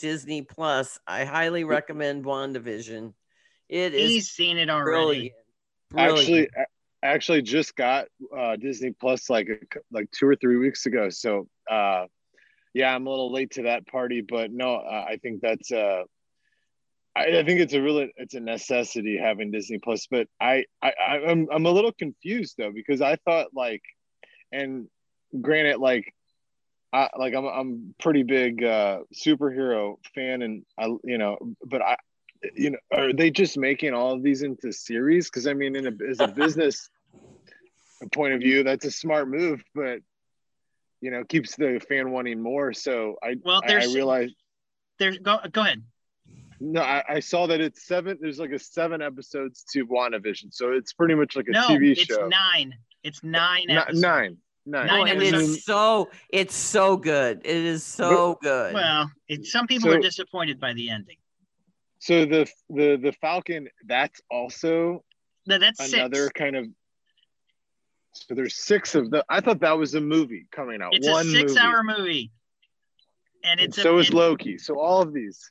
Disney 0.00 0.42
Plus, 0.42 0.98
I 1.06 1.24
highly 1.24 1.62
recommend 1.62 2.24
WandaVision. 2.24 3.14
It 3.68 3.94
is 3.94 4.10
He's 4.10 4.30
seen 4.30 4.58
it 4.58 4.68
already. 4.68 4.90
brilliant. 4.90 5.32
Brilliant. 5.90 6.18
actually, 6.18 6.50
I 7.04 7.06
actually 7.06 7.42
just 7.42 7.76
got 7.76 8.08
uh, 8.36 8.56
Disney 8.56 8.90
Plus 8.90 9.30
like 9.30 9.48
a 9.48 9.78
like 9.92 10.10
two 10.10 10.26
or 10.26 10.34
three 10.34 10.56
weeks 10.56 10.86
ago. 10.86 11.10
So 11.10 11.46
uh, 11.70 12.06
yeah, 12.74 12.92
I'm 12.92 13.06
a 13.06 13.10
little 13.10 13.32
late 13.32 13.52
to 13.52 13.62
that 13.62 13.86
party, 13.86 14.20
but 14.20 14.50
no, 14.50 14.74
uh, 14.74 15.04
I 15.08 15.16
think 15.22 15.42
that's 15.42 15.70
uh, 15.70 16.02
I, 17.14 17.38
I 17.38 17.44
think 17.44 17.60
it's 17.60 17.74
a 17.74 17.82
really 17.82 18.12
it's 18.16 18.34
a 18.34 18.40
necessity 18.40 19.18
having 19.18 19.50
Disney 19.50 19.78
Plus. 19.78 20.06
But 20.10 20.28
I, 20.40 20.64
I 20.82 20.92
I'm 21.28 21.48
I'm 21.52 21.66
a 21.66 21.70
little 21.70 21.92
confused 21.92 22.54
though 22.58 22.72
because 22.72 23.00
I 23.00 23.16
thought 23.16 23.48
like, 23.54 23.82
and 24.50 24.88
granted 25.40 25.78
like. 25.78 26.12
I, 26.94 27.08
like 27.18 27.32
I'm, 27.34 27.46
I'm 27.46 27.94
pretty 27.98 28.22
big 28.22 28.62
uh, 28.62 28.98
superhero 29.14 29.96
fan, 30.14 30.42
and 30.42 30.62
I, 30.78 30.88
you 31.04 31.16
know, 31.16 31.38
but 31.64 31.80
I, 31.80 31.96
you 32.54 32.70
know, 32.70 32.78
are 32.92 33.14
they 33.14 33.30
just 33.30 33.56
making 33.56 33.94
all 33.94 34.12
of 34.12 34.22
these 34.22 34.42
into 34.42 34.72
series? 34.72 35.30
Because 35.30 35.46
I 35.46 35.54
mean, 35.54 35.74
in 35.74 35.86
a, 35.86 36.10
as 36.10 36.20
a 36.20 36.28
business 36.28 36.90
point 38.12 38.34
of 38.34 38.40
view, 38.40 38.62
that's 38.62 38.84
a 38.84 38.90
smart 38.90 39.28
move, 39.28 39.62
but 39.74 40.00
you 41.00 41.10
know, 41.10 41.24
keeps 41.24 41.56
the 41.56 41.80
fan 41.88 42.10
wanting 42.10 42.40
more. 42.40 42.72
So 42.72 43.16
I, 43.22 43.36
Well, 43.42 43.62
I, 43.66 43.74
I 43.74 43.84
realized 43.86 44.34
There's 44.98 45.18
go 45.18 45.38
go 45.50 45.62
ahead. 45.62 45.82
No, 46.62 46.80
I, 46.80 47.02
I 47.08 47.20
saw 47.20 47.46
that 47.48 47.60
it's 47.60 47.84
seven. 47.86 48.18
There's 48.20 48.38
like 48.38 48.52
a 48.52 48.58
seven 48.58 49.02
episodes 49.02 49.64
to 49.72 49.86
WandaVision, 49.86 50.52
so 50.52 50.72
it's 50.72 50.92
pretty 50.92 51.14
much 51.14 51.34
like 51.36 51.46
a 51.48 51.52
TV 51.52 51.56
show. 51.56 51.74
No, 51.74 51.78
TV 51.80 51.90
it's 51.92 52.04
show. 52.04 52.28
nine. 52.28 52.74
It's 53.02 53.22
nine 53.24 53.64
Ni- 53.66 53.74
episodes. 53.76 54.00
nine, 54.00 54.36
nine, 54.66 54.86
Nine 54.86 55.00
Oh, 55.00 55.04
and 55.10 55.22
it's 55.22 55.64
so 55.64 56.10
it's 56.28 56.54
so 56.54 56.96
good. 56.96 57.40
It 57.44 57.56
is 57.56 57.82
so 57.84 58.38
good. 58.42 58.74
Well, 58.74 59.10
it, 59.28 59.44
some 59.46 59.66
people 59.66 59.90
So- 59.90 59.96
are 59.96 60.00
disappointed 60.00 60.60
by 60.60 60.72
the 60.74 60.90
ending. 60.90 61.16
So 61.98 62.24
the 62.24 62.48
the 62.70 62.96
the 63.02 63.12
Falcon, 63.20 63.68
that's 63.86 64.20
also 64.30 65.04
No, 65.46 65.58
that's 65.58 65.92
another 65.92 66.24
six. 66.24 66.32
kind 66.32 66.56
of. 66.56 66.66
So 68.14 68.34
there's 68.34 68.56
six 68.56 68.94
of 68.94 69.10
the. 69.10 69.24
I 69.28 69.40
thought 69.40 69.60
that 69.60 69.78
was 69.78 69.94
a 69.94 70.00
movie 70.00 70.46
coming 70.52 70.82
out. 70.82 70.94
It's 70.94 71.08
one 71.08 71.26
a 71.26 71.30
six-hour 71.30 71.82
movie, 71.82 72.30
and 73.42 73.58
And 73.58 73.68
it's 73.68 73.78
a, 73.78 73.82
so 73.82 73.98
is 73.98 74.08
and- 74.08 74.16
Loki. 74.16 74.58
So 74.58 74.78
all 74.78 75.00
of 75.02 75.12
these. 75.14 75.50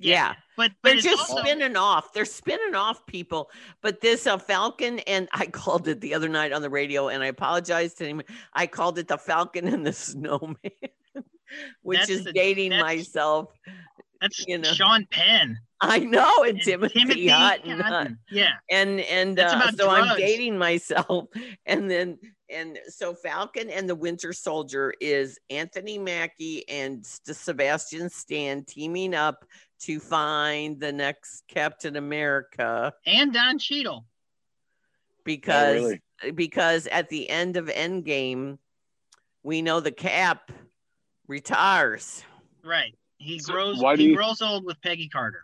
Yeah. 0.00 0.34
But 0.56 0.72
but 0.82 0.92
They're 0.92 1.00
just 1.00 1.30
also, 1.30 1.42
spinning 1.42 1.76
off. 1.76 2.12
They're 2.12 2.24
spinning 2.24 2.74
off 2.74 3.04
people. 3.06 3.50
But 3.82 4.00
this 4.00 4.26
uh, 4.26 4.38
Falcon, 4.38 4.98
and 5.00 5.28
I 5.34 5.46
called 5.46 5.88
it 5.88 6.00
the 6.00 6.14
other 6.14 6.28
night 6.28 6.52
on 6.52 6.62
the 6.62 6.70
radio, 6.70 7.08
and 7.08 7.22
I 7.22 7.26
apologize 7.26 7.94
to 7.94 8.04
him. 8.06 8.22
I 8.54 8.66
called 8.66 8.98
it 8.98 9.08
the 9.08 9.18
Falcon 9.18 9.68
and 9.68 9.86
the 9.86 9.92
Snowman, 10.06 10.56
which 11.82 11.98
That's 12.00 12.10
is 12.10 12.24
the- 12.24 12.32
dating 12.32 12.70
that's- 12.70 12.84
myself. 12.84 13.52
that's 14.20 14.46
you 14.46 14.58
know. 14.58 14.72
Sean 14.72 15.06
Penn. 15.10 15.58
I 15.82 16.00
know, 16.00 16.42
and 16.44 16.56
and 16.58 16.60
Timothy, 16.60 17.28
Hutton. 17.28 17.80
Hutton. 17.80 18.18
Yeah. 18.30 18.50
and 18.70 19.00
and 19.00 19.38
uh, 19.38 19.70
so 19.72 19.88
I'm 19.88 20.14
dating 20.18 20.58
myself, 20.58 21.28
and 21.66 21.90
then 21.90 22.18
and 22.50 22.78
so 22.88 23.14
Falcon 23.14 23.70
and 23.70 23.88
the 23.88 23.94
Winter 23.94 24.34
Soldier 24.34 24.92
is 25.00 25.38
Anthony 25.48 25.96
Mackie 25.96 26.68
and 26.68 27.02
Sebastian 27.06 28.10
Stan 28.10 28.64
teaming 28.64 29.14
up 29.14 29.46
to 29.80 29.98
find 30.00 30.78
the 30.80 30.92
next 30.92 31.44
Captain 31.48 31.96
America 31.96 32.92
And 33.06 33.32
Don 33.32 33.58
Cheadle. 33.58 34.04
because 35.24 35.80
oh, 35.82 35.84
really? 36.22 36.32
because 36.34 36.86
at 36.88 37.08
the 37.08 37.28
end 37.30 37.56
of 37.56 37.66
Endgame, 37.66 38.58
we 39.42 39.62
know 39.62 39.80
the 39.80 39.92
Cap 39.92 40.52
retires. 41.26 42.22
Right. 42.64 42.94
He 43.18 43.38
grows 43.38 43.78
why 43.80 43.96
do 43.96 44.02
he 44.02 44.08
you- 44.10 44.16
grows 44.16 44.42
old 44.42 44.64
with 44.64 44.80
Peggy 44.82 45.08
Carter. 45.08 45.42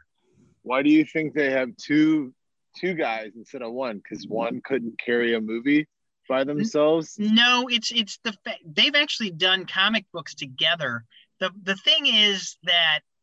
Why 0.63 0.83
do 0.83 0.91
you 0.91 1.05
think 1.05 1.33
they 1.35 1.51
have 1.51 1.77
two 1.77 2.35
two 2.77 2.95
guys 2.95 3.31
instead 3.37 3.63
of 3.63 3.73
one? 3.73 3.99
Because 3.99 4.27
one 4.27 4.61
couldn't 4.65 4.99
carry 4.99 5.35
a 5.35 5.41
movie 5.41 5.87
by 6.29 6.43
themselves. 6.45 7.17
No, 7.19 7.69
it's 7.71 7.93
it's 7.93 8.19
the 8.25 8.33
fa- 8.45 8.59
they've 8.67 8.95
actually 8.97 9.31
done 9.31 9.65
comic 9.67 10.05
books 10.13 10.35
together. 10.35 11.05
The 11.39 11.51
the 11.63 11.77
thing 11.77 12.07
is 12.07 12.57
that 12.65 13.01
w- 13.01 13.05
at, 13.05 13.16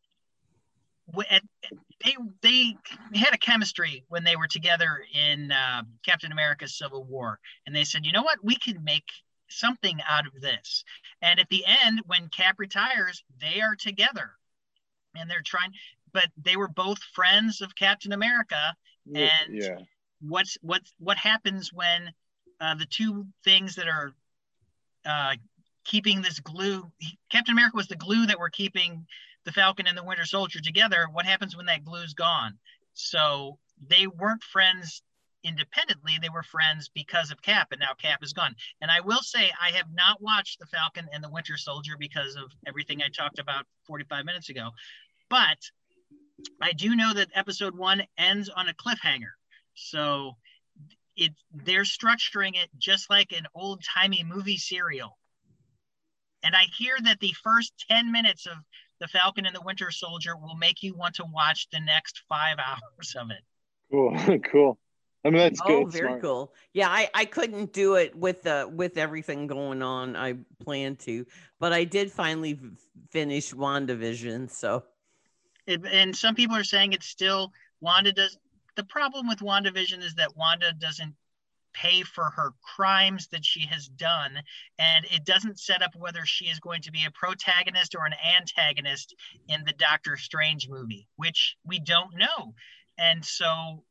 they 2.04 2.16
they 2.42 2.76
had 3.14 3.34
a 3.34 3.38
chemistry 3.38 4.04
when 4.08 4.24
they 4.24 4.36
were 4.36 4.46
together 4.46 5.04
in 5.12 5.52
uh, 5.52 5.82
Captain 6.04 6.32
America: 6.32 6.68
Civil 6.68 7.04
War, 7.04 7.38
and 7.66 7.74
they 7.74 7.84
said, 7.84 8.04
you 8.04 8.12
know 8.12 8.22
what, 8.22 8.42
we 8.42 8.56
can 8.56 8.82
make 8.84 9.08
something 9.48 10.00
out 10.08 10.26
of 10.26 10.40
this. 10.40 10.84
And 11.22 11.38
at 11.38 11.48
the 11.48 11.64
end, 11.66 12.02
when 12.06 12.28
Cap 12.28 12.56
retires, 12.58 13.22
they 13.40 13.60
are 13.60 13.76
together, 13.76 14.32
and 15.14 15.30
they're 15.30 15.42
trying. 15.44 15.72
But 16.12 16.28
they 16.42 16.56
were 16.56 16.68
both 16.68 16.98
friends 17.14 17.60
of 17.60 17.74
Captain 17.74 18.12
America, 18.12 18.74
and 19.14 19.54
yeah, 19.54 19.78
what's 20.20 20.56
what's 20.62 20.92
what 20.98 21.16
happens 21.16 21.72
when 21.72 22.12
uh, 22.60 22.74
the 22.74 22.86
two 22.86 23.26
things 23.44 23.74
that 23.76 23.88
are 23.88 24.12
uh, 25.04 25.34
keeping 25.84 26.22
this 26.22 26.40
glue 26.40 26.90
captain 27.30 27.52
america 27.52 27.76
was 27.76 27.88
the 27.88 27.96
glue 27.96 28.24
that 28.24 28.38
were 28.38 28.48
keeping 28.48 29.06
the 29.44 29.52
falcon 29.52 29.86
and 29.86 29.96
the 29.96 30.04
winter 30.04 30.24
soldier 30.24 30.60
together 30.60 31.06
what 31.12 31.26
happens 31.26 31.56
when 31.56 31.66
that 31.66 31.84
glue's 31.84 32.14
gone? 32.14 32.58
So 32.94 33.58
they 33.88 34.06
weren't 34.06 34.42
friends 34.42 35.02
independently 35.44 36.18
they 36.20 36.30
were 36.30 36.42
friends 36.42 36.88
because 36.94 37.30
of 37.30 37.42
cap 37.42 37.68
and 37.70 37.80
now 37.80 37.92
cap 38.00 38.20
is 38.22 38.32
gone. 38.32 38.56
And 38.80 38.90
i 38.90 39.00
will 39.00 39.20
say 39.20 39.52
i 39.60 39.70
have 39.72 39.92
not 39.92 40.22
watched 40.22 40.58
the 40.58 40.66
falcon 40.66 41.06
and 41.12 41.22
the 41.22 41.30
winter 41.30 41.56
soldier 41.56 41.96
because 41.98 42.34
of 42.36 42.50
everything 42.66 43.02
i 43.02 43.08
talked 43.08 43.38
about 43.38 43.66
45 43.86 44.24
minutes 44.24 44.48
ago. 44.48 44.70
But 45.28 45.58
i 46.60 46.72
do 46.72 46.96
know 46.96 47.12
that 47.12 47.28
episode 47.34 47.76
one 47.76 48.02
ends 48.16 48.48
on 48.48 48.68
a 48.68 48.74
cliffhanger. 48.74 49.32
So 49.74 50.36
it 51.16 51.32
they're 51.52 51.82
structuring 51.82 52.56
it 52.56 52.70
just 52.78 53.10
like 53.10 53.32
an 53.32 53.46
old 53.54 53.82
timey 53.94 54.24
movie 54.24 54.56
serial. 54.56 55.18
And 56.42 56.54
I 56.54 56.64
hear 56.76 56.96
that 57.04 57.20
the 57.20 57.34
first 57.42 57.72
10 57.90 58.12
minutes 58.12 58.46
of 58.46 58.56
The 59.00 59.08
Falcon 59.08 59.46
and 59.46 59.54
the 59.54 59.60
Winter 59.60 59.90
Soldier 59.90 60.36
will 60.36 60.54
make 60.56 60.82
you 60.82 60.94
want 60.94 61.14
to 61.16 61.24
watch 61.24 61.68
the 61.70 61.80
next 61.80 62.22
five 62.28 62.56
hours 62.66 63.14
of 63.18 63.30
it. 63.30 63.42
cool, 63.90 64.38
cool. 64.50 64.78
I 65.26 65.30
mean, 65.30 65.38
that's 65.38 65.60
oh, 65.64 65.84
good. 65.84 65.92
very 65.92 66.08
smart. 66.08 66.22
cool. 66.22 66.54
Yeah, 66.74 66.88
I, 66.90 67.08
I 67.14 67.24
couldn't 67.24 67.72
do 67.72 67.94
it 67.94 68.14
with 68.14 68.42
the 68.42 68.68
with 68.70 68.98
everything 68.98 69.46
going 69.46 69.80
on. 69.82 70.16
I 70.16 70.34
planned 70.62 70.98
to, 71.00 71.24
but 71.58 71.72
I 71.72 71.84
did 71.84 72.12
finally 72.12 72.60
f- 72.62 72.70
finish 73.10 73.52
WandaVision. 73.54 74.50
So 74.50 74.84
It- 75.66 75.86
and 75.86 76.14
some 76.14 76.34
people 76.34 76.56
are 76.56 76.64
saying 76.64 76.92
it's 76.92 77.06
still 77.06 77.52
Wanda 77.80 78.12
does. 78.12 78.36
The 78.76 78.84
problem 78.84 79.26
with 79.26 79.38
WandaVision 79.38 80.02
is 80.02 80.14
that 80.16 80.36
Wanda 80.36 80.72
doesn't 80.78 81.14
pay 81.74 82.02
for 82.02 82.30
her 82.30 82.52
crimes 82.62 83.28
that 83.28 83.44
she 83.44 83.66
has 83.66 83.88
done, 83.88 84.38
and 84.78 85.04
it 85.10 85.24
doesn't 85.24 85.58
set 85.58 85.82
up 85.82 85.94
whether 85.96 86.24
she 86.24 86.46
is 86.46 86.60
going 86.60 86.82
to 86.82 86.92
be 86.92 87.04
a 87.04 87.10
protagonist 87.10 87.94
or 87.94 88.06
an 88.06 88.14
antagonist 88.38 89.14
in 89.48 89.62
the 89.64 89.72
Doctor 89.72 90.16
Strange 90.16 90.68
movie, 90.68 91.06
which 91.16 91.56
we 91.64 91.78
don't 91.78 92.16
know. 92.16 92.54
And 92.96 93.24
so 93.24 93.84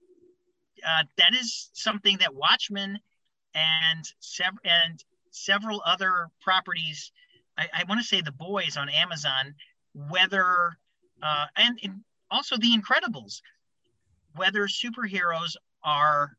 uh, 0.87 1.03
that 1.17 1.33
is 1.33 1.69
something 1.73 2.17
that 2.17 2.33
Watchmen 2.33 2.99
and 3.53 4.05
sev- 4.19 4.59
and 4.63 5.03
several 5.31 5.81
other 5.85 6.29
properties, 6.41 7.11
I, 7.57 7.67
I 7.73 7.83
want 7.87 8.01
to 8.01 8.07
say 8.07 8.21
the 8.21 8.31
boys 8.31 8.77
on 8.77 8.89
Amazon, 8.89 9.55
whether 9.93 10.77
uh, 11.21 11.45
and, 11.55 11.79
and 11.83 12.01
also 12.31 12.57
the 12.57 12.75
Incredibles, 12.75 13.41
whether 14.35 14.67
superheroes 14.67 15.55
are 15.83 16.35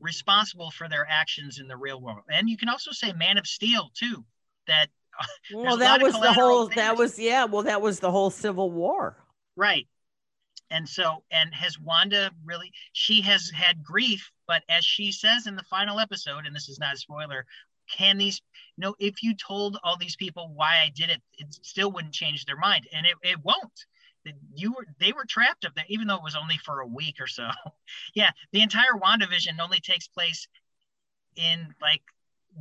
responsible 0.00 0.70
for 0.70 0.88
their 0.88 1.06
actions 1.08 1.58
in 1.58 1.68
the 1.68 1.76
real 1.76 2.00
world. 2.00 2.24
And 2.30 2.48
you 2.48 2.56
can 2.56 2.68
also 2.68 2.90
say 2.92 3.12
Man 3.12 3.38
of 3.38 3.46
Steel 3.46 3.90
too. 3.94 4.24
That 4.66 4.88
well, 5.54 5.76
that 5.78 6.02
was 6.02 6.14
the 6.14 6.32
whole. 6.32 6.68
That 6.68 6.96
was 6.96 7.18
yeah. 7.18 7.44
Well, 7.44 7.62
that 7.62 7.80
was 7.80 8.00
the 8.00 8.10
whole 8.10 8.30
Civil 8.30 8.70
War. 8.70 9.16
right. 9.56 9.86
And 10.70 10.86
so, 10.86 11.22
and 11.30 11.54
has 11.54 11.78
Wanda 11.80 12.30
really? 12.44 12.72
She 12.92 13.22
has 13.22 13.48
had 13.48 13.82
grief, 13.82 14.30
but 14.46 14.62
as 14.68 14.84
she 14.84 15.12
says 15.12 15.46
in 15.46 15.56
the 15.56 15.62
final 15.62 15.98
episode, 15.98 16.44
and 16.44 16.54
this 16.54 16.68
is 16.68 16.78
not 16.78 16.92
a 16.92 16.98
spoiler, 16.98 17.46
can 17.90 18.18
these? 18.18 18.42
No, 18.76 18.94
if 18.98 19.22
you 19.22 19.34
told 19.34 19.78
all 19.82 19.96
these 19.96 20.16
people 20.16 20.52
why 20.54 20.76
I 20.84 20.90
did 20.94 21.08
it, 21.08 21.22
it 21.38 21.46
still 21.62 21.90
wouldn't 21.90 22.12
change 22.12 22.44
their 22.44 22.56
mind, 22.56 22.86
and 22.92 23.06
it, 23.06 23.14
it 23.22 23.42
won't. 23.42 23.86
You 24.54 24.72
were 24.72 24.86
they 24.98 25.12
were 25.12 25.24
trapped 25.24 25.64
up 25.64 25.74
there, 25.74 25.84
even 25.88 26.06
though 26.06 26.16
it 26.16 26.22
was 26.22 26.36
only 26.36 26.58
for 26.58 26.80
a 26.80 26.86
week 26.86 27.16
or 27.20 27.26
so. 27.26 27.48
yeah, 28.14 28.30
the 28.52 28.62
entire 28.62 28.92
WandaVision 29.02 29.58
only 29.60 29.80
takes 29.80 30.08
place 30.08 30.48
in 31.36 31.74
like 31.80 32.02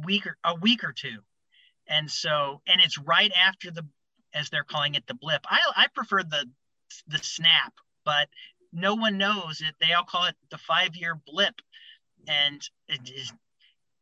week 0.05 0.26
or 0.26 0.38
a 0.43 0.55
week 0.55 0.84
or 0.84 0.93
two, 0.93 1.20
and 1.88 2.09
so 2.09 2.61
and 2.68 2.82
it's 2.82 2.97
right 2.97 3.32
after 3.34 3.72
the 3.72 3.86
as 4.34 4.49
they're 4.49 4.63
calling 4.63 4.95
it 4.95 5.07
the 5.07 5.13
blip. 5.13 5.45
I 5.49 5.59
I 5.76 5.88
prefer 5.93 6.24
the 6.24 6.49
the 7.07 7.20
snap, 7.20 7.74
but 8.05 8.30
no 8.72 8.95
one 8.95 9.18
knows 9.18 9.61
it. 9.61 9.76
They 9.80 9.93
all 9.93 10.03
call 10.03 10.26
it 10.26 10.36
the 10.49 10.57
five 10.57 10.95
year 10.95 11.20
blip, 11.26 11.61
and 12.28 12.61
it 12.88 13.03
just 13.03 13.34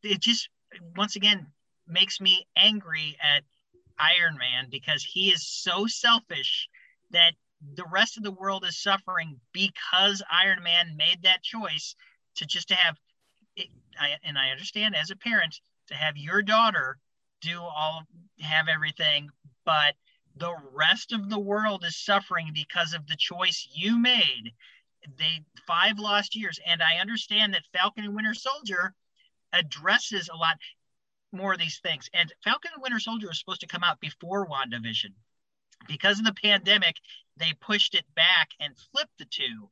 it 0.03 0.19
just 0.19 0.49
once 0.95 1.15
again 1.15 1.47
makes 1.87 2.19
me 2.19 2.47
angry 2.57 3.17
at 3.21 3.43
Iron 3.97 4.37
Man 4.37 4.67
because 4.69 5.03
he 5.03 5.29
is 5.31 5.47
so 5.47 5.87
selfish 5.87 6.67
that 7.11 7.33
the 7.73 7.85
rest 7.91 8.17
of 8.17 8.23
the 8.23 8.31
world 8.31 8.65
is 8.65 8.77
suffering 8.77 9.39
because 9.53 10.21
Iron 10.31 10.63
Man 10.63 10.95
made 10.97 11.23
that 11.23 11.43
choice 11.43 11.95
to 12.35 12.45
just 12.45 12.67
to 12.69 12.75
have 12.75 12.97
it, 13.55 13.69
I, 13.99 14.17
and 14.23 14.37
I 14.37 14.49
understand 14.49 14.95
as 14.95 15.09
a 15.09 15.15
parent 15.15 15.59
to 15.87 15.95
have 15.95 16.17
your 16.17 16.41
daughter 16.41 16.97
do 17.41 17.61
all 17.61 18.03
have 18.41 18.67
everything, 18.67 19.29
but 19.65 19.95
the 20.35 20.55
rest 20.73 21.13
of 21.13 21.29
the 21.29 21.39
world 21.39 21.85
is 21.85 21.95
suffering 21.95 22.51
because 22.53 22.93
of 22.93 23.07
the 23.07 23.15
choice 23.15 23.67
you 23.73 23.97
made. 23.97 24.51
They 25.17 25.43
five 25.67 25.99
lost 25.99 26.35
years, 26.35 26.59
and 26.65 26.81
I 26.81 26.97
understand 26.97 27.53
that 27.53 27.63
Falcon 27.71 28.03
and 28.03 28.15
Winter 28.15 28.33
Soldier 28.33 28.93
addresses 29.53 30.29
a 30.29 30.35
lot 30.35 30.57
more 31.31 31.53
of 31.53 31.59
these 31.59 31.79
things. 31.79 32.09
And 32.13 32.33
Falcon 32.43 32.71
and 32.73 32.81
Winter 32.81 32.99
Soldier 32.99 33.27
was 33.27 33.39
supposed 33.39 33.61
to 33.61 33.67
come 33.67 33.83
out 33.83 33.99
before 33.99 34.47
WandaVision. 34.47 35.13
Because 35.87 36.19
of 36.19 36.25
the 36.25 36.33
pandemic, 36.33 36.95
they 37.37 37.53
pushed 37.59 37.95
it 37.95 38.05
back 38.15 38.49
and 38.59 38.75
flipped 38.91 39.17
the 39.17 39.25
two. 39.25 39.69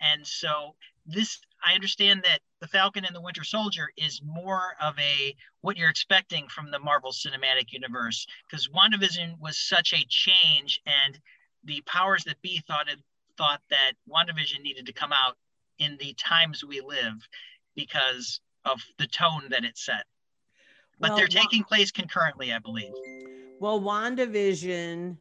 And 0.00 0.26
so 0.26 0.74
this 1.06 1.40
I 1.64 1.74
understand 1.74 2.22
that 2.24 2.40
the 2.60 2.68
Falcon 2.68 3.04
and 3.04 3.14
the 3.14 3.20
Winter 3.20 3.44
Soldier 3.44 3.90
is 3.96 4.20
more 4.22 4.76
of 4.80 4.98
a 4.98 5.34
what 5.62 5.76
you're 5.76 5.90
expecting 5.90 6.48
from 6.48 6.70
the 6.70 6.78
Marvel 6.78 7.12
Cinematic 7.12 7.72
Universe 7.72 8.26
because 8.48 8.68
WandaVision 8.68 9.38
was 9.40 9.56
such 9.56 9.92
a 9.92 10.04
change 10.08 10.80
and 10.86 11.18
the 11.64 11.82
powers 11.86 12.24
that 12.24 12.40
be 12.42 12.62
thought 12.66 12.88
it, 12.88 12.98
thought 13.36 13.62
that 13.70 13.92
WandaVision 14.08 14.62
needed 14.62 14.86
to 14.86 14.92
come 14.92 15.12
out 15.12 15.36
in 15.78 15.96
the 15.98 16.14
times 16.14 16.64
we 16.64 16.80
live 16.80 17.26
because 17.74 18.40
of 18.64 18.82
the 18.98 19.06
tone 19.06 19.48
that 19.50 19.64
it 19.64 19.76
set. 19.76 20.04
But 20.98 21.10
Well, 21.10 21.18
they're 21.18 21.26
taking 21.26 21.64
place 21.64 21.90
concurrently, 21.90 22.52
I 22.52 22.58
believe. 22.58 22.92
Well, 23.58 23.80
WandaVision 23.80 25.16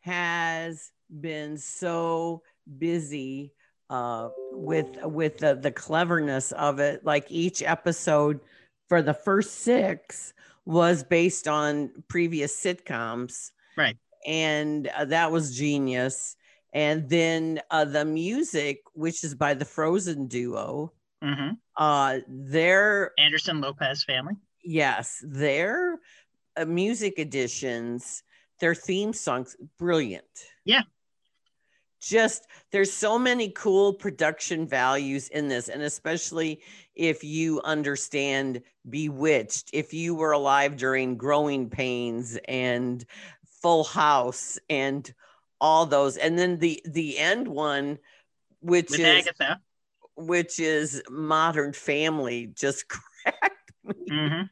has 0.00 0.92
been 1.20 1.58
so 1.58 2.42
busy 2.78 3.52
uh, 3.88 4.28
with 4.52 4.86
with 5.04 5.38
the, 5.38 5.54
the 5.54 5.72
cleverness 5.72 6.52
of 6.52 6.78
it. 6.78 7.04
Like 7.04 7.26
each 7.30 7.62
episode 7.62 8.40
for 8.88 9.02
the 9.02 9.14
first 9.14 9.60
six 9.60 10.32
was 10.64 11.02
based 11.02 11.48
on 11.48 11.90
previous 12.08 12.54
sitcoms, 12.56 13.50
Right. 13.76 13.96
and 14.26 14.86
uh, 14.88 15.06
that 15.06 15.32
was 15.32 15.56
genius. 15.56 16.36
And 16.72 17.08
then 17.08 17.60
uh, 17.70 17.84
the 17.84 18.04
music, 18.04 18.82
which 18.94 19.24
is 19.24 19.34
by 19.34 19.54
the 19.54 19.64
Frozen 19.64 20.28
duo, 20.28 20.92
hmm 21.22 21.50
uh, 21.76 22.18
their 22.28 23.12
Anderson 23.18 23.60
Lopez 23.60 24.04
family. 24.04 24.34
yes, 24.62 25.24
their 25.26 25.98
uh, 26.56 26.64
music 26.64 27.18
editions, 27.18 28.22
their 28.60 28.74
theme 28.74 29.12
songs, 29.12 29.56
brilliant. 29.78 30.24
Yeah. 30.64 30.82
Just 32.00 32.46
there's 32.72 32.92
so 32.92 33.18
many 33.18 33.50
cool 33.50 33.92
production 33.92 34.66
values 34.66 35.28
in 35.28 35.48
this, 35.48 35.68
and 35.68 35.82
especially 35.82 36.60
if 36.94 37.22
you 37.22 37.60
understand 37.62 38.62
Bewitched, 38.88 39.70
if 39.74 39.92
you 39.92 40.14
were 40.14 40.32
alive 40.32 40.76
during 40.76 41.16
Growing 41.16 41.68
Pains 41.68 42.38
and 42.48 43.04
Full 43.60 43.84
House 43.84 44.58
and 44.70 45.12
all 45.60 45.84
those, 45.84 46.16
and 46.16 46.38
then 46.38 46.58
the 46.58 46.82
the 46.86 47.18
end 47.18 47.46
one, 47.46 47.98
which 48.60 48.90
With 48.90 49.00
is 49.00 49.28
Agatha. 49.28 49.60
which 50.16 50.58
is 50.58 51.02
Modern 51.10 51.72
Family, 51.74 52.46
just 52.54 52.86
cracked 53.22 53.72
me 53.84 53.94
hmm 54.08 54.42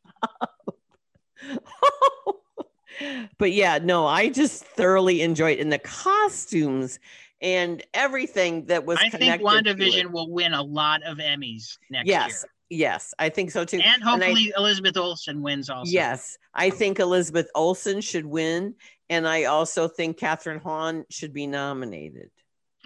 but 3.38 3.52
yeah, 3.52 3.78
no, 3.78 4.06
I 4.06 4.28
just 4.28 4.64
thoroughly 4.64 5.22
enjoyed 5.22 5.58
and 5.58 5.72
the 5.72 5.78
costumes 5.78 6.98
and 7.40 7.82
everything 7.94 8.66
that 8.66 8.84
was 8.84 8.98
I 9.00 9.08
think. 9.10 9.42
WandaVision 9.42 10.10
will 10.10 10.30
win 10.30 10.52
a 10.54 10.62
lot 10.62 11.02
of 11.04 11.18
Emmys 11.18 11.78
next 11.90 12.06
year. 12.06 12.18
Yes, 12.18 12.44
yes, 12.70 13.14
I 13.18 13.28
think 13.28 13.50
so 13.50 13.64
too. 13.64 13.78
year. 13.78 13.86
And 13.86 14.02
I- 14.02 14.10
hopefully 14.10 14.52
Elizabeth 14.56 14.96
Olsen 14.96 15.42
wins 15.42 15.70
also. 15.70 15.90
yes, 15.90 16.36
I 16.54 16.70
think 16.70 16.98
Elizabeth 16.98 17.48
Olsen 17.54 18.00
should 18.00 18.26
win, 18.26 18.74
and 19.08 19.26
I 19.26 19.44
also 19.44 19.88
think 19.88 20.18
Kathryn 20.18 20.62
Hahn 20.62 21.04
should 21.10 21.32
be 21.32 21.46
nominated. 21.46 22.30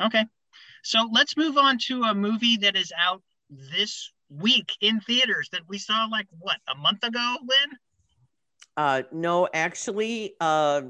Okay. 0.01 0.25
So 0.83 1.09
let's 1.13 1.37
move 1.37 1.57
on 1.57 1.79
to 1.87 2.03
a 2.03 2.15
movie 2.15 2.57
that 2.59 2.77
is 2.77 2.93
out 2.99 3.23
this 3.49 4.11
week 4.29 4.77
in 4.81 5.01
theaters 5.01 5.49
that 5.53 5.63
we 5.69 5.79
saw 5.79 6.07
like 6.11 6.27
what 6.41 6.57
a 6.69 6.77
month 6.77 7.05
ago, 7.05 7.37
Lynn? 7.41 7.79
Uh, 8.77 9.03
no, 9.13 9.49
actually, 9.53 10.35
uh, 10.41 10.83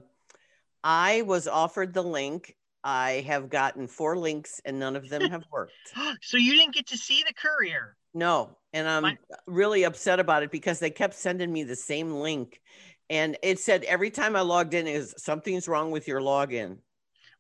I 0.85 1.23
was 1.23 1.49
offered 1.49 1.93
the 1.93 2.03
link. 2.03 2.57
I 2.85 3.25
have 3.27 3.49
gotten 3.49 3.87
four 3.87 4.17
links, 4.17 4.61
and 4.65 4.79
none 4.79 4.97
of 4.97 5.09
them 5.09 5.23
have 5.31 5.45
worked. 5.53 5.73
so 6.21 6.37
you 6.37 6.53
didn't 6.53 6.75
get 6.75 6.89
to 6.89 6.97
see 6.99 7.23
the 7.27 7.35
courier. 7.35 7.97
No, 8.15 8.57
and 8.73 8.89
I'm 8.89 9.03
My- 9.03 9.19
really 9.47 9.85
upset 9.85 10.21
about 10.21 10.43
it 10.43 10.51
because 10.51 10.79
they 10.79 10.91
kept 10.91 11.15
sending 11.15 11.53
me 11.53 11.63
the 11.65 11.77
same 11.77 12.11
link. 12.13 12.61
And 13.09 13.37
it 13.43 13.59
said 13.59 13.85
every 13.85 14.11
time 14.11 14.37
I 14.37 14.41
logged 14.41 14.75
in 14.75 14.87
is 14.87 15.15
something's 15.19 15.69
wrong 15.69 15.91
with 15.91 16.09
your 16.09 16.21
login. 16.21 16.79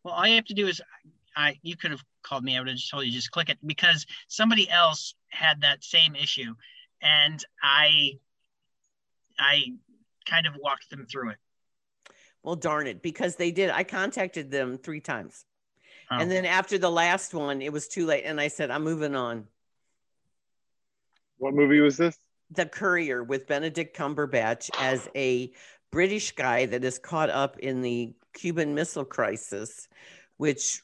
Well, 0.02 0.14
all 0.14 0.26
you 0.26 0.34
have 0.34 0.44
to 0.46 0.54
do 0.54 0.66
is 0.66 0.80
I 1.36 1.58
you 1.62 1.76
could 1.76 1.90
have 1.92 2.02
called 2.22 2.44
me. 2.44 2.56
I 2.56 2.60
would 2.60 2.68
have 2.68 2.76
just 2.76 2.90
told 2.90 3.04
you 3.06 3.12
just 3.12 3.30
click 3.30 3.48
it 3.48 3.58
because 3.64 4.06
somebody 4.28 4.68
else 4.68 5.14
had 5.28 5.60
that 5.62 5.82
same 5.84 6.14
issue, 6.14 6.54
and 7.00 7.42
I 7.62 8.18
I 9.38 9.72
kind 10.26 10.46
of 10.46 10.54
walked 10.58 10.90
them 10.90 11.06
through 11.06 11.30
it. 11.30 11.36
Well, 12.42 12.56
darn 12.56 12.86
it, 12.86 13.02
because 13.02 13.36
they 13.36 13.50
did. 13.50 13.70
I 13.70 13.84
contacted 13.84 14.50
them 14.50 14.76
three 14.78 15.00
times. 15.00 15.44
Oh. 16.10 16.18
And 16.18 16.30
then 16.30 16.44
after 16.44 16.76
the 16.78 16.90
last 16.90 17.34
one, 17.34 17.62
it 17.62 17.72
was 17.72 17.88
too 17.88 18.06
late. 18.06 18.24
And 18.24 18.40
I 18.40 18.48
said, 18.48 18.70
I'm 18.70 18.82
moving 18.82 19.14
on. 19.14 19.46
What 21.38 21.54
movie 21.54 21.80
was 21.80 21.96
this? 21.96 22.18
The 22.50 22.66
Courier 22.66 23.22
with 23.22 23.46
Benedict 23.46 23.96
Cumberbatch 23.96 24.70
as 24.78 25.08
a 25.14 25.52
British 25.90 26.32
guy 26.32 26.66
that 26.66 26.84
is 26.84 26.98
caught 26.98 27.30
up 27.30 27.58
in 27.58 27.82
the 27.82 28.14
Cuban 28.34 28.74
Missile 28.74 29.04
Crisis, 29.04 29.88
which 30.36 30.82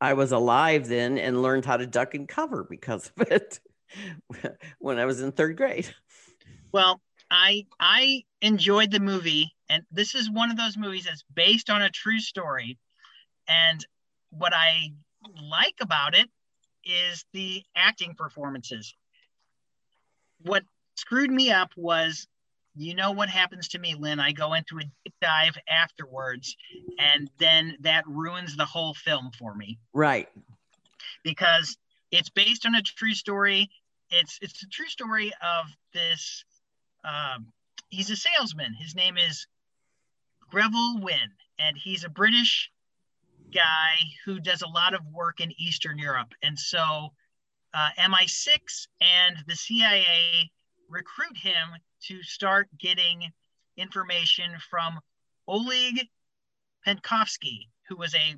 I 0.00 0.12
was 0.14 0.32
alive 0.32 0.86
then 0.86 1.18
and 1.18 1.42
learned 1.42 1.64
how 1.64 1.76
to 1.76 1.86
duck 1.86 2.14
and 2.14 2.28
cover 2.28 2.64
because 2.64 3.10
of 3.16 3.30
it 3.30 3.60
when 4.78 4.98
I 4.98 5.06
was 5.06 5.20
in 5.20 5.32
third 5.32 5.56
grade. 5.56 5.92
Well, 6.72 7.00
I 7.30 7.66
I 7.78 8.24
enjoyed 8.40 8.90
the 8.90 9.00
movie, 9.00 9.54
and 9.68 9.84
this 9.90 10.14
is 10.14 10.30
one 10.30 10.50
of 10.50 10.56
those 10.56 10.76
movies 10.76 11.04
that's 11.04 11.24
based 11.34 11.70
on 11.70 11.82
a 11.82 11.90
true 11.90 12.20
story. 12.20 12.78
And 13.48 13.84
what 14.30 14.52
I 14.54 14.92
like 15.42 15.76
about 15.80 16.14
it 16.16 16.28
is 16.84 17.24
the 17.32 17.62
acting 17.74 18.14
performances. 18.14 18.94
What 20.42 20.64
screwed 20.94 21.30
me 21.30 21.50
up 21.50 21.70
was, 21.76 22.26
you 22.76 22.94
know 22.94 23.10
what 23.10 23.28
happens 23.28 23.68
to 23.68 23.78
me, 23.78 23.94
Lynn? 23.94 24.20
I 24.20 24.32
go 24.32 24.54
into 24.54 24.78
a 24.78 24.82
deep 24.82 25.14
dive 25.20 25.56
afterwards, 25.68 26.56
and 26.98 27.30
then 27.38 27.76
that 27.80 28.06
ruins 28.06 28.56
the 28.56 28.64
whole 28.64 28.94
film 28.94 29.30
for 29.38 29.54
me 29.54 29.78
Right. 29.92 30.28
because 31.24 31.76
it's 32.10 32.30
based 32.30 32.64
on 32.64 32.74
a 32.74 32.82
true 32.82 33.14
story. 33.14 33.70
It's 34.10 34.38
it's 34.40 34.62
a 34.62 34.68
true 34.68 34.86
story 34.88 35.32
of 35.42 35.66
this. 35.92 36.44
Um, 37.04 37.52
he's 37.88 38.10
a 38.10 38.16
salesman. 38.16 38.74
His 38.74 38.94
name 38.94 39.16
is 39.16 39.46
Greville 40.50 41.00
Wynne, 41.00 41.34
and 41.58 41.76
he's 41.76 42.04
a 42.04 42.08
British 42.08 42.70
guy 43.52 43.96
who 44.24 44.40
does 44.40 44.62
a 44.62 44.68
lot 44.68 44.94
of 44.94 45.00
work 45.12 45.40
in 45.40 45.52
Eastern 45.60 45.98
Europe. 45.98 46.32
And 46.42 46.58
so, 46.58 47.12
uh, 47.74 47.90
MI6 47.98 48.88
and 49.00 49.36
the 49.46 49.56
CIA 49.56 50.50
recruit 50.88 51.36
him 51.36 51.68
to 52.04 52.22
start 52.22 52.68
getting 52.78 53.32
information 53.76 54.52
from 54.70 55.00
Oleg 55.46 56.08
Penkovsky, 56.86 57.68
who 57.88 57.96
was 57.96 58.14
a 58.14 58.36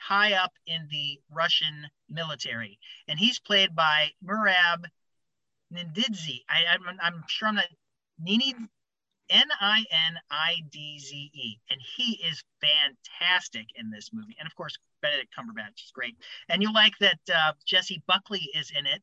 high 0.00 0.32
up 0.34 0.52
in 0.66 0.88
the 0.90 1.20
Russian 1.30 1.88
military, 2.08 2.78
and 3.06 3.18
he's 3.18 3.38
played 3.38 3.74
by 3.74 4.10
Merab 4.24 4.84
Ninidze. 5.72 6.42
I, 6.48 6.64
I'm 7.00 7.24
sure 7.28 7.48
I'm 7.48 7.54
not 7.54 7.66
Nini 8.22 8.54
N 9.30 9.44
I 9.60 9.84
N 9.90 10.18
I 10.30 10.56
D 10.70 10.98
Z 10.98 11.30
E, 11.32 11.58
and 11.70 11.80
he 11.96 12.22
is 12.24 12.42
fantastic 12.60 13.66
in 13.76 13.90
this 13.90 14.10
movie. 14.12 14.36
And 14.38 14.46
of 14.46 14.54
course, 14.54 14.76
Benedict 15.00 15.32
Cumberbatch 15.36 15.84
is 15.84 15.92
great. 15.94 16.16
And 16.48 16.62
you 16.62 16.72
like 16.72 16.92
that 17.00 17.18
uh, 17.34 17.52
Jessie 17.64 18.02
Buckley 18.06 18.48
is 18.54 18.70
in 18.76 18.86
it, 18.86 19.02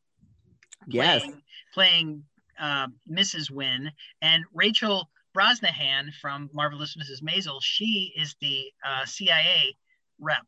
Yes. 0.87 1.21
playing, 1.21 1.41
playing 1.73 2.23
uh, 2.59 2.87
Mrs. 3.09 3.49
Wynne, 3.49 3.91
and 4.21 4.43
Rachel 4.53 5.09
Brosnahan 5.35 6.13
from 6.21 6.49
Marvelous 6.53 6.95
Mrs. 6.95 7.21
Maisel. 7.23 7.59
She 7.61 8.13
is 8.15 8.35
the 8.41 8.71
uh, 8.85 9.05
CIA 9.05 9.75
rep, 10.19 10.45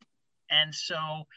and 0.49 0.73
so 0.73 1.27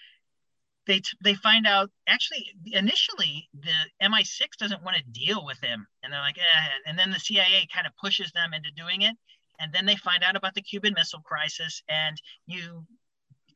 they 0.87 1.03
they 1.23 1.35
find 1.35 1.67
out. 1.67 1.91
Actually, 2.07 2.47
initially 2.73 3.49
the 3.55 3.75
MI6 4.03 4.57
doesn't 4.59 4.83
want 4.83 4.97
to 4.97 5.03
deal 5.05 5.45
with 5.45 5.59
him, 5.61 5.87
and 6.03 6.13
they're 6.13 6.21
like, 6.21 6.39
eh. 6.39 6.69
and 6.87 6.99
then 6.99 7.11
the 7.11 7.21
CIA 7.21 7.67
kind 7.73 7.87
of 7.87 7.97
pushes 7.97 8.33
them 8.33 8.53
into 8.53 8.71
doing 8.73 9.03
it, 9.03 9.17
and 9.61 9.73
then 9.73 9.87
they 9.87 9.97
find 9.97 10.23
out 10.23 10.37
about 10.37 10.55
the 10.55 10.63
Cuban 10.63 10.95
Missile 10.95 11.21
Crisis, 11.21 11.83
and 11.89 12.21
you 12.47 12.85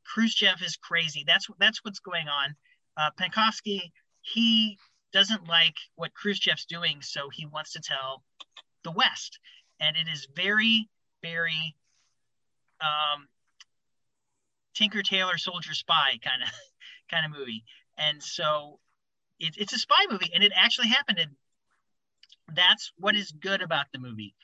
Khrushchev 0.05 0.63
is 0.63 0.77
crazy. 0.77 1.25
That's 1.27 1.47
that's 1.59 1.85
what's 1.85 2.01
going 2.01 2.29
on. 2.29 2.57
Uh, 2.97 3.11
Penkovsky 3.21 3.93
he 4.33 4.79
doesn't 5.13 5.49
like 5.49 5.77
what 5.97 6.15
Khrushchev's 6.15 6.67
doing, 6.67 6.99
so 7.01 7.29
he 7.31 7.47
wants 7.47 7.73
to 7.73 7.81
tell 7.81 8.23
the 8.85 8.91
West, 8.91 9.39
and 9.81 9.97
it 9.97 10.07
is 10.09 10.29
very, 10.35 10.89
very 11.23 11.75
um, 12.81 13.29
Tinker 14.75 15.03
Tailor 15.03 15.39
Soldier 15.39 15.75
Spy 15.75 16.19
kind 16.23 16.43
of 16.43 16.49
kind 17.11 17.27
of 17.27 17.39
movie, 17.39 17.65
and 17.97 18.23
so 18.23 18.79
it, 19.39 19.55
it's 19.57 19.73
a 19.73 19.79
spy 19.79 20.07
movie, 20.11 20.31
and 20.35 20.43
it 20.43 20.53
actually 20.55 20.89
happened. 20.89 21.19
And 21.19 21.31
that's 22.55 22.93
what 22.99 23.15
is 23.17 23.31
good 23.33 23.63
about 23.63 23.87
the 23.93 23.99
movie. 23.99 24.35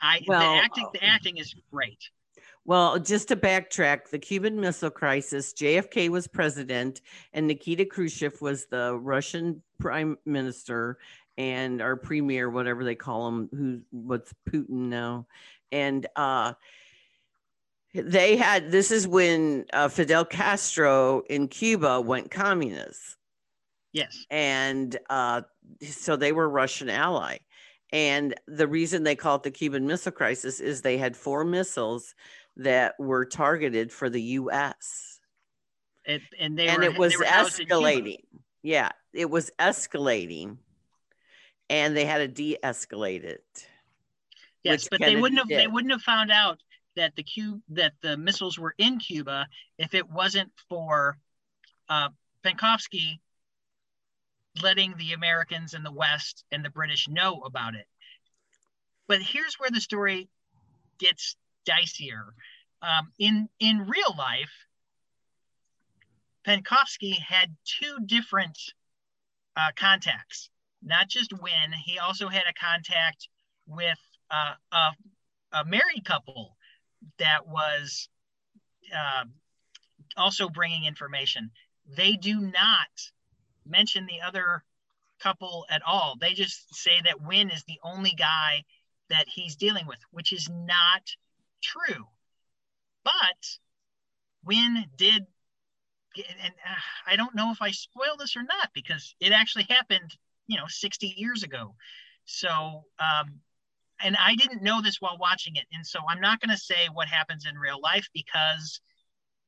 I 0.00 0.20
Well, 0.26 0.40
the 0.40 0.62
acting 0.62 0.88
the 0.92 1.04
acting 1.04 1.36
is 1.38 1.54
great. 1.70 1.98
Well, 2.66 2.98
just 2.98 3.28
to 3.28 3.36
backtrack, 3.36 4.08
the 4.08 4.18
Cuban 4.18 4.58
Missile 4.58 4.90
Crisis, 4.90 5.52
JFK 5.52 6.08
was 6.08 6.26
president 6.26 7.02
and 7.34 7.46
Nikita 7.46 7.84
Khrushchev 7.84 8.40
was 8.40 8.66
the 8.66 8.96
Russian 8.96 9.62
prime 9.78 10.16
minister 10.24 10.98
and 11.36 11.82
our 11.82 11.96
premier, 11.96 12.48
whatever 12.48 12.82
they 12.82 12.94
call 12.94 13.28
him, 13.28 13.48
who 13.52 13.80
what's 13.90 14.32
Putin 14.50 14.88
now. 14.88 15.26
And 15.72 16.06
uh 16.16 16.54
they 17.94 18.36
had 18.36 18.70
this 18.70 18.90
is 18.90 19.06
when 19.06 19.66
uh, 19.72 19.88
Fidel 19.88 20.24
Castro 20.24 21.22
in 21.30 21.48
Cuba 21.48 22.00
went 22.00 22.30
communist 22.30 23.16
Yes. 23.92 24.26
and 24.28 24.96
uh, 25.08 25.42
so 25.88 26.16
they 26.16 26.32
were 26.32 26.48
Russian 26.48 26.90
ally. 26.90 27.38
And 27.92 28.34
the 28.48 28.66
reason 28.66 29.04
they 29.04 29.14
call 29.14 29.36
it 29.36 29.44
the 29.44 29.52
Cuban 29.52 29.86
Missile 29.86 30.10
Crisis 30.10 30.58
is 30.58 30.82
they 30.82 30.98
had 30.98 31.16
four 31.16 31.44
missiles 31.44 32.16
that 32.56 32.94
were 32.98 33.24
targeted 33.24 33.92
for 33.92 34.10
the 34.10 34.20
U.S. 34.22 35.20
It, 36.04 36.22
and 36.40 36.58
they 36.58 36.66
and 36.66 36.78
were, 36.78 36.84
it 36.84 36.98
was 36.98 37.12
they 37.12 37.18
were 37.18 37.24
housed 37.24 37.60
in 37.60 37.66
Cuba. 37.66 37.82
escalating. 37.82 38.16
Yeah, 38.64 38.90
it 39.12 39.30
was 39.30 39.52
escalating, 39.60 40.56
and 41.70 41.96
they 41.96 42.04
had 42.04 42.18
to 42.18 42.28
de-escalate 42.28 43.22
it. 43.22 43.44
Yes, 44.64 44.88
but 44.90 44.98
they 45.00 45.14
wouldn't 45.14 45.38
have 45.38 45.48
they 45.48 45.68
wouldn't 45.68 45.92
have 45.92 46.02
found 46.02 46.32
out 46.32 46.58
that 46.96 47.16
the 47.16 47.22
Cube 47.22 47.60
that 47.70 47.94
the 48.00 48.16
missiles 48.16 48.58
were 48.58 48.74
in 48.78 48.98
Cuba 48.98 49.46
if 49.78 49.94
it 49.94 50.08
wasn't 50.08 50.52
for 50.68 51.18
uh, 51.88 52.08
Penkovsky 52.44 53.20
letting 54.62 54.94
the 54.96 55.12
Americans 55.12 55.74
and 55.74 55.84
the 55.84 55.92
West 55.92 56.44
and 56.52 56.64
the 56.64 56.70
British 56.70 57.08
know 57.08 57.42
about 57.42 57.74
it. 57.74 57.86
But 59.08 59.20
here's 59.20 59.58
where 59.58 59.70
the 59.70 59.80
story 59.80 60.28
gets 60.98 61.36
dicier. 61.68 62.32
Um, 62.82 63.12
in 63.18 63.48
in 63.58 63.86
real 63.86 64.14
life, 64.16 64.52
Penkovsky 66.46 67.18
had 67.18 67.56
two 67.64 67.98
different 68.04 68.58
uh, 69.56 69.70
contacts, 69.76 70.50
not 70.82 71.08
just 71.08 71.32
Wynne. 71.32 71.72
He 71.72 71.98
also 71.98 72.28
had 72.28 72.44
a 72.48 72.52
contact 72.52 73.28
with 73.66 73.98
uh, 74.30 74.54
a, 74.72 74.90
a, 75.52 75.64
married 75.64 76.04
couple 76.04 76.56
that 77.18 77.46
was 77.46 78.08
uh, 78.94 79.24
also 80.16 80.48
bringing 80.48 80.84
information. 80.84 81.50
They 81.96 82.12
do 82.12 82.40
not 82.40 83.12
mention 83.66 84.06
the 84.06 84.22
other 84.26 84.62
couple 85.20 85.66
at 85.70 85.82
all. 85.86 86.16
They 86.20 86.34
just 86.34 86.74
say 86.74 87.00
that 87.04 87.22
Wynne 87.22 87.50
is 87.50 87.64
the 87.64 87.78
only 87.82 88.12
guy 88.12 88.64
that 89.10 89.26
he's 89.28 89.56
dealing 89.56 89.86
with, 89.86 89.98
which 90.10 90.32
is 90.32 90.48
not 90.50 91.02
true. 91.62 92.06
But 93.04 93.58
Wynne 94.44 94.86
did, 94.96 95.26
and 96.16 96.54
uh, 96.66 96.74
I 97.06 97.16
don't 97.16 97.34
know 97.34 97.50
if 97.52 97.60
I 97.60 97.70
spoil 97.70 98.16
this 98.18 98.36
or 98.36 98.42
not 98.42 98.70
because 98.74 99.14
it 99.20 99.32
actually 99.32 99.66
happened, 99.68 100.16
you 100.46 100.56
know, 100.56 100.66
60 100.68 101.14
years 101.16 101.42
ago. 101.42 101.74
So, 102.24 102.84
um, 102.98 103.40
and 104.02 104.16
I 104.16 104.34
didn't 104.34 104.62
know 104.62 104.82
this 104.82 105.00
while 105.00 105.18
watching 105.18 105.56
it. 105.56 105.66
And 105.72 105.86
so 105.86 106.00
I'm 106.08 106.20
not 106.20 106.40
going 106.40 106.50
to 106.50 106.62
say 106.62 106.88
what 106.92 107.08
happens 107.08 107.46
in 107.46 107.56
real 107.56 107.80
life 107.80 108.08
because 108.12 108.80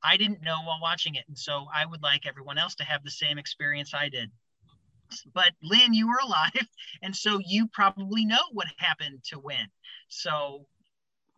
I 0.03 0.16
didn't 0.16 0.42
know 0.42 0.59
while 0.62 0.80
watching 0.80 1.14
it. 1.16 1.24
And 1.28 1.36
so 1.38 1.66
I 1.74 1.84
would 1.84 2.03
like 2.03 2.26
everyone 2.26 2.59
else 2.59 2.74
to 2.76 2.84
have 2.84 3.03
the 3.03 3.11
same 3.11 3.38
experience 3.38 3.92
I 3.92 4.09
did. 4.09 4.30
But 5.34 5.53
Lynn, 5.62 5.94
you 5.94 6.09
were 6.09 6.20
alive. 6.22 6.53
And 7.03 7.14
so 7.14 7.38
you 7.44 7.68
probably 7.68 8.24
know 8.24 8.40
what 8.53 8.68
happened 8.78 9.22
to 9.24 9.38
Wynne. 9.38 9.70
So 10.09 10.66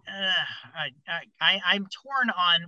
uh, 0.06 0.44
I, 0.74 0.90
I, 1.40 1.60
I'm 1.66 1.86
torn 2.04 2.30
on 2.30 2.66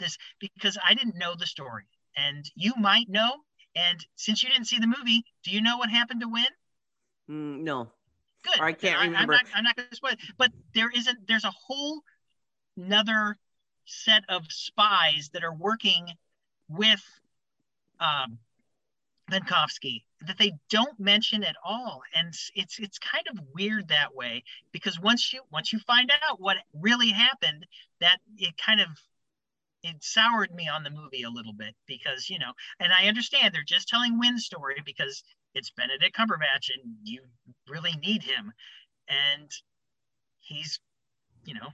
this 0.00 0.18
because 0.40 0.76
I 0.84 0.94
didn't 0.94 1.16
know 1.16 1.36
the 1.36 1.46
story. 1.46 1.84
And 2.16 2.44
you 2.56 2.72
might 2.78 3.08
know. 3.08 3.36
And 3.76 4.04
since 4.16 4.42
you 4.42 4.50
didn't 4.50 4.66
see 4.66 4.78
the 4.78 4.86
movie, 4.86 5.24
do 5.44 5.52
you 5.52 5.62
know 5.62 5.78
what 5.78 5.88
happened 5.88 6.20
to 6.22 6.28
Wynne? 6.28 6.44
Mm, 7.30 7.60
no. 7.60 7.92
Good. 8.42 8.60
I 8.60 8.72
can't 8.72 9.00
remember. 9.00 9.34
I, 9.34 9.38
am 9.38 9.44
not, 9.44 9.56
I'm 9.56 9.64
not 9.64 9.76
going 9.76 9.88
to 9.88 9.96
spoil 9.96 10.12
it. 10.12 10.18
But 10.36 10.52
there 10.74 10.90
isn't, 10.90 11.26
there's 11.28 11.44
a 11.44 11.50
whole 11.50 12.02
another 12.76 13.36
set 13.84 14.24
of 14.28 14.50
spies 14.50 15.30
that 15.32 15.44
are 15.44 15.54
working 15.54 16.06
with 16.68 17.02
um, 18.00 18.38
Penkovsky 19.30 20.04
that 20.26 20.38
they 20.38 20.52
don't 20.70 20.98
mention 21.00 21.42
at 21.42 21.56
all, 21.64 22.02
and 22.14 22.34
it's 22.54 22.78
it's 22.78 22.98
kind 22.98 23.26
of 23.30 23.40
weird 23.54 23.88
that 23.88 24.14
way 24.14 24.44
because 24.72 25.00
once 25.00 25.32
you 25.32 25.42
once 25.50 25.72
you 25.72 25.78
find 25.80 26.12
out 26.28 26.40
what 26.40 26.58
really 26.74 27.10
happened, 27.10 27.66
that 28.00 28.18
it 28.36 28.56
kind 28.56 28.80
of 28.80 28.88
it 29.82 30.02
soured 30.02 30.54
me 30.54 30.68
on 30.68 30.84
the 30.84 30.90
movie 30.90 31.22
a 31.22 31.30
little 31.30 31.52
bit 31.52 31.74
because 31.86 32.30
you 32.30 32.38
know, 32.38 32.52
and 32.78 32.92
I 32.92 33.08
understand 33.08 33.52
they're 33.54 33.64
just 33.64 33.88
telling 33.88 34.18
Wynne's 34.18 34.44
story 34.44 34.82
because 34.84 35.22
it's 35.54 35.70
Benedict 35.70 36.16
Cumberbatch 36.16 36.70
and 36.74 36.94
you 37.04 37.22
really 37.68 37.92
need 38.02 38.22
him, 38.22 38.52
and 39.08 39.50
he's 40.40 40.80
you 41.44 41.54
know 41.54 41.68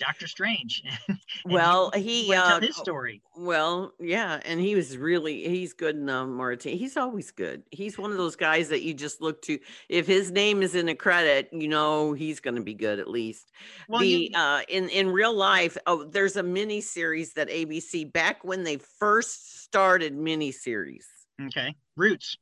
Doctor 0.00 0.26
Strange. 0.26 0.82
well, 1.44 1.90
he, 1.94 2.24
he 2.24 2.34
uh, 2.34 2.58
his 2.58 2.74
story. 2.74 3.22
Well, 3.36 3.92
yeah, 4.00 4.40
and 4.44 4.58
he 4.58 4.74
was 4.74 4.96
really 4.96 5.46
he's 5.46 5.74
good 5.74 5.94
in 5.94 6.08
um, 6.08 6.34
Mauritania. 6.34 6.78
He's 6.78 6.96
always 6.96 7.30
good. 7.30 7.62
He's 7.70 7.98
one 7.98 8.10
of 8.10 8.16
those 8.16 8.34
guys 8.34 8.70
that 8.70 8.82
you 8.82 8.94
just 8.94 9.20
look 9.20 9.42
to. 9.42 9.58
If 9.88 10.06
his 10.06 10.32
name 10.32 10.62
is 10.62 10.74
in 10.74 10.88
a 10.88 10.94
credit, 10.94 11.50
you 11.52 11.68
know 11.68 12.14
he's 12.14 12.40
going 12.40 12.56
to 12.56 12.62
be 12.62 12.74
good 12.74 12.98
at 12.98 13.08
least. 13.08 13.52
Well, 13.88 14.00
the 14.00 14.08
you, 14.08 14.30
uh, 14.34 14.62
in 14.68 14.88
in 14.88 15.10
real 15.10 15.34
life, 15.34 15.76
oh, 15.86 16.04
there's 16.04 16.36
a 16.36 16.42
mini 16.42 16.80
series 16.80 17.34
that 17.34 17.48
ABC 17.48 18.10
back 18.10 18.42
when 18.42 18.64
they 18.64 18.78
first 18.78 19.62
started 19.62 20.16
mini 20.16 20.50
series. 20.50 21.06
Okay, 21.40 21.74
Roots. 21.96 22.38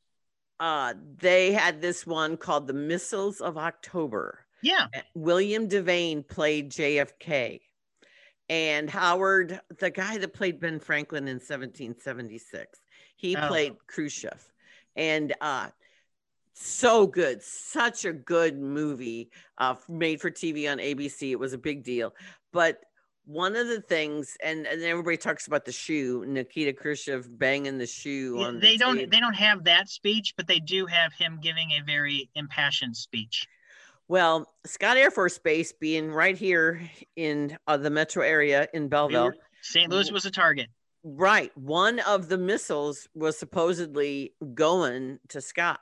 Uh, 0.61 0.95
they 1.19 1.53
had 1.53 1.81
this 1.81 2.07
one 2.07 2.37
called 2.37 2.67
the 2.67 2.73
Missiles 2.73 3.41
of 3.41 3.57
October 3.57 4.45
yeah. 4.63 4.87
William 5.15 5.69
Devane 5.69 6.27
played 6.27 6.71
JFK. 6.71 7.61
And 8.51 8.89
Howard, 8.89 9.61
the 9.79 9.91
guy 9.91 10.19
that 10.19 10.33
played 10.33 10.59
Ben 10.59 10.81
Franklin 10.81 11.29
in 11.29 11.37
1776, 11.37 12.81
he 13.17 13.37
oh. 13.37 13.47
played 13.47 13.75
Khrushchev. 13.87 14.43
And 14.97 15.35
uh, 15.41 15.69
so 16.55 17.07
good, 17.07 17.43
such 17.43 18.05
a 18.05 18.13
good 18.13 18.59
movie 18.59 19.31
uh, 19.59 19.75
made 19.89 20.21
for 20.21 20.31
TV 20.31 20.71
on 20.71 20.79
ABC. 20.79 21.31
It 21.31 21.39
was 21.39 21.53
a 21.53 21.59
big 21.59 21.85
deal. 21.85 22.15
But 22.53 22.81
one 23.29 23.57
of 23.57 23.69
the 23.69 23.83
things, 23.83 24.39
and, 24.43 24.67
and 24.67 24.83
everybody 24.83 25.19
talks 25.19 25.47
about 25.47 25.67
the 25.67 25.73
shoe, 25.73 26.25
Nikita 26.27 26.73
Khrushchev 26.73 27.39
banging 27.39 27.77
the 27.77 27.87
shoe 27.87 28.41
on. 28.41 28.59
They 28.59 28.73
the 28.73 28.79
don't. 28.79 28.97
Table. 28.97 29.11
They 29.11 29.21
don't 29.21 29.35
have 29.35 29.65
that 29.65 29.91
speech, 29.91 30.33
but 30.35 30.47
they 30.47 30.61
do 30.61 30.87
have 30.87 31.13
him 31.13 31.39
giving 31.43 31.73
a 31.73 31.83
very 31.85 32.31
impassioned 32.35 32.97
speech. 32.97 33.47
Well, 34.09 34.51
Scott 34.65 34.97
Air 34.97 35.11
Force 35.11 35.39
Base 35.39 35.73
being 35.73 36.11
right 36.11 36.39
here 36.39 36.81
in 37.17 37.59
uh, 37.67 37.77
the 37.77 37.91
metro 37.91 38.25
area 38.25 38.67
in 38.73 38.89
Belleville. 38.89 39.33
St. 39.61 39.91
Louis 39.91 40.11
was 40.11 40.25
a 40.25 40.31
target. 40.31 40.69
Right. 41.05 41.55
One 41.55 42.01
of 42.01 42.31
the 42.31 42.39
missiles 42.39 43.09
was 43.15 43.39
supposedly 43.39 44.33
going 44.55 45.19
to 45.29 45.43
Scott 45.43 45.81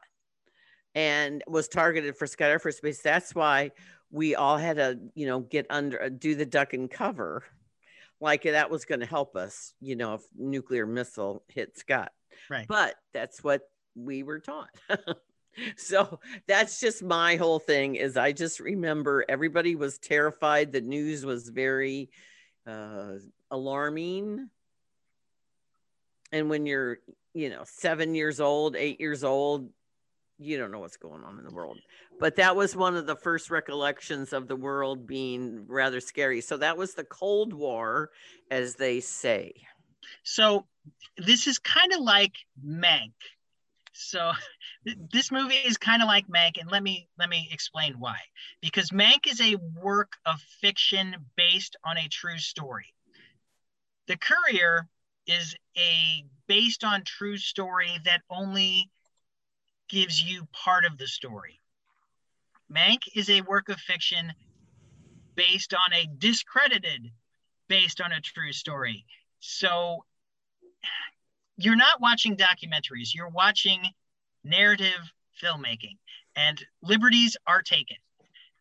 and 0.96 1.44
was 1.46 1.68
targeted 1.68 2.16
for 2.16 2.26
Scott 2.26 2.50
Air 2.50 2.58
Force 2.58 2.80
Base. 2.80 3.02
That's 3.02 3.36
why 3.36 3.70
we 4.10 4.34
all 4.34 4.56
had 4.56 4.76
to, 4.76 4.98
you 5.14 5.26
know, 5.26 5.40
get 5.40 5.66
under, 5.70 6.02
uh, 6.02 6.08
do 6.08 6.34
the 6.34 6.46
duck 6.46 6.72
and 6.72 6.90
cover. 6.90 7.42
Like 8.20 8.44
that 8.44 8.70
was 8.70 8.84
going 8.84 9.00
to 9.00 9.06
help 9.06 9.36
us, 9.36 9.74
you 9.80 9.96
know, 9.96 10.14
if 10.14 10.22
nuclear 10.36 10.86
missile 10.86 11.42
hit 11.48 11.76
Scott. 11.78 12.12
Right. 12.48 12.66
But 12.66 12.94
that's 13.12 13.44
what 13.44 13.62
we 13.94 14.22
were 14.22 14.38
taught. 14.38 14.70
so 15.76 16.20
that's 16.46 16.80
just 16.80 17.02
my 17.02 17.36
whole 17.36 17.58
thing 17.58 17.94
is 17.94 18.16
i 18.16 18.32
just 18.32 18.60
remember 18.60 19.24
everybody 19.28 19.74
was 19.74 19.98
terrified 19.98 20.72
the 20.72 20.80
news 20.80 21.24
was 21.24 21.48
very 21.48 22.10
uh, 22.66 23.12
alarming 23.50 24.50
and 26.32 26.50
when 26.50 26.66
you're 26.66 26.98
you 27.32 27.48
know 27.48 27.62
seven 27.64 28.14
years 28.14 28.40
old 28.40 28.76
eight 28.76 29.00
years 29.00 29.24
old 29.24 29.70
you 30.38 30.58
don't 30.58 30.70
know 30.70 30.80
what's 30.80 30.96
going 30.96 31.24
on 31.24 31.38
in 31.38 31.44
the 31.44 31.54
world 31.54 31.78
but 32.20 32.36
that 32.36 32.56
was 32.56 32.76
one 32.76 32.96
of 32.96 33.06
the 33.06 33.16
first 33.16 33.50
recollections 33.50 34.32
of 34.32 34.48
the 34.48 34.56
world 34.56 35.06
being 35.06 35.64
rather 35.66 36.00
scary 36.00 36.40
so 36.40 36.56
that 36.56 36.76
was 36.76 36.94
the 36.94 37.04
cold 37.04 37.52
war 37.52 38.10
as 38.50 38.74
they 38.74 39.00
say 39.00 39.52
so 40.22 40.66
this 41.16 41.46
is 41.46 41.58
kind 41.58 41.92
of 41.92 42.00
like 42.00 42.34
mank 42.64 43.12
so 43.96 44.32
this 45.12 45.32
movie 45.32 45.54
is 45.54 45.78
kind 45.78 46.02
of 46.02 46.06
like 46.06 46.28
Mank, 46.28 46.60
and 46.60 46.70
let 46.70 46.82
me 46.82 47.08
let 47.18 47.28
me 47.28 47.48
explain 47.50 47.94
why. 47.98 48.18
Because 48.60 48.90
Mank 48.90 49.26
is 49.26 49.40
a 49.40 49.56
work 49.82 50.12
of 50.24 50.40
fiction 50.60 51.16
based 51.36 51.76
on 51.84 51.96
a 51.96 52.08
true 52.08 52.38
story. 52.38 52.92
The 54.06 54.16
Courier 54.16 54.86
is 55.26 55.56
a 55.76 56.24
based 56.46 56.84
on 56.84 57.02
true 57.02 57.38
story 57.38 57.90
that 58.04 58.22
only 58.30 58.90
gives 59.88 60.22
you 60.22 60.46
part 60.52 60.84
of 60.84 60.98
the 60.98 61.06
story. 61.06 61.60
Mank 62.72 63.02
is 63.14 63.30
a 63.30 63.42
work 63.42 63.68
of 63.68 63.78
fiction 63.78 64.32
based 65.34 65.74
on 65.74 65.92
a 65.92 66.08
discredited 66.18 67.10
based 67.68 68.00
on 68.00 68.12
a 68.12 68.20
true 68.20 68.52
story. 68.52 69.04
So 69.40 70.04
you're 71.56 71.76
not 71.76 72.00
watching 72.00 72.36
documentaries, 72.36 73.14
you're 73.14 73.28
watching 73.28 73.80
narrative 74.44 75.12
filmmaking, 75.42 75.98
and 76.34 76.64
liberties 76.82 77.36
are 77.46 77.62
taken. 77.62 77.96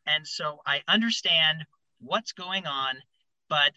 And 0.06 0.28
so 0.28 0.60
I 0.66 0.82
understand 0.88 1.66
what's 2.00 2.32
going 2.32 2.68
on, 2.68 2.96
but 3.50 3.72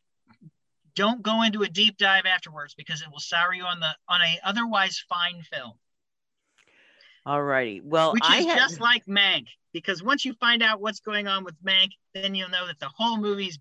don't 0.95 1.23
go 1.23 1.43
into 1.43 1.63
a 1.63 1.69
deep 1.69 1.97
dive 1.97 2.27
afterwards 2.27 2.75
because 2.75 3.03
it 3.03 3.11
will 3.11 3.21
sour 3.21 3.55
you 3.55 3.65
on 3.65 3.81
the 3.81 3.95
on 4.09 4.21
a 4.21 4.39
otherwise 4.45 5.03
fine 5.09 5.43
film. 5.43 5.75
All 7.29 7.43
righty. 7.43 7.81
Well, 7.85 8.13
which 8.13 8.25
is 8.25 8.47
I 8.47 8.57
just 8.57 8.81
like 8.81 9.05
Mank, 9.07 9.47
because 9.73 10.03
once 10.03 10.25
you 10.25 10.33
find 10.35 10.63
out 10.63 10.81
what's 10.81 11.01
going 11.01 11.29
on 11.29 11.45
with 11.45 11.55
Mank, 11.63 11.91
then 12.15 12.35
you'll 12.35 12.49
know 12.49 12.67
that 12.67 12.81
the 12.81 12.89
whole 12.89 13.19
movie's 13.19 13.59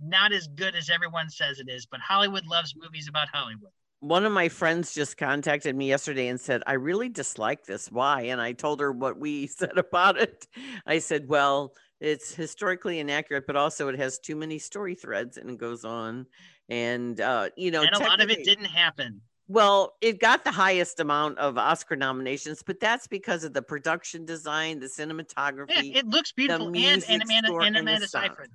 not 0.00 0.32
as 0.32 0.46
good 0.46 0.76
as 0.76 0.88
everyone 0.88 1.28
says 1.28 1.58
it 1.58 1.68
is. 1.68 1.86
But 1.86 2.00
Hollywood 2.00 2.46
loves 2.46 2.74
movies 2.76 3.08
about 3.08 3.28
Hollywood 3.32 3.70
one 4.00 4.24
of 4.24 4.32
my 4.32 4.48
friends 4.48 4.94
just 4.94 5.16
contacted 5.16 5.74
me 5.74 5.88
yesterday 5.88 6.28
and 6.28 6.40
said, 6.40 6.62
I 6.66 6.74
really 6.74 7.08
dislike 7.08 7.64
this. 7.64 7.90
Why? 7.90 8.22
And 8.22 8.40
I 8.40 8.52
told 8.52 8.80
her 8.80 8.92
what 8.92 9.18
we 9.18 9.46
said 9.48 9.76
about 9.76 10.18
it. 10.18 10.46
I 10.86 10.98
said, 10.98 11.28
Well, 11.28 11.72
it's 12.00 12.34
historically 12.34 13.00
inaccurate, 13.00 13.46
but 13.46 13.56
also 13.56 13.88
it 13.88 13.98
has 13.98 14.18
too 14.18 14.36
many 14.36 14.58
story 14.58 14.94
threads 14.94 15.36
and 15.36 15.50
it 15.50 15.58
goes 15.58 15.84
on. 15.84 16.26
And 16.68 17.20
uh, 17.20 17.50
you 17.56 17.70
know, 17.70 17.82
and 17.82 17.94
a 17.94 17.98
lot 17.98 18.20
of 18.20 18.30
it 18.30 18.44
didn't 18.44 18.66
happen. 18.66 19.22
Well, 19.50 19.96
it 20.02 20.20
got 20.20 20.44
the 20.44 20.50
highest 20.52 21.00
amount 21.00 21.38
of 21.38 21.56
Oscar 21.56 21.96
nominations, 21.96 22.62
but 22.62 22.80
that's 22.80 23.06
because 23.06 23.44
of 23.44 23.54
the 23.54 23.62
production 23.62 24.26
design, 24.26 24.78
the 24.78 24.90
Yeah, 24.98 25.04
cinematography, 25.06 25.96
it 25.96 26.06
looks 26.06 26.32
beautiful, 26.32 26.66
and, 26.68 26.76
and 27.08 27.22
Amanda 27.22 27.54
and 27.54 27.64
and 27.64 27.76
Amanda. 27.78 28.06
Seyfried. 28.08 28.50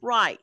right? 0.00 0.38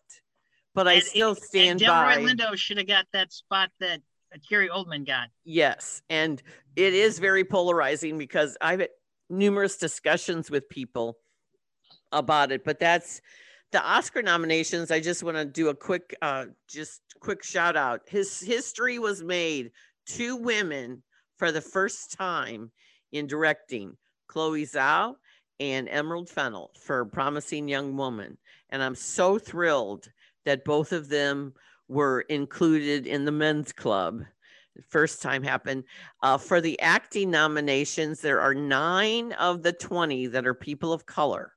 But 0.76 0.88
I 0.88 0.94
And- 0.96 1.04
still 1.04 1.30
and 1.30 1.38
stand 1.40 1.80
Delroy 1.80 1.88
by. 1.88 2.18
Lindo 2.18 2.56
should 2.56 2.78
have 2.78 2.88
got 2.88 3.08
that 3.14 3.34
spot 3.34 3.72
that 3.80 4.02
uh, 4.34 4.38
Gary 4.48 4.70
Oldman 4.70 5.08
got. 5.08 5.30
Yes, 5.44 6.04
and 6.10 6.42
it 6.76 6.94
is 6.94 7.18
very 7.18 7.44
polarizing 7.44 8.18
because 8.20 8.58
I've 8.62 8.82
had 8.82 8.90
numerous 9.30 9.78
discussions 9.78 10.52
with 10.52 10.70
people 10.70 11.18
about 12.12 12.52
it. 12.52 12.64
But 12.64 12.80
that's 12.80 13.22
the 13.72 13.82
Oscar 13.84 14.22
nominations. 14.22 14.92
I 14.92 15.00
just 15.00 15.24
want 15.24 15.38
to 15.38 15.46
do 15.46 15.70
a 15.70 15.76
quick, 15.76 16.16
uh, 16.22 16.46
just 16.68 17.02
quick 17.20 17.44
shout 17.44 17.76
out. 17.76 18.02
His 18.08 18.40
history 18.40 19.00
was 19.00 19.24
made. 19.24 19.72
Two 20.06 20.36
women 20.36 21.04
for 21.38 21.52
the 21.52 21.62
first 21.62 22.14
time 22.14 22.72
in 23.12 23.28
directing, 23.28 23.98
Chloe 24.28 24.66
Zhao 24.66 25.16
and 25.60 25.88
Emerald 25.90 26.30
Fennell 26.30 26.72
for 26.80 27.06
Promising 27.06 27.68
Young 27.68 27.96
Woman, 27.96 28.38
and 28.70 28.84
I'm 28.84 28.96
so 28.96 29.38
thrilled 29.38 30.12
that 30.46 30.66
both 30.66 30.92
of 30.92 31.10
them 31.10 31.54
were 31.88 32.22
included 32.22 33.08
in 33.08 33.26
the 33.26 33.32
men's 33.32 33.72
club 33.72 34.24
first 34.88 35.22
time 35.22 35.44
happened. 35.44 35.84
Uh, 36.22 36.38
for 36.38 36.62
the 36.62 36.80
acting 36.80 37.32
nominations, 37.32 38.22
there 38.22 38.42
are 38.42 38.54
nine 38.54 39.32
of 39.34 39.64
the 39.64 39.74
20 39.74 40.28
that 40.28 40.46
are 40.46 40.54
people 40.54 40.94
of 40.94 41.06
color. 41.06 41.54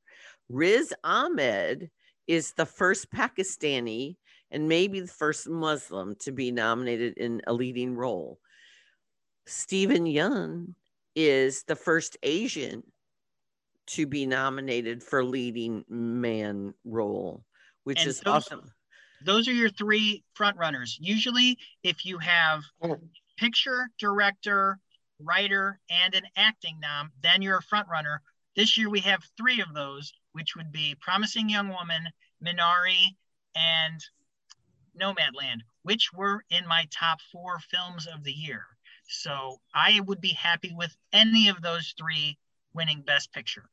Riz 0.48 0.92
Ahmed 1.04 1.90
is 2.26 2.52
the 2.52 2.66
first 2.66 3.10
Pakistani 3.10 4.16
and 4.50 4.68
maybe 4.68 5.00
the 5.00 5.06
first 5.06 5.48
Muslim 5.48 6.14
to 6.20 6.32
be 6.32 6.50
nominated 6.50 7.14
in 7.18 7.42
a 7.46 7.52
leading 7.52 7.94
role. 7.94 8.38
Steven 9.46 10.04
Yeun 10.04 10.74
is 11.14 11.64
the 11.64 11.76
first 11.76 12.16
Asian 12.22 12.82
to 13.86 14.06
be 14.06 14.26
nominated 14.26 15.02
for 15.02 15.24
leading 15.24 15.84
man 15.88 16.74
role, 16.84 17.44
which 17.84 18.00
And 18.00 18.08
is 18.08 18.20
those- 18.20 18.46
awesome. 18.46 18.72
Those 19.24 19.48
are 19.48 19.52
your 19.52 19.70
three 19.70 20.22
front 20.34 20.56
runners. 20.58 20.96
Usually, 21.00 21.58
if 21.82 22.04
you 22.04 22.18
have 22.18 22.62
oh. 22.82 23.00
picture, 23.36 23.90
director, 23.98 24.78
writer, 25.18 25.80
and 25.90 26.14
an 26.14 26.22
acting 26.36 26.78
nom, 26.80 27.10
then 27.20 27.42
you're 27.42 27.58
a 27.58 27.62
front 27.62 27.88
runner. 27.88 28.22
This 28.54 28.78
year 28.78 28.88
we 28.88 29.00
have 29.00 29.24
three 29.36 29.60
of 29.60 29.74
those, 29.74 30.12
which 30.32 30.54
would 30.54 30.70
be 30.70 30.94
Promising 31.00 31.48
Young 31.48 31.68
Woman, 31.68 32.02
Minari, 32.44 33.16
and 33.56 34.04
Nomadland, 34.98 35.60
which 35.82 36.12
were 36.12 36.44
in 36.50 36.66
my 36.66 36.86
top 36.90 37.20
four 37.32 37.58
films 37.60 38.06
of 38.06 38.24
the 38.24 38.32
year. 38.32 38.64
So 39.08 39.60
I 39.74 40.00
would 40.00 40.20
be 40.20 40.34
happy 40.34 40.72
with 40.76 40.96
any 41.12 41.48
of 41.48 41.62
those 41.62 41.94
three 41.98 42.38
winning 42.74 43.02
Best 43.02 43.32
Picture. 43.32 43.70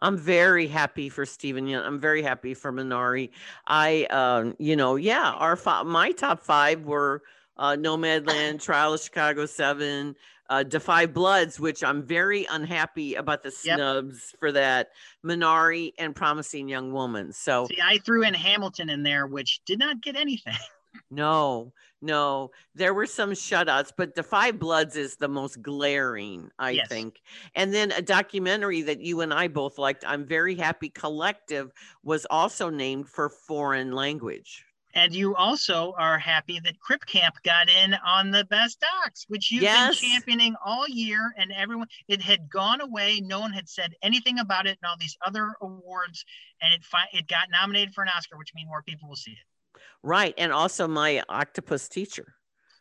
I'm 0.00 0.16
very 0.16 0.68
happy 0.68 1.08
for 1.08 1.26
Steven. 1.26 1.68
I'm 1.74 1.98
very 1.98 2.22
happy 2.22 2.54
for 2.54 2.72
Minari. 2.72 3.30
I, 3.66 4.04
um, 4.04 4.54
you 4.58 4.76
know, 4.76 4.94
yeah, 4.96 5.32
our 5.32 5.58
my 5.84 6.12
top 6.12 6.40
five 6.40 6.84
were 6.84 7.22
uh, 7.56 7.76
Nomadland, 7.76 8.62
Trial 8.62 8.94
of 8.94 9.00
Chicago 9.00 9.46
Seven, 9.46 10.14
uh, 10.48 10.62
Da 10.62 10.78
5 10.78 11.12
Bloods, 11.12 11.60
which 11.60 11.84
I'm 11.84 12.02
very 12.02 12.46
unhappy 12.50 13.14
about 13.14 13.42
the 13.42 13.52
Yep. 13.64 13.76
snubs 13.76 14.34
for 14.38 14.52
that. 14.52 14.88
Minari 15.24 15.92
and 15.98 16.14
Promising 16.16 16.68
Young 16.68 16.92
Woman. 16.92 17.32
So 17.32 17.66
See, 17.66 17.78
I 17.82 17.98
threw 17.98 18.22
in 18.22 18.34
Hamilton 18.34 18.88
in 18.90 19.02
there, 19.02 19.26
which 19.26 19.60
did 19.64 19.78
not 19.78 20.00
get 20.00 20.16
anything. 20.16 20.54
no, 21.10 21.72
no, 22.00 22.50
there 22.74 22.94
were 22.94 23.06
some 23.06 23.32
shutouts, 23.32 23.92
but 23.96 24.14
Da 24.14 24.22
5 24.22 24.58
Bloods 24.58 24.96
is 24.96 25.16
the 25.16 25.28
most 25.28 25.60
glaring, 25.62 26.50
I 26.58 26.70
Yes. 26.70 26.88
think. 26.88 27.20
And 27.54 27.74
then 27.74 27.92
a 27.92 28.02
documentary 28.02 28.82
that 28.82 29.00
you 29.00 29.20
and 29.20 29.34
I 29.34 29.48
both 29.48 29.78
liked, 29.78 30.04
I'm 30.06 30.26
very 30.26 30.54
happy 30.54 30.88
Collective 30.88 31.72
was 32.02 32.26
also 32.30 32.70
named 32.70 33.08
for 33.08 33.28
foreign 33.28 33.92
language. 33.92 34.64
And 34.98 35.14
you 35.14 35.36
also 35.36 35.94
are 35.96 36.18
happy 36.18 36.58
that 36.64 36.80
Crip 36.80 37.06
Camp 37.06 37.36
got 37.44 37.68
in 37.70 37.94
on 38.04 38.32
the 38.32 38.44
best 38.46 38.80
docs, 38.80 39.26
which 39.28 39.52
you've 39.52 39.62
Yes. 39.62 40.00
been 40.00 40.10
championing 40.10 40.56
all 40.64 40.88
year. 40.88 41.32
And 41.36 41.52
everyone, 41.52 41.86
it 42.08 42.20
had 42.20 42.50
gone 42.50 42.80
away. 42.80 43.20
No 43.20 43.38
one 43.38 43.52
had 43.52 43.68
said 43.68 43.94
anything 44.02 44.40
about 44.40 44.66
it 44.66 44.76
and 44.82 44.90
all 44.90 44.96
these 44.98 45.16
other 45.24 45.54
awards. 45.60 46.24
And 46.60 46.74
it 46.74 46.84
fi- 46.84 47.08
it 47.12 47.28
got 47.28 47.48
nominated 47.48 47.94
for 47.94 48.02
an 48.02 48.08
Oscar, 48.08 48.36
which 48.38 48.52
means 48.56 48.66
more 48.66 48.82
people 48.82 49.08
will 49.08 49.14
see 49.16 49.30
it. 49.32 49.80
Right. 50.02 50.34
And 50.36 50.52
also 50.52 50.88
my 50.88 51.22
octopus 51.28 51.88
teacher. 51.88 52.34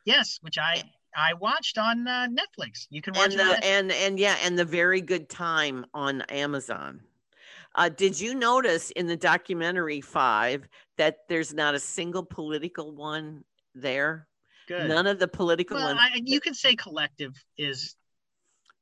Yes, 0.03 0.39
which 0.41 0.57
I 0.57 0.83
I 1.15 1.35
watched 1.35 1.77
on 1.77 2.07
uh, 2.07 2.27
Netflix. 2.29 2.87
You 2.89 3.03
can 3.03 3.13
watch 3.13 3.31
And 3.35 3.39
the, 3.39 3.63
and 3.65 3.91
and 3.91 4.19
yeah, 4.19 4.37
and 4.43 4.57
the 4.57 4.65
very 4.65 5.01
good 5.01 5.29
time 5.29 5.85
on 5.93 6.21
Amazon. 6.23 7.01
Uh, 7.77 7.89
did 7.89 8.19
you 8.19 8.33
notice 8.33 8.89
in 8.91 9.05
the 9.05 9.15
documentary 9.15 10.01
five 10.01 10.67
that 10.97 11.19
there's 11.29 11.53
not 11.53 11.75
a 11.75 11.79
single 11.79 12.23
political 12.25 12.91
one 12.91 13.43
there? 13.75 14.27
Good. 14.67 14.89
None 14.89 15.05
of 15.07 15.19
the 15.19 15.27
political 15.27 15.77
well, 15.77 15.95
ones. 15.95 15.99
I, 16.01 16.19
you 16.25 16.41
could 16.41 16.55
say 16.55 16.75
collective 16.75 17.33
is, 17.57 17.95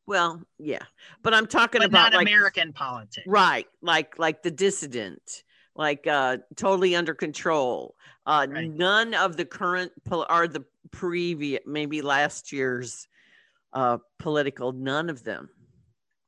Well, 0.07 0.41
yeah, 0.57 0.83
but 1.21 1.33
I'm 1.33 1.45
talking 1.45 1.79
but 1.79 1.89
about 1.89 2.13
like 2.13 2.25
American 2.25 2.73
politics. 2.73 3.27
right, 3.27 3.67
like 3.81 4.17
like 4.17 4.41
the 4.41 4.51
dissident, 4.51 5.43
like 5.75 6.07
uh 6.07 6.37
totally 6.55 6.95
under 6.95 7.13
control. 7.13 7.95
Uh 8.25 8.47
Right. 8.49 8.69
none 8.71 9.13
of 9.13 9.35
the 9.37 9.45
current 9.45 9.91
pol- 10.05 10.25
or 10.29 10.47
the 10.47 10.63
previous 10.91 11.61
maybe 11.67 12.01
last 12.01 12.51
year's 12.51 13.07
uh 13.73 13.97
political 14.19 14.71
none 14.71 15.09
of 15.09 15.23
them 15.23 15.49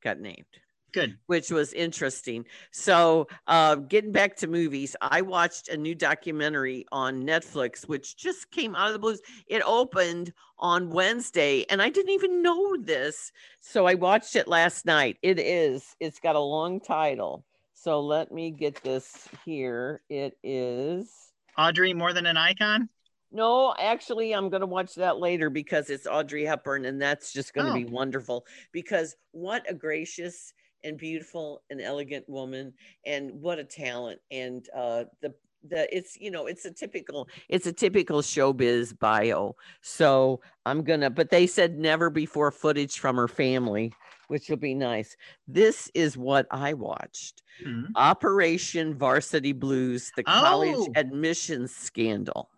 got 0.04 0.20
named 0.20 0.46
Good. 0.94 1.18
which 1.28 1.52
was 1.52 1.74
interesting. 1.74 2.46
So, 2.72 3.28
uh, 3.46 3.76
getting 3.76 4.12
back 4.12 4.36
to 4.38 4.48
movies, 4.48 4.96
I 5.02 5.22
watched 5.22 5.68
a 5.70 5.78
new 5.78 5.94
documentary 5.94 6.86
on 6.92 7.24
Netflix, 7.24 7.88
which 7.88 8.16
just 8.18 8.50
came 8.52 8.74
out 8.76 8.88
of 8.88 8.94
the 8.94 9.00
blues. 9.00 9.22
It 9.48 9.62
opened 9.66 10.34
on 10.58 10.90
Wednesday, 10.90 11.66
and 11.70 11.82
I 11.82 11.90
didn't 11.90 12.14
even 12.14 12.42
know 12.42 12.78
this. 12.78 13.32
So, 13.60 13.86
I 13.86 13.94
watched 13.96 14.36
it 14.36 14.48
last 14.48 14.86
night. 14.86 15.18
It 15.22 15.40
is, 15.40 15.96
it's 16.00 16.20
got 16.20 16.36
a 16.36 16.40
long 16.40 16.80
title. 16.80 17.44
So, 17.74 18.00
let 18.00 18.32
me 18.32 18.50
get 18.52 18.82
this 18.84 19.28
here. 19.46 20.02
It 20.10 20.38
is. 20.44 21.12
Audrey, 21.58 21.94
more 21.94 22.14
than 22.14 22.26
an 22.26 22.38
icon. 22.38 22.90
No, 23.32 23.76
actually, 23.78 24.34
I'm 24.34 24.50
going 24.50 24.62
to 24.62 24.68
watch 24.68 24.96
that 24.96 25.20
later 25.20 25.50
because 25.50 25.90
it's 25.90 26.08
Audrey 26.08 26.46
Hepburn, 26.46 26.86
and 26.86 27.00
that's 27.02 27.34
just 27.34 27.54
going 27.54 27.68
to 27.68 27.74
Oh. 27.74 27.76
be 27.76 27.86
wonderful. 27.86 28.46
Because 28.72 29.16
what 29.32 29.70
a 29.70 29.74
gracious 29.74 30.54
and 30.84 30.98
beautiful 30.98 31.64
and 31.70 31.82
elegant 31.82 32.28
woman, 32.28 32.74
and 33.06 33.32
what 33.42 33.60
a 33.60 33.64
talent! 33.64 34.20
And 34.32 34.68
uh, 34.76 35.06
the 35.22 35.34
the 35.68 35.96
it's 35.96 36.18
you 36.20 36.32
know 36.32 36.48
it's 36.48 36.66
a 36.66 36.72
typical 36.72 37.28
it's 37.50 37.66
a 37.66 37.74
typical 37.74 38.22
showbiz 38.22 38.98
bio. 38.98 39.56
So 39.82 40.42
I'm 40.66 40.84
gonna, 40.84 41.10
but 41.10 41.30
they 41.30 41.48
said 41.48 41.78
never 41.78 42.10
before 42.10 42.52
footage 42.52 43.00
from 43.00 43.16
her 43.16 43.28
family, 43.28 43.94
which 44.28 44.50
will 44.50 44.58
be 44.58 44.74
nice. 44.76 45.16
This 45.48 45.90
is 45.94 46.18
what 46.18 46.48
I 46.52 46.74
watched. 46.74 47.44
Mhm. 47.66 47.88
Operation 47.96 48.94
Varsity 48.94 49.54
Blues, 49.54 50.12
the 50.16 50.24
college 50.24 50.78
Oh. 50.78 50.94
admissions 50.96 51.76
scandal. 51.76 52.50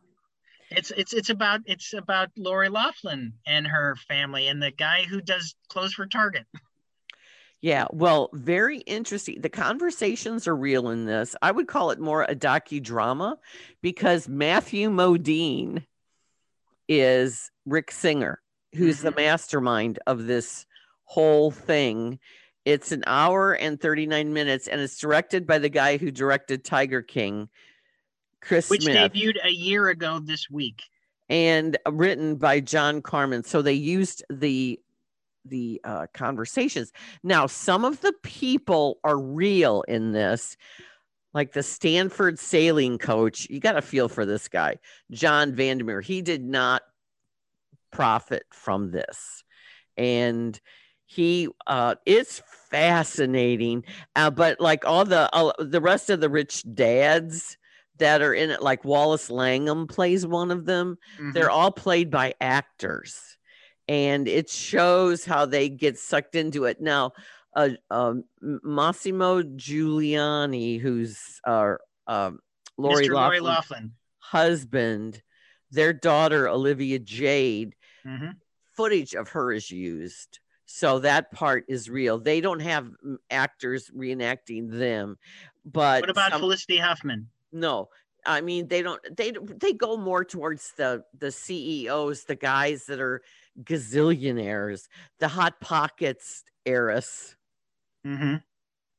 It's 0.71 0.91
it's 0.91 1.13
it's 1.13 1.29
about 1.29 1.61
it's 1.65 1.93
about 1.93 2.29
Lori 2.37 2.69
Laughlin 2.69 3.33
and 3.47 3.65
her 3.65 3.95
family 4.07 4.47
and 4.47 4.61
the 4.61 4.71
guy 4.71 5.03
who 5.03 5.21
does 5.21 5.55
clothes 5.69 5.93
for 5.93 6.05
Target. 6.05 6.45
Yeah, 7.61 7.87
well, 7.91 8.29
very 8.31 8.77
interesting. 8.79 9.41
The 9.41 9.49
conversations 9.49 10.47
are 10.47 10.55
real 10.55 10.89
in 10.89 11.05
this. 11.05 11.35
I 11.41 11.51
would 11.51 11.67
call 11.67 11.91
it 11.91 11.99
more 11.99 12.23
a 12.23 12.35
docudrama 12.35 13.35
because 13.81 14.29
Matthew 14.29 14.89
Modine 14.89 15.85
is 16.87 17.51
Rick 17.65 17.91
Singer, 17.91 18.41
who's 18.75 19.01
the 19.01 19.09
mm-hmm. 19.09 19.19
mastermind 19.19 19.99
of 20.07 20.25
this 20.25 20.65
whole 21.03 21.51
thing. 21.51 22.19
It's 22.63 22.93
an 22.93 23.03
hour 23.07 23.53
and 23.53 23.79
39 23.79 24.33
minutes, 24.33 24.67
and 24.67 24.79
it's 24.79 24.97
directed 24.97 25.45
by 25.45 25.59
the 25.59 25.69
guy 25.69 25.97
who 25.97 26.11
directed 26.11 26.63
Tiger 26.63 27.01
King, 27.01 27.49
Chris 28.41 28.69
which 28.69 28.83
Smith 28.83 29.11
debuted 29.11 29.43
a 29.43 29.51
year 29.51 29.89
ago 29.89 30.19
this 30.19 30.49
week. 30.49 30.83
and 31.29 31.77
uh, 31.85 31.91
written 31.91 32.35
by 32.35 32.61
Jon 32.61 33.01
Karmen. 33.01 33.45
So 33.45 33.61
they 33.61 33.73
used 33.73 34.23
the 34.29 34.79
the 35.45 35.81
uh, 35.83 36.07
conversations. 36.13 36.91
Now, 37.23 37.47
some 37.47 37.85
of 37.85 38.01
the 38.01 38.13
people 38.23 38.99
are 39.03 39.17
real 39.19 39.83
in 39.87 40.11
this, 40.11 40.57
like 41.33 41.53
the 41.53 41.63
Stanford 41.63 42.39
sailing 42.39 42.97
coach. 42.97 43.47
You 43.49 43.59
got 43.59 43.73
to 43.73 43.81
feel 43.81 44.09
for 44.09 44.25
this 44.25 44.47
guy, 44.47 44.77
John 45.11 45.53
Vandemoer. 45.55 46.03
He 46.03 46.21
did 46.21 46.43
not 46.43 46.81
profit 47.91 48.43
from 48.51 48.91
this, 48.91 49.43
and 49.97 50.59
he 51.05 51.47
uh 51.65 51.95
it's 52.05 52.39
fascinating 52.69 53.83
uh, 54.15 54.29
but 54.29 54.61
like 54.61 54.85
all 54.85 55.03
the 55.05 55.27
uh, 55.33 55.51
the 55.57 55.81
rest 55.81 56.11
of 56.11 56.21
the 56.21 56.29
rich 56.29 56.63
dads 56.75 57.57
that 57.97 58.21
are 58.21 58.33
in 58.35 58.51
it 58.51 58.61
like 58.61 58.85
wallace 58.85 59.31
langham 59.31 59.87
plays 59.87 60.27
one 60.27 60.51
of 60.51 60.65
them 60.65 60.99
Mhm. 61.19 61.33
they're 61.33 61.49
all 61.49 61.71
played 61.71 62.11
by 62.11 62.35
actors 62.39 63.38
and 63.89 64.27
it 64.27 64.47
shows 64.49 65.25
how 65.25 65.45
they 65.47 65.67
get 65.67 65.97
sucked 65.97 66.35
into 66.35 66.65
it 66.65 66.79
now 66.79 67.11
uh, 67.55 67.69
um, 67.89 68.23
Mossimo 68.43 69.41
Giannulli 69.57 70.79
who's 70.79 71.41
uh, 71.45 71.73
um, 72.07 72.39
lori 72.77 73.07
Mr. 73.07 73.13
Lori 73.15 73.39
Loughlin. 73.39 73.91
husband 74.19 75.21
their 75.71 75.91
daughter 75.91 76.47
olivia 76.47 76.99
jade 76.99 77.75
Mhm. 78.05 78.35
footage 78.77 79.13
of 79.15 79.27
her 79.29 79.51
is 79.51 79.69
used 79.71 80.39
so 80.65 80.99
that 80.99 81.31
part 81.31 81.65
is 81.67 81.89
real 81.89 82.17
they 82.19 82.39
don't 82.41 82.61
have 82.61 82.85
mm, 83.05 83.17
actors 83.31 83.89
reenacting 83.95 84.69
them 84.71 85.17
but 85.65 86.01
What 86.01 86.09
about 86.11 86.31
some- 86.31 86.39
Felicity 86.41 86.77
Huffman? 86.77 87.27
no 87.51 87.89
i 88.25 88.39
mean 88.41 88.67
they 88.67 88.81
don't 88.83 89.01
they 89.17 89.31
they 89.31 89.73
go 89.73 89.97
more 89.97 90.23
towards 90.23 90.73
the 90.77 91.03
the 91.17 91.31
ceos 91.31 92.23
the 92.25 92.35
guys 92.35 92.85
that 92.85 92.99
are 93.01 93.21
gazillionaires 93.63 94.87
the 95.19 95.27
hot 95.27 95.59
pockets 95.59 96.43
heiress. 96.65 97.35
Hmm 98.03 98.37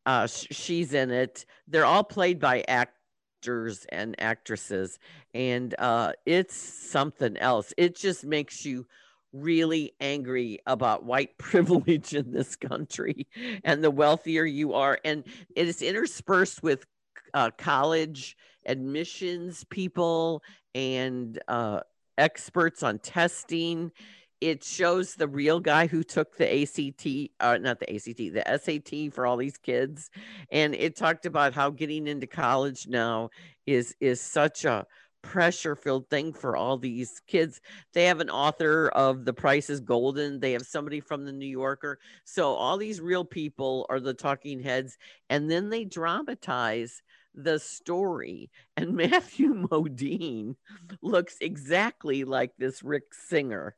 uh 0.06 0.26
sh- 0.26 0.46
she's 0.50 0.94
in 0.94 1.10
it. 1.10 1.44
They're 1.68 1.84
all 1.84 2.04
played 2.04 2.40
by 2.40 2.64
actors 2.66 3.86
and 3.90 4.14
actresses 4.20 4.98
and 5.34 5.74
uh 5.78 6.12
it's 6.26 6.54
something 6.54 7.36
else. 7.36 7.72
It 7.76 7.96
just 7.96 8.24
makes 8.24 8.64
you 8.64 8.86
really 9.32 9.92
angry 10.00 10.58
about 10.66 11.04
white 11.04 11.36
privilege 11.38 12.14
in 12.14 12.32
this 12.32 12.56
country 12.56 13.26
and 13.64 13.82
the 13.82 13.90
wealthier 13.90 14.44
you 14.44 14.74
are. 14.74 14.98
And 15.04 15.24
it 15.54 15.68
is 15.68 15.82
interspersed 15.82 16.62
with 16.62 16.84
uh, 17.32 17.50
college 17.56 18.36
admissions 18.66 19.64
people 19.70 20.42
and 20.74 21.38
uh, 21.46 21.80
experts 22.18 22.82
on 22.82 22.98
testing 22.98 23.92
it 24.40 24.64
shows 24.64 25.14
the 25.14 25.28
real 25.28 25.60
guy 25.60 25.86
who 25.86 26.02
took 26.02 26.36
the 26.36 26.62
ACT, 26.62 27.30
uh, 27.40 27.58
not 27.58 27.78
the 27.78 27.94
ACT, 27.94 28.16
the 28.16 28.58
SAT 28.58 29.12
for 29.12 29.26
all 29.26 29.36
these 29.36 29.58
kids, 29.58 30.10
and 30.50 30.74
it 30.74 30.96
talked 30.96 31.26
about 31.26 31.52
how 31.52 31.70
getting 31.70 32.06
into 32.06 32.26
college 32.26 32.86
now 32.88 33.30
is 33.66 33.94
is 34.00 34.20
such 34.20 34.64
a 34.64 34.86
pressure 35.22 35.76
filled 35.76 36.08
thing 36.08 36.32
for 36.32 36.56
all 36.56 36.78
these 36.78 37.20
kids. 37.26 37.60
They 37.92 38.06
have 38.06 38.20
an 38.20 38.30
author 38.30 38.88
of 38.88 39.24
The 39.24 39.34
Price 39.34 39.68
is 39.68 39.80
Golden. 39.80 40.40
They 40.40 40.52
have 40.52 40.62
somebody 40.62 41.00
from 41.00 41.24
the 41.24 41.32
New 41.32 41.46
Yorker. 41.46 41.98
So 42.24 42.54
all 42.54 42.78
these 42.78 43.00
real 43.00 43.24
people 43.24 43.86
are 43.90 44.00
the 44.00 44.14
talking 44.14 44.60
heads, 44.62 44.96
and 45.28 45.50
then 45.50 45.68
they 45.68 45.84
dramatize 45.84 47.02
the 47.34 47.58
story. 47.58 48.50
And 48.76 48.94
Matthew 48.96 49.54
Modine 49.54 50.56
looks 51.02 51.36
exactly 51.40 52.24
like 52.24 52.52
this 52.58 52.82
Rick 52.82 53.12
Singer 53.12 53.76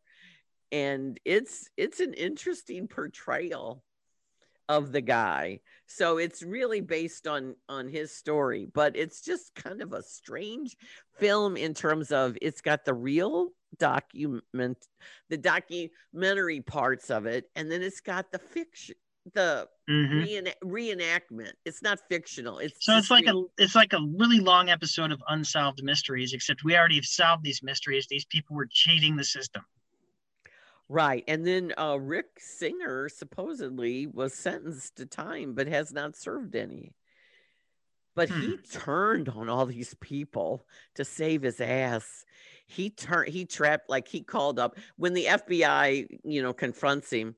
and 0.73 1.20
it's 1.25 1.68
it's 1.77 2.01
an 2.01 2.14
interesting 2.14 2.89
portrayal 2.89 3.85
of 4.68 4.93
the 4.93 5.01
guy 5.01 5.61
so 5.87 6.18
it's 6.18 6.43
really 6.43 6.81
based 6.81 7.27
on 7.27 7.55
on 7.68 7.89
his 7.89 8.14
story 8.16 8.66
but 8.73 8.97
it's 8.97 9.20
just 9.20 9.55
kind 9.55 9.83
of 9.83 9.93
a 9.93 10.03
strange 10.03 10.77
film 11.18 11.57
in 11.57 11.75
terms 11.75 12.11
of 12.12 12.37
it's 12.41 12.61
got 12.61 12.85
the 12.85 12.95
real 12.95 13.51
document 13.79 14.79
the 15.29 15.37
documentary 15.39 16.61
parts 16.61 17.11
of 17.11 17.27
it 17.27 17.47
and 17.57 17.70
then 17.70 17.83
it's 17.83 18.01
got 18.01 18.31
the 18.33 18.39
fiction 18.39 18.95
the 19.35 19.68
hmm 19.89 20.25
reena- 20.25 20.55
reenactment 20.64 21.53
it's 21.64 21.83
not 21.83 21.99
fictional 22.09 22.59
it's 22.59 22.81
So 22.81 22.97
it's 22.99 23.11
like 23.11 23.27
real. 23.27 23.35
a 23.35 23.45
it's 23.59 23.75
like 23.75 23.93
a 23.95 24.01
really 24.18 24.41
long 24.41 24.68
episode 24.68 25.11
of 25.12 25.23
unsolved 25.29 25.83
mysteries, 25.83 26.35
except 26.35 26.64
we 26.64 26.77
already 26.77 26.97
have 26.97 27.07
solved 27.07 27.45
these 27.45 27.62
mysteries. 27.62 28.07
These 28.09 28.27
people 28.27 28.57
were 28.57 28.68
cheating 28.70 29.16
the 29.16 29.25
system. 29.25 29.64
Right. 30.93 31.24
And 31.26 31.47
then 31.47 31.72
uh, 31.78 31.99
Rick 31.99 32.26
Singer 32.38 33.09
supposedly 33.09 34.07
was 34.07 34.34
sentenced 34.34 34.97
to 34.97 35.07
time, 35.07 35.55
but 35.55 35.66
has 35.66 35.90
not 35.90 36.16
served 36.16 36.55
any. 36.55 36.93
But 38.14 38.28
he 38.28 38.59
turned 38.70 39.30
on 39.30 39.49
all 39.49 39.64
these 39.64 39.95
people 39.95 40.66
to 40.97 41.05
save 41.07 41.40
his 41.40 41.62
ass. 41.62 42.26
He 42.66 42.90
turned, 42.90 43.30
he 43.30 43.47
trapped, 43.47 43.88
like 43.88 44.07
he 44.07 44.20
called 44.20 44.59
up 44.59 44.76
when 44.97 45.14
the 45.14 45.24
FBI, 45.24 46.20
you 46.24 46.43
know, 46.43 46.53
confronts 46.53 47.11
him. 47.11 47.36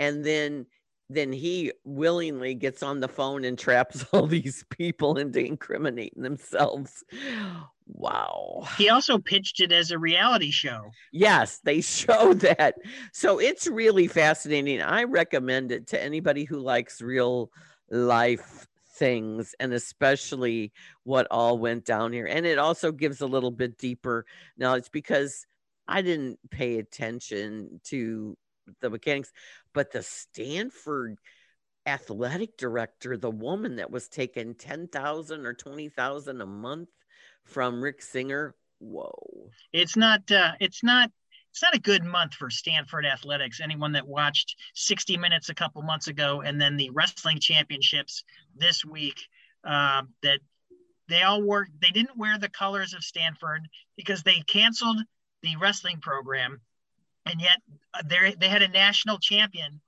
And 0.00 0.24
then, 0.24 0.66
then 1.08 1.32
he 1.32 1.70
willingly 1.84 2.56
gets 2.56 2.82
on 2.82 2.98
the 2.98 3.06
phone 3.06 3.44
and 3.44 3.56
traps 3.56 4.04
all 4.12 4.26
these 4.26 4.64
people 4.68 5.16
into 5.16 5.38
incriminating 5.38 6.24
themselves. 6.24 7.04
Wow. 7.92 8.66
He 8.78 8.88
also 8.88 9.18
pitched 9.18 9.60
it 9.60 9.72
as 9.72 9.90
a 9.90 9.98
reality 9.98 10.50
show. 10.50 10.90
Yes, 11.12 11.60
they 11.64 11.80
show 11.80 12.34
that. 12.34 12.76
So 13.12 13.38
it's 13.38 13.66
really 13.66 14.06
fascinating. 14.06 14.80
I 14.80 15.04
recommend 15.04 15.72
it 15.72 15.88
to 15.88 16.02
anybody 16.02 16.44
who 16.44 16.58
likes 16.58 17.02
real 17.02 17.50
life 17.90 18.66
things 18.96 19.54
and 19.58 19.72
especially 19.72 20.72
what 21.04 21.26
all 21.30 21.58
went 21.58 21.84
down 21.84 22.12
here. 22.12 22.26
And 22.26 22.46
it 22.46 22.58
also 22.58 22.92
gives 22.92 23.20
a 23.20 23.26
little 23.26 23.50
bit 23.50 23.78
deeper 23.78 24.26
knowledge 24.56 24.90
because 24.92 25.46
I 25.88 26.02
didn't 26.02 26.38
pay 26.50 26.78
attention 26.78 27.80
to 27.84 28.36
the 28.80 28.90
mechanics, 28.90 29.32
but 29.72 29.90
the 29.90 30.02
Stanford 30.02 31.18
athletic 31.86 32.56
director, 32.56 33.16
the 33.16 33.30
woman 33.30 33.76
that 33.76 33.90
was 33.90 34.08
taking 34.08 34.54
10,000 34.54 35.46
or 35.46 35.54
20,000 35.54 36.40
a 36.40 36.46
month 36.46 36.88
from 37.44 37.82
Rick 37.82 38.02
Singer, 38.02 38.54
whoa. 38.78 39.50
It's 39.72 39.96
not 39.96 40.30
uh, 40.30 40.52
it's 40.60 40.82
not 40.82 41.10
it's 41.52 41.62
not 41.62 41.74
a 41.74 41.80
good 41.80 42.04
month 42.04 42.34
for 42.34 42.50
Stanford 42.50 43.04
athletics. 43.04 43.60
Anyone 43.60 43.92
that 43.92 44.06
watched 44.06 44.56
60 44.74 45.16
Minutes 45.16 45.48
a 45.48 45.54
couple 45.54 45.82
months 45.82 46.06
ago 46.06 46.42
and 46.42 46.60
then 46.60 46.76
the 46.76 46.90
wrestling 46.90 47.40
championships 47.40 48.22
this 48.56 48.84
week, 48.84 49.20
uh, 49.64 50.02
that 50.22 50.40
they 51.08 51.22
all 51.22 51.42
wore 51.42 51.66
they 51.80 51.90
didn't 51.90 52.16
wear 52.16 52.38
the 52.38 52.48
colors 52.48 52.94
of 52.94 53.02
Stanford 53.02 53.68
because 53.96 54.22
they 54.22 54.40
canceled 54.46 55.02
the 55.42 55.56
wrestling 55.56 56.00
program, 56.00 56.60
and 57.26 57.40
yet 57.40 57.58
uh, 57.94 58.02
they 58.06 58.34
they 58.38 58.48
had 58.48 58.62
a 58.62 58.68
national 58.68 59.18
champion 59.18 59.80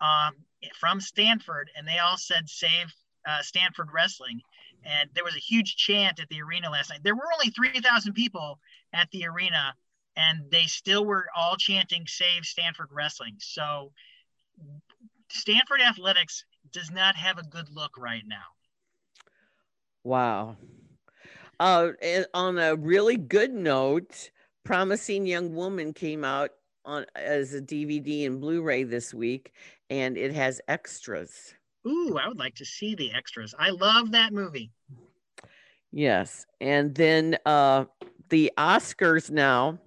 um, 0.00 0.34
from 0.78 1.00
Stanford, 1.00 1.70
and 1.76 1.86
they 1.86 1.98
all 1.98 2.16
said 2.16 2.48
save 2.48 2.92
uh, 3.26 3.40
Stanford 3.42 3.88
wrestling. 3.92 4.40
And 4.84 5.10
there 5.14 5.24
was 5.24 5.34
a 5.34 5.40
huge 5.40 5.76
chant 5.76 6.20
at 6.20 6.28
the 6.28 6.42
arena 6.42 6.70
last 6.70 6.90
night. 6.90 7.00
There 7.02 7.14
were 7.14 7.32
only 7.32 7.50
3,000 7.50 8.12
people 8.12 8.60
at 8.92 9.10
the 9.10 9.26
arena, 9.26 9.74
and 10.16 10.50
they 10.50 10.64
still 10.64 11.04
were 11.04 11.26
all 11.34 11.56
chanting 11.56 12.06
"Save 12.06 12.44
Stanford 12.44 12.88
Wrestling." 12.90 13.36
So, 13.38 13.92
Stanford 15.30 15.80
athletics 15.80 16.44
does 16.72 16.90
not 16.90 17.16
have 17.16 17.38
a 17.38 17.42
good 17.42 17.68
look 17.70 17.96
right 17.98 18.24
now. 18.26 18.44
Wow. 20.02 20.56
Uh, 21.58 21.92
on 22.34 22.58
a 22.58 22.76
really 22.76 23.16
good 23.16 23.52
note, 23.52 24.30
Promising 24.64 25.26
Young 25.26 25.54
Woman 25.54 25.92
came 25.92 26.24
out 26.24 26.50
on 26.84 27.06
as 27.14 27.54
a 27.54 27.60
DVD 27.60 28.26
and 28.26 28.40
Blu-ray 28.40 28.84
this 28.84 29.14
week, 29.14 29.52
and 29.88 30.16
it 30.16 30.32
has 30.34 30.60
extras. 30.68 31.54
Ooh, 31.86 32.18
I 32.18 32.28
would 32.28 32.38
like 32.38 32.54
to 32.56 32.64
see 32.64 32.94
the 32.94 33.12
extras. 33.12 33.54
I 33.58 33.70
love 33.70 34.12
that 34.12 34.32
movie. 34.32 34.70
Yes, 35.92 36.44
and 36.60 36.94
then 36.94 37.36
uh, 37.46 37.84
the 38.30 38.52
Oscars 38.58 39.30
now. 39.30 39.78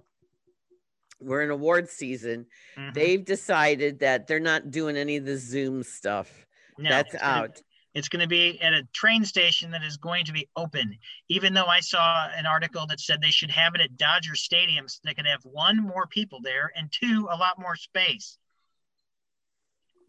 We're 1.20 1.42
in 1.42 1.50
award 1.50 1.88
season. 1.88 2.46
Mhm. 2.76 2.94
They've 2.94 3.24
decided 3.24 3.98
that 3.98 4.28
they're 4.28 4.38
not 4.38 4.70
doing 4.70 4.96
any 4.96 5.16
of 5.16 5.24
the 5.24 5.36
Zoom 5.36 5.82
stuff. 5.82 6.46
No, 6.78 6.88
That's 6.88 7.12
it's 7.14 7.22
gonna- 7.22 7.42
out. 7.44 7.62
It's 7.94 8.08
going 8.08 8.20
to 8.20 8.28
be 8.28 8.60
at 8.60 8.72
a 8.72 8.84
train 8.92 9.24
station 9.24 9.72
that 9.72 9.82
is 9.82 9.96
going 9.96 10.24
to 10.26 10.32
be 10.32 10.48
open. 10.54 10.96
Even 11.28 11.52
though 11.54 11.66
I 11.66 11.80
saw 11.80 12.28
an 12.36 12.46
article 12.46 12.86
that 12.86 13.00
said 13.00 13.20
they 13.20 13.30
should 13.32 13.50
have 13.50 13.74
it 13.74 13.80
at 13.80 13.96
Dodger 13.96 14.36
Stadium 14.36 14.86
so 14.86 15.00
they 15.02 15.14
could 15.14 15.26
have 15.26 15.40
one 15.42 15.78
more 15.78 16.06
people 16.06 16.38
there 16.40 16.70
and 16.76 16.92
two 16.92 17.26
a 17.28 17.36
lot 17.36 17.58
more 17.58 17.74
space. 17.74 18.38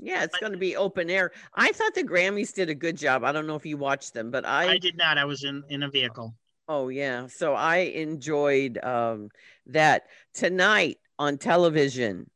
Yeah, 0.02 0.24
it's 0.24 0.38
going 0.40 0.54
to 0.54 0.58
be 0.58 0.78
open 0.78 1.10
air. 1.10 1.32
I 1.54 1.72
thought 1.72 1.94
the 1.94 2.04
Grammys 2.04 2.54
did 2.54 2.70
a 2.70 2.76
good 2.76 2.98
job. 2.98 3.24
I 3.24 3.32
don't 3.32 3.48
know 3.48 3.56
if 3.56 3.66
you 3.66 3.78
watched 3.78 4.14
them, 4.14 4.32
but 4.32 4.46
I, 4.46 4.72
I 4.72 4.78
did 4.78 4.98
not. 4.98 5.18
I 5.18 5.26
was 5.26 5.44
in 5.44 5.64
in 5.70 5.84
a 5.84 5.90
vehicle. 5.90 6.34
Oh 6.68 6.88
yeah. 6.88 7.28
So 7.28 7.54
I 7.54 7.78
enjoyed 7.78 8.78
um 8.84 9.30
that 9.68 10.04
tonight 10.34 10.98
on 11.18 11.38
television. 11.38 12.30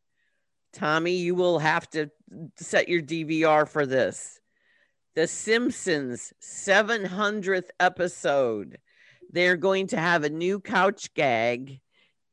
Tommy, 0.74 1.16
you 1.16 1.36
will 1.36 1.60
have 1.60 1.90
to 1.92 2.10
set 2.58 2.90
your 2.90 3.02
DVR 3.02 3.68
for 3.68 3.86
this. 3.86 4.40
The 5.16 5.28
Simpsons 5.28 6.34
700th 6.42 7.70
episode. 7.80 8.80
They're 9.30 9.58
going 9.58 9.88
to 9.88 9.98
have 9.98 10.24
a 10.24 10.30
new 10.30 10.60
couch 10.60 11.14
gag 11.14 11.80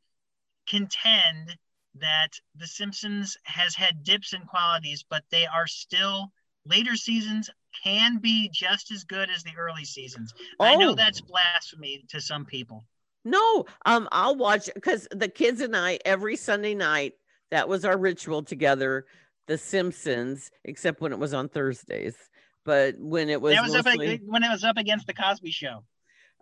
contend 0.67 1.57
that 1.95 2.39
The 2.55 2.67
Simpsons 2.67 3.37
has 3.43 3.75
had 3.75 4.03
dips 4.03 4.33
in 4.33 4.41
qualities, 4.45 5.03
but 5.09 5.23
they 5.29 5.45
are 5.45 5.67
still 5.67 6.31
later 6.65 6.95
seasons 6.95 7.49
can 7.83 8.19
be 8.19 8.49
just 8.53 8.91
as 8.91 9.03
good 9.03 9.29
as 9.29 9.43
the 9.43 9.55
early 9.57 9.83
seasons. 9.83 10.33
I 10.59 10.75
know 10.75 10.91
Oh. 10.91 10.95
that's 10.95 11.19
blasphemy 11.21 12.05
to 12.09 12.21
some 12.21 12.45
people. 12.45 12.85
No, 13.25 13.65
um, 13.85 14.09
I'll 14.11 14.35
watch 14.35 14.69
because 14.73 15.07
the 15.11 15.29
kids 15.29 15.61
and 15.61 15.75
I 15.75 15.99
every 16.03 16.35
Sunday 16.35 16.75
night 16.75 17.13
that 17.51 17.69
was 17.69 17.85
our 17.85 17.97
ritual 17.97 18.43
together. 18.43 19.05
The 19.47 19.57
Simpsons, 19.57 20.49
except 20.63 21.01
when 21.01 21.11
it 21.11 21.19
was 21.19 21.33
on 21.33 21.49
Thursdays, 21.49 22.15
but 22.63 22.95
when 22.97 23.29
it 23.29 23.41
was, 23.41 23.55
that 23.55 23.63
was 23.63 23.75
up 23.75 23.85
mostly, 23.85 24.13
ag- 24.13 24.21
when 24.25 24.43
it 24.43 24.49
was 24.49 24.63
up 24.63 24.77
against 24.77 25.05
the 25.07 25.13
Cosby 25.13 25.51
Show. 25.51 25.83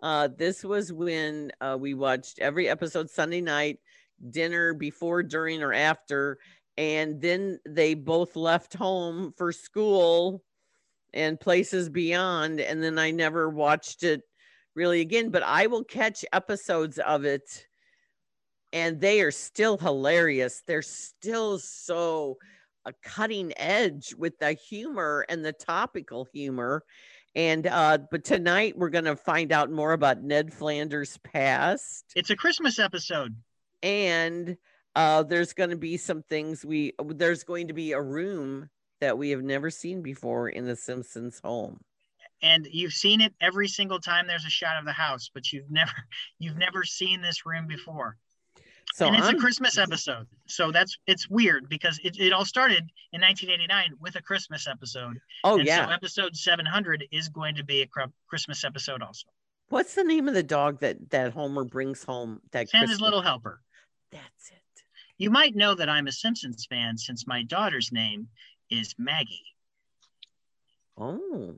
uh, 0.02 0.28
this 0.36 0.64
was 0.64 0.92
when 0.92 1.50
uh, 1.60 1.76
we 1.78 1.94
watched 1.94 2.38
every 2.38 2.68
episode 2.68 3.10
Sunday 3.10 3.40
night, 3.40 3.78
dinner 4.30 4.72
before, 4.72 5.24
during, 5.24 5.62
or 5.62 5.72
after, 5.72 6.38
and 6.76 7.20
then 7.20 7.58
they 7.68 7.94
both 7.94 8.36
left 8.36 8.74
home 8.74 9.32
for 9.36 9.50
school 9.52 10.42
and 11.12 11.38
places 11.40 11.88
beyond, 11.88 12.60
and 12.60 12.82
then 12.82 12.98
I 12.98 13.10
never 13.10 13.48
watched 13.50 14.04
it 14.04 14.22
really 14.74 15.00
again. 15.00 15.30
But 15.30 15.42
I 15.42 15.66
will 15.66 15.84
catch 15.84 16.24
episodes 16.32 16.98
of 16.98 17.24
it, 17.24 17.66
and 18.72 19.00
they 19.00 19.20
are 19.20 19.30
still 19.30 19.76
hilarious. 19.78 20.62
They're 20.66 20.82
still 20.82 21.58
so 21.58 22.38
a 22.84 22.92
cutting 23.02 23.52
edge 23.56 24.14
with 24.16 24.38
the 24.38 24.52
humor 24.54 25.24
and 25.28 25.44
the 25.44 25.52
topical 25.52 26.26
humor. 26.32 26.82
And 27.34 27.66
uh, 27.66 27.98
but 28.10 28.24
tonight 28.24 28.76
we're 28.76 28.90
gonna 28.90 29.16
find 29.16 29.52
out 29.52 29.70
more 29.70 29.92
about 29.92 30.22
Ned 30.22 30.52
Flanders' 30.52 31.18
past, 31.18 32.04
It's 32.14 32.30
a 32.30 32.36
Christmas 32.36 32.78
episode. 32.78 33.34
and 33.82 34.56
uh, 34.94 35.22
there's 35.22 35.54
going 35.54 35.70
to 35.70 35.76
be 35.76 35.96
some 35.96 36.22
things 36.22 36.64
we 36.66 36.92
there's 37.02 37.44
going 37.44 37.68
to 37.68 37.72
be 37.72 37.92
a 37.92 38.00
room 38.02 38.68
that 39.00 39.16
we 39.16 39.30
have 39.30 39.42
never 39.42 39.70
seen 39.70 40.02
before 40.02 40.48
in 40.50 40.66
the 40.66 40.76
Simpsons 40.76 41.40
home. 41.42 41.80
And 42.42 42.66
you've 42.70 42.92
seen 42.92 43.20
it 43.20 43.32
every 43.40 43.68
single 43.68 44.00
time 44.00 44.26
there's 44.26 44.44
a 44.44 44.50
shot 44.50 44.76
of 44.78 44.84
the 44.84 44.92
house 44.92 45.30
but 45.32 45.52
you've 45.52 45.70
never 45.70 45.92
you've 46.38 46.56
never 46.58 46.84
seen 46.84 47.22
this 47.22 47.46
room 47.46 47.66
before. 47.66 48.16
So 48.94 49.06
and 49.06 49.16
it's 49.16 49.26
I'm, 49.26 49.36
a 49.36 49.38
christmas 49.38 49.78
episode. 49.78 50.26
So 50.46 50.70
that's 50.70 50.98
it's 51.06 51.30
weird 51.30 51.68
because 51.68 51.98
it, 52.04 52.18
it 52.18 52.32
all 52.32 52.44
started 52.44 52.90
in 53.12 53.20
1989 53.20 53.94
with 54.00 54.16
a 54.16 54.22
christmas 54.22 54.66
episode. 54.66 55.18
Oh 55.44 55.58
and 55.58 55.66
yeah, 55.66 55.86
so 55.86 55.92
episode 55.92 56.36
700 56.36 57.04
is 57.10 57.28
going 57.28 57.54
to 57.54 57.64
be 57.64 57.82
a 57.82 57.88
christmas 58.28 58.64
episode 58.64 59.02
also. 59.02 59.26
What's 59.68 59.94
the 59.94 60.04
name 60.04 60.28
of 60.28 60.34
the 60.34 60.42
dog 60.42 60.80
that 60.80 61.10
that 61.10 61.32
Homer 61.32 61.64
brings 61.64 62.04
home? 62.04 62.40
That 62.50 62.68
santa's 62.68 62.90
Christmas- 62.90 63.00
little 63.00 63.22
helper. 63.22 63.62
That's 64.10 64.50
it. 64.50 64.58
you 65.16 65.30
might 65.30 65.54
know 65.56 65.74
that 65.74 65.88
i'm 65.88 66.06
a 66.06 66.12
simpsons 66.12 66.66
fan 66.68 66.98
since 66.98 67.26
my 67.26 67.42
daughter's 67.44 67.92
name 67.92 68.28
is 68.68 68.94
maggie. 68.98 69.46
Oh, 70.98 71.54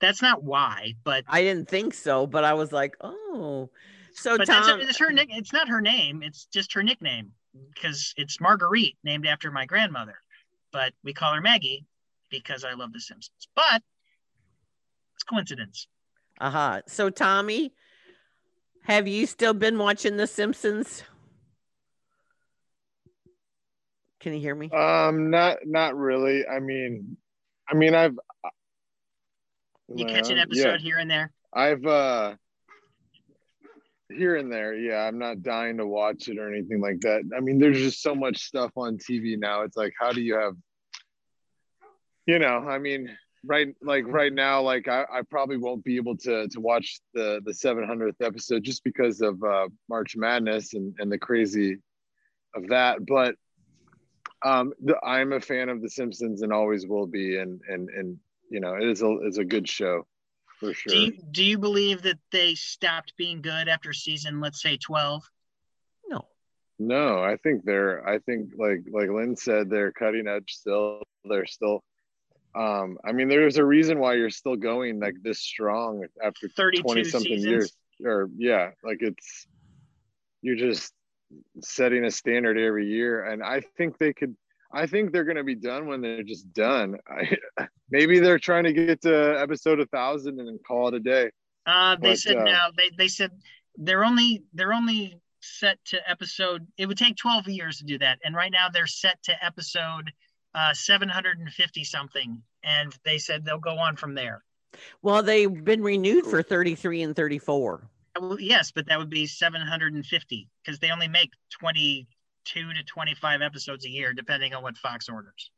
that's 0.00 0.22
not 0.22 0.42
why 0.42 0.94
but 1.04 1.24
I 1.28 1.42
didn't 1.42 1.68
think 1.68 1.94
so, 1.94 2.26
but 2.26 2.44
I 2.44 2.54
was 2.54 2.72
like, 2.72 2.96
oh. 3.00 3.70
So 4.12 4.36
but 4.36 4.46
that's 4.46 4.66
Tom, 4.66 4.80
it's 4.80 4.98
her 4.98 5.12
nick 5.12 5.28
it's 5.30 5.52
not 5.52 5.68
her 5.68 5.80
name 5.80 6.22
it's 6.24 6.46
just 6.46 6.72
her 6.72 6.82
nickname 6.82 7.32
because 7.74 8.14
it's 8.16 8.40
marguerite 8.40 8.96
named 9.04 9.26
after 9.26 9.50
my 9.50 9.64
grandmother 9.64 10.16
but 10.72 10.92
we 11.04 11.12
call 11.12 11.34
her 11.34 11.40
maggie 11.40 11.86
because 12.28 12.64
i 12.64 12.72
love 12.72 12.92
the 12.92 13.00
simpsons 13.00 13.48
but 13.54 13.80
it's 15.14 15.22
coincidence 15.22 15.86
uh-huh. 16.40 16.82
So 16.86 17.10
Tommy, 17.10 17.72
have 18.84 19.08
you 19.08 19.26
still 19.26 19.54
been 19.54 19.78
watching 19.78 20.16
The 20.16 20.26
Simpsons? 20.26 21.02
Can 24.20 24.34
you 24.34 24.40
hear 24.40 24.54
me? 24.54 24.70
Um, 24.70 25.30
not 25.30 25.58
not 25.64 25.96
really. 25.96 26.46
I 26.46 26.58
mean, 26.58 27.16
I 27.68 27.74
mean, 27.74 27.94
I've 27.94 28.18
you 29.94 30.04
catch 30.06 30.30
an 30.30 30.38
episode 30.38 30.80
here 30.80 30.98
and 30.98 31.10
there 31.10 31.32
I've 31.52 31.84
uh 31.86 32.34
here 34.10 34.36
and 34.36 34.52
there. 34.52 34.74
Yeah, 34.74 35.06
I'm 35.06 35.18
not 35.18 35.42
dying 35.42 35.78
to 35.78 35.86
watch 35.86 36.28
it 36.28 36.38
or 36.38 36.52
anything 36.52 36.80
like 36.80 37.00
that. 37.00 37.22
I 37.36 37.40
mean, 37.40 37.58
there's 37.58 37.78
just 37.78 38.02
so 38.02 38.14
much 38.14 38.38
stuff 38.42 38.72
on 38.76 38.98
TV 38.98 39.38
now. 39.38 39.62
It's 39.62 39.76
like, 39.76 39.92
how 39.98 40.12
do 40.12 40.20
you 40.20 40.34
have, 40.36 40.54
you 42.26 42.38
know? 42.38 42.58
I 42.68 42.78
mean, 42.78 43.16
right, 43.44 43.68
like 43.82 44.04
right 44.06 44.32
now, 44.32 44.62
like 44.62 44.88
I, 44.88 45.04
I 45.12 45.22
probably 45.28 45.58
won't 45.58 45.84
be 45.84 45.96
able 45.96 46.16
to 46.18 46.48
to 46.48 46.60
watch 46.60 47.00
the 47.14 47.40
the 47.44 47.52
700th 47.52 48.20
episode 48.22 48.64
just 48.64 48.84
because 48.84 49.20
of 49.20 49.42
uh, 49.42 49.68
March 49.88 50.16
Madness 50.16 50.74
and 50.74 50.94
and 50.98 51.12
the 51.12 51.18
crazy 51.18 51.78
of 52.54 52.68
that. 52.68 53.04
But 53.06 53.34
um, 54.44 54.72
the, 54.82 54.96
I'm 55.04 55.32
a 55.32 55.40
fan 55.40 55.68
of 55.68 55.82
The 55.82 55.90
Simpsons 55.90 56.42
and 56.42 56.52
always 56.52 56.86
will 56.86 57.06
be, 57.06 57.38
and 57.38 57.60
and 57.68 57.88
and 57.90 58.18
you 58.50 58.60
know, 58.60 58.74
it 58.74 58.84
is 58.84 59.02
a 59.02 59.10
it's 59.22 59.38
a 59.38 59.44
good 59.44 59.68
show 59.68 60.06
for 60.58 60.74
sure. 60.74 60.92
do 60.92 60.98
you, 61.00 61.12
do 61.30 61.44
you 61.44 61.58
believe 61.58 62.02
that 62.02 62.18
they 62.32 62.54
stopped 62.54 63.14
being 63.16 63.40
good 63.40 63.68
after 63.68 63.92
season 63.92 64.40
let's 64.40 64.60
say 64.60 64.76
12 64.76 65.22
No. 66.08 66.26
No, 66.78 67.22
I 67.22 67.36
think 67.36 67.64
they're 67.64 68.06
I 68.06 68.18
think 68.18 68.52
like 68.56 68.80
like 68.90 69.08
Lynn 69.08 69.36
said, 69.36 69.70
they're 69.70 69.92
cutting 69.92 70.28
edge 70.28 70.52
still. 70.52 71.02
They're 71.24 71.46
still 71.46 71.82
um 72.54 72.98
I 73.04 73.12
mean 73.12 73.28
there's 73.28 73.56
a 73.56 73.64
reason 73.64 73.98
why 73.98 74.14
you're 74.14 74.30
still 74.30 74.56
going 74.56 75.00
like 75.00 75.16
this 75.22 75.40
strong 75.40 76.04
after 76.22 76.48
32 76.48 76.82
20 76.82 77.04
something 77.04 77.38
years. 77.38 77.72
Or 78.04 78.30
yeah, 78.36 78.70
like 78.84 78.98
it's 79.00 79.46
you're 80.40 80.56
just 80.56 80.92
setting 81.60 82.04
a 82.04 82.10
standard 82.10 82.58
every 82.58 82.86
year. 82.86 83.24
And 83.24 83.42
I 83.42 83.60
think 83.76 83.98
they 83.98 84.12
could 84.12 84.36
I 84.72 84.86
think 84.86 85.12
they're 85.12 85.24
gonna 85.24 85.44
be 85.44 85.54
done 85.54 85.86
when 85.86 86.00
they're 86.00 86.22
just 86.22 86.52
done. 86.52 86.96
I 87.08 87.36
maybe 87.90 88.18
they're 88.20 88.38
trying 88.38 88.64
to 88.64 88.72
get 88.72 89.02
to 89.02 89.40
episode 89.40 89.80
a 89.80 89.86
thousand 89.86 90.38
and 90.38 90.48
then 90.48 90.58
call 90.66 90.88
it 90.88 90.94
a 90.94 91.00
day. 91.00 91.30
Uh, 91.66 91.96
they 91.96 92.10
But, 92.10 92.18
said 92.18 92.36
uh, 92.36 92.44
no. 92.44 92.70
They 92.76 92.90
they 92.96 93.08
said 93.08 93.30
they're 93.76 94.04
only 94.04 94.44
they're 94.52 94.72
only 94.72 95.20
set 95.40 95.78
to 95.86 96.10
episode. 96.10 96.66
It 96.76 96.86
would 96.86 96.98
take 96.98 97.16
twelve 97.16 97.46
years 97.48 97.78
to 97.78 97.84
do 97.84 97.98
that, 97.98 98.18
and 98.24 98.34
right 98.34 98.50
now 98.52 98.68
they're 98.70 98.86
set 98.86 99.22
to 99.24 99.44
episode 99.44 100.12
uh, 100.54 100.74
seven 100.74 101.08
hundred 101.08 101.38
and 101.38 101.52
fifty 101.52 101.84
something, 101.84 102.42
and 102.62 102.94
they 103.04 103.18
said 103.18 103.44
they'll 103.44 103.58
go 103.58 103.78
on 103.78 103.96
from 103.96 104.14
there. 104.14 104.44
Well, 105.02 105.22
they've 105.22 105.64
been 105.64 105.82
renewed 105.82 106.24
for 106.26 106.42
33 106.42 107.02
and 107.02 107.16
34. 107.16 107.88
Well, 108.20 108.40
yes, 108.40 108.72
but 108.72 108.86
that 108.86 108.98
would 108.98 109.10
be 109.10 109.26
seven 109.26 109.60
hundred 109.60 109.94
and 109.94 110.04
fifty 110.04 110.48
because 110.62 110.78
they 110.78 110.90
only 110.90 111.08
make 111.08 111.30
twenty 111.50 112.06
two 112.48 112.72
to 112.72 112.82
twenty 112.84 113.14
five 113.14 113.42
episodes 113.42 113.84
a 113.84 113.90
year, 113.90 114.12
depending 114.12 114.54
on 114.54 114.62
what 114.62 114.76
Fox 114.76 115.08
orders. 115.08 115.50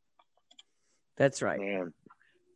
That's 1.17 1.43
right. 1.43 1.61
Man. 1.61 1.93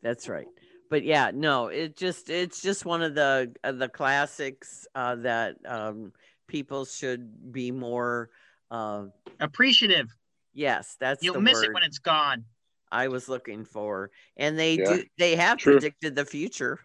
That's 0.02 0.28
right. 0.28 0.46
But 0.90 1.04
yeah, 1.04 1.30
no, 1.34 1.68
it 1.68 1.96
just 1.96 2.30
it's 2.30 2.60
just 2.60 2.84
one 2.84 3.02
of 3.02 3.14
the 3.14 3.52
uh, 3.62 3.72
the 3.72 3.88
classics 3.88 4.86
uh, 4.94 5.16
that 5.16 5.56
um, 5.66 6.12
people 6.46 6.84
should 6.84 7.52
be 7.52 7.70
more. 7.70 8.30
Uh, 8.70 9.06
Appreciative. 9.40 10.14
yes, 10.52 10.96
that's 11.00 11.22
You'll 11.22 11.34
the 11.34 11.40
miss 11.40 11.54
word 11.54 11.64
it 11.66 11.74
when 11.74 11.82
it's 11.82 11.98
gone. 11.98 12.44
I 12.92 13.08
was 13.08 13.28
looking 13.28 13.64
for, 13.64 14.10
and 14.36 14.58
they 14.58 14.76
Yeah, 14.76 14.96
do 14.96 15.04
they 15.18 15.36
have 15.36 15.58
true. 15.58 15.74
predicted 15.74 16.14
the 16.14 16.24
future. 16.24 16.78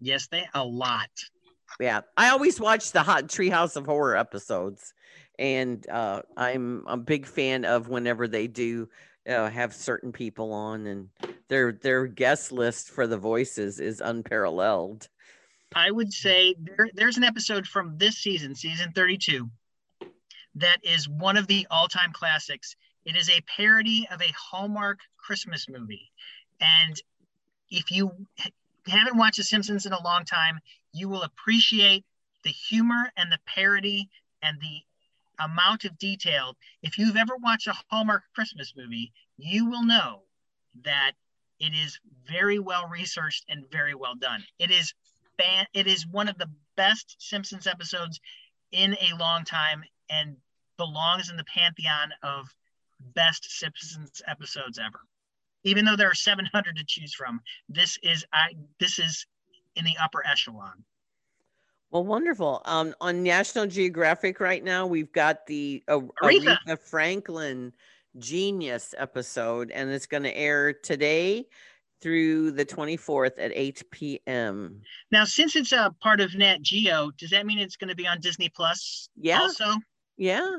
Yes, 0.00 0.26
they 0.26 0.46
a 0.52 0.64
lot. 0.64 1.10
Yeah, 1.80 2.02
I 2.16 2.30
always 2.30 2.60
watch 2.60 2.92
the 2.92 3.02
Hot 3.02 3.28
Treehouse 3.28 3.76
of 3.76 3.86
Horror 3.86 4.16
episodes, 4.16 4.92
and 5.42 5.84
uh, 5.90 6.22
I'm 6.36 6.84
a 6.86 6.96
big 6.96 7.26
fan 7.26 7.64
of 7.64 7.88
whenever 7.88 8.28
they 8.28 8.46
do 8.46 8.88
uh, 9.28 9.50
have 9.50 9.74
certain 9.74 10.12
people 10.12 10.52
on, 10.52 10.86
and 10.86 11.08
their 11.48 11.72
their 11.72 12.06
guest 12.06 12.52
list 12.52 12.90
for 12.90 13.08
the 13.08 13.18
voices 13.18 13.80
is 13.80 14.00
unparalleled. 14.00 15.08
I 15.74 15.90
would 15.90 16.12
say 16.12 16.54
there, 16.60 16.88
there's 16.94 17.16
an 17.16 17.24
episode 17.24 17.66
from 17.66 17.98
this 17.98 18.18
season, 18.18 18.54
season 18.54 18.92
32, 18.92 19.50
that 20.54 20.78
is 20.84 21.08
one 21.08 21.36
of 21.36 21.48
the 21.48 21.66
all 21.72 21.88
time 21.88 22.12
classics. 22.12 22.76
It 23.04 23.16
is 23.16 23.28
a 23.28 23.40
parody 23.56 24.06
of 24.12 24.22
a 24.22 24.32
Hallmark 24.38 25.00
Christmas 25.16 25.68
movie. 25.68 26.12
And 26.60 26.94
if 27.68 27.90
you 27.90 28.12
haven't 28.86 29.16
watched 29.16 29.38
The 29.38 29.42
Simpsons 29.42 29.86
in 29.86 29.92
a 29.92 30.04
long 30.04 30.24
time, 30.24 30.60
you 30.92 31.08
will 31.08 31.22
appreciate 31.22 32.04
the 32.44 32.50
humor 32.50 33.10
and 33.16 33.32
the 33.32 33.40
parody 33.44 34.08
and 34.40 34.60
the 34.60 34.82
amount 35.38 35.84
of 35.84 35.98
detail. 35.98 36.56
If 36.82 36.98
you've 36.98 37.16
ever 37.16 37.36
watched 37.36 37.66
a 37.66 37.74
Hallmark 37.90 38.24
Christmas 38.34 38.74
movie, 38.76 39.12
you 39.36 39.66
will 39.66 39.84
know 39.84 40.22
that 40.84 41.12
it 41.58 41.74
is 41.74 41.98
very 42.26 42.58
well 42.58 42.88
researched 42.88 43.44
and 43.48 43.70
very 43.70 43.94
well 43.94 44.14
done. 44.14 44.44
It 44.58 44.70
is 44.70 44.94
fan, 45.38 45.66
it 45.74 45.86
is 45.86 46.06
one 46.06 46.28
of 46.28 46.38
the 46.38 46.50
best 46.76 47.16
Simpsons 47.18 47.66
episodes 47.66 48.20
in 48.72 48.96
a 49.00 49.16
long 49.16 49.44
time 49.44 49.84
and 50.10 50.36
belongs 50.76 51.30
in 51.30 51.36
the 51.36 51.44
pantheon 51.44 52.12
of 52.22 52.48
best 53.14 53.50
Simpsons 53.58 54.22
episodes 54.26 54.78
ever. 54.78 55.00
Even 55.64 55.84
though 55.84 55.96
there 55.96 56.10
are 56.10 56.14
700 56.14 56.76
to 56.76 56.84
choose 56.84 57.14
from, 57.14 57.40
this 57.68 57.98
is 58.02 58.24
I 58.32 58.54
this 58.80 58.98
is 58.98 59.26
in 59.76 59.84
the 59.84 59.96
upper 60.00 60.26
echelon. 60.26 60.84
Well, 61.92 62.04
wonderful. 62.04 62.62
Um, 62.64 62.94
on 63.02 63.22
National 63.22 63.66
Geographic 63.66 64.40
right 64.40 64.64
now, 64.64 64.86
we've 64.86 65.12
got 65.12 65.46
the 65.46 65.82
uh, 65.88 66.00
Aretha. 66.22 66.56
Aretha 66.66 66.78
Franklin 66.78 67.70
Genius 68.18 68.94
episode, 68.96 69.70
and 69.70 69.90
it's 69.90 70.06
going 70.06 70.22
to 70.22 70.34
air 70.34 70.72
today 70.72 71.44
through 72.00 72.52
the 72.52 72.64
24th 72.64 73.32
at 73.38 73.52
8 73.54 73.84
p.m. 73.90 74.80
Now, 75.10 75.24
since 75.26 75.54
it's 75.54 75.72
a 75.72 75.94
part 76.00 76.22
of 76.22 76.34
Nat 76.34 76.62
Geo, 76.62 77.10
does 77.18 77.28
that 77.28 77.44
mean 77.44 77.58
it's 77.58 77.76
going 77.76 77.90
to 77.90 77.94
be 77.94 78.06
on 78.06 78.20
Disney 78.20 78.48
Plus? 78.48 79.10
Yeah. 79.14 79.42
Also. 79.42 79.74
Yeah. 80.16 80.50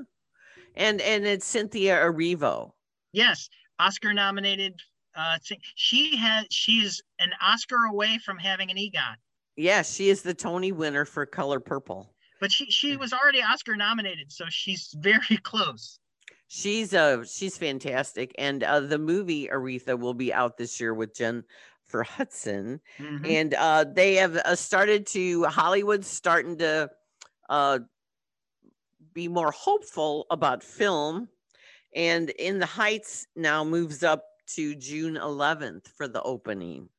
And 0.76 1.02
and 1.02 1.26
it's 1.26 1.48
Cynthia 1.48 1.98
Erivo. 1.98 2.74
Yes, 3.12 3.50
Oscar 3.80 4.14
nominated. 4.14 4.74
Uh, 5.16 5.38
she 5.76 6.16
has 6.16 6.46
she 6.50 6.74
is 6.74 7.02
an 7.20 7.32
Oscar 7.42 7.86
away 7.92 8.20
from 8.24 8.38
having 8.38 8.70
an 8.72 8.78
EGOT. 8.78 9.16
Yeah, 9.56 9.82
she 9.84 10.10
is 10.10 10.22
the 10.22 10.34
Tony 10.34 10.72
winner 10.72 11.06
for 11.06 11.26
Color 11.26 11.60
Purple. 11.60 12.14
But 12.40 12.52
she 12.52 12.66
she 12.66 12.98
was 12.98 13.14
already 13.14 13.42
Oscar 13.42 13.76
nominated, 13.76 14.32
so 14.32 14.46
she's 14.50 14.94
very 15.00 15.38
close. 15.44 16.00
She's 16.48 16.94
uh 16.94 17.24
she's 17.24 17.58
fantastic, 17.58 18.34
and 18.38 18.64
uh, 18.64 18.82
the 18.82 18.98
movie 18.98 19.48
Aretha 19.48 19.98
will 19.98 20.14
be 20.14 20.34
out 20.34 20.58
this 20.58 20.80
year 20.80 20.94
with 20.94 21.16
Jen 21.16 21.44
for 21.86 22.04
Hudson, 22.04 22.80
mm-hmm. 22.98 23.26
and 23.26 23.54
uh, 23.54 23.86
they 23.86 24.16
have 24.16 24.38
uh, 24.38 24.56
started 24.56 25.06
to 25.08 25.44
Hollywood's 25.46 26.08
starting 26.08 26.58
to 26.58 26.90
uh, 27.50 27.80
be 29.14 29.28
more 29.28 29.52
hopeful 29.52 30.26
about 30.32 30.64
film, 30.64 31.30
and 31.96 32.30
In 32.32 32.60
the 32.60 32.66
Heights 32.66 33.28
now 33.36 33.64
moves 33.64 34.04
up 34.04 34.24
to 34.56 34.76
June 34.76 35.16
11th 35.16 35.88
for 35.88 36.08
the 36.08 36.22
opening 36.24 36.90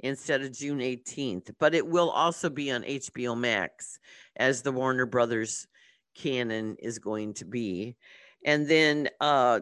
instead 0.00 0.42
of 0.42 0.52
June 0.52 0.78
18th, 0.78 1.52
but 1.58 1.74
it 1.74 1.86
will 1.86 2.10
also 2.10 2.50
be 2.50 2.70
on 2.70 2.82
HBO 2.82 3.36
Max 3.36 3.98
as 4.36 4.62
the 4.62 4.72
Warner 4.72 5.06
Brothers 5.06 5.66
canon 6.14 6.76
is 6.78 6.98
going 6.98 7.34
to 7.34 7.44
be. 7.44 7.96
And 8.44 8.68
then 8.68 9.08
uh, 9.20 9.60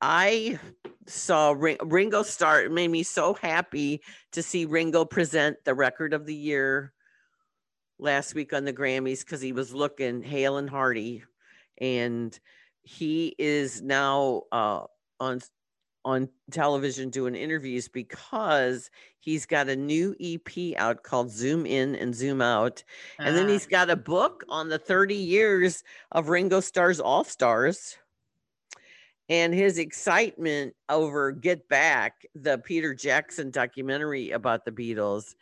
I 0.00 0.58
saw 1.06 1.54
Ringo 1.56 2.22
Starr, 2.22 2.64
it 2.64 2.72
made 2.72 2.90
me 2.90 3.02
so 3.02 3.34
happy 3.34 4.02
to 4.32 4.42
see 4.42 4.64
Ringo 4.64 5.04
present 5.04 5.56
the 5.64 5.74
record 5.74 6.12
of 6.12 6.26
the 6.26 6.34
year 6.34 6.92
last 7.98 8.34
week 8.34 8.52
on 8.52 8.64
the 8.64 8.72
Grammys 8.72 9.20
because 9.20 9.40
he 9.40 9.52
was 9.52 9.74
looking 9.74 10.22
hale 10.22 10.58
and 10.58 10.68
hearty. 10.68 11.24
And 11.78 12.38
he 12.82 13.34
is 13.38 13.82
now 13.82 14.42
uh, 14.52 14.84
on 15.20 15.40
on 16.04 16.28
television 16.50 17.10
doing 17.10 17.34
interviews 17.34 17.88
because 17.88 18.90
he's 19.20 19.46
got 19.46 19.68
a 19.68 19.76
new 19.76 20.14
EP 20.20 20.76
out 20.76 21.02
called 21.02 21.30
Zoom 21.30 21.64
In 21.66 21.94
and 21.94 22.14
Zoom 22.14 22.42
Out. 22.42 22.84
And 23.18 23.36
then 23.36 23.48
he's 23.48 23.66
got 23.66 23.90
a 23.90 23.96
book 23.96 24.44
on 24.48 24.68
the 24.68 24.78
30 24.78 25.14
years 25.14 25.82
of 26.12 26.28
Ringo 26.28 26.60
Starr's 26.60 27.00
All 27.00 27.24
Stars. 27.24 27.96
And 29.30 29.54
his 29.54 29.78
excitement 29.78 30.74
over 30.90 31.32
Get 31.32 31.66
Back, 31.68 32.26
the 32.34 32.58
Peter 32.58 32.94
Jackson 32.94 33.50
documentary 33.50 34.32
about 34.32 34.66
the 34.66 34.72
Beatles, 34.72 35.34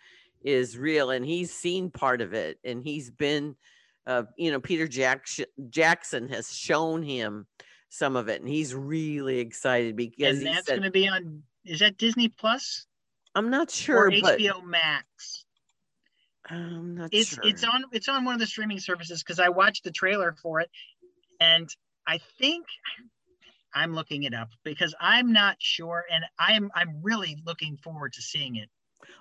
is 0.43 0.79
real. 0.79 1.11
And 1.11 1.25
he's 1.25 1.53
seen 1.53 1.91
part 1.91 2.21
of 2.21 2.33
it. 2.33 2.59
And 2.65 2.85
he's 2.85 3.11
been, 3.11 3.57
uh, 4.07 4.23
you 4.37 4.53
know, 4.53 4.61
Peter 4.61 4.87
Jackson, 4.87 5.47
Jackson 5.69 6.29
has 6.29 6.55
shown 6.55 7.03
him 7.03 7.47
some 7.93 8.17
of 8.17 8.31
it, 8.31 8.41
and 8.41 8.49
he's 8.49 8.75
really 8.75 9.39
excited 9.39 9.97
because 9.97 10.39
and 10.39 10.47
that's 10.47 10.67
going 10.67 10.83
to 10.83 10.91
be 10.91 11.09
on. 11.09 11.43
Is 11.67 11.81
that 11.81 11.99
Disney 11.99 12.29
Plus? 12.29 12.87
I'm 13.35 13.51
not 13.51 13.71
sure. 13.71 14.07
Or 14.07 14.11
HBO 14.11 14.65
Max. 14.65 15.45
I'm 16.49 16.95
not 16.95 17.11
it's, 17.13 17.35
sure. 17.35 17.45
It's 17.45 17.63
on. 17.65 17.85
It's 17.93 18.09
on 18.09 18.25
one 18.25 18.33
of 18.33 18.41
the 18.41 18.47
streaming 18.47 18.81
services 18.81 19.23
because 19.23 19.39
I 19.39 19.51
watched 19.51 19.85
the 19.85 19.91
trailer 19.91 20.35
for 20.43 20.61
it, 20.61 20.71
and 21.39 21.69
I 22.07 22.19
think 22.39 22.65
I'm 23.75 23.95
looking 23.95 24.23
it 24.23 24.33
up 24.33 24.49
because 24.65 24.95
I'm 24.99 25.35
not 25.35 25.57
sure, 25.59 26.05
and 26.11 26.25
I'm 26.39 26.71
I'm 26.75 27.01
really 27.03 27.37
looking 27.45 27.77
forward 27.77 28.15
to 28.15 28.23
seeing 28.23 28.57
it. 28.57 28.71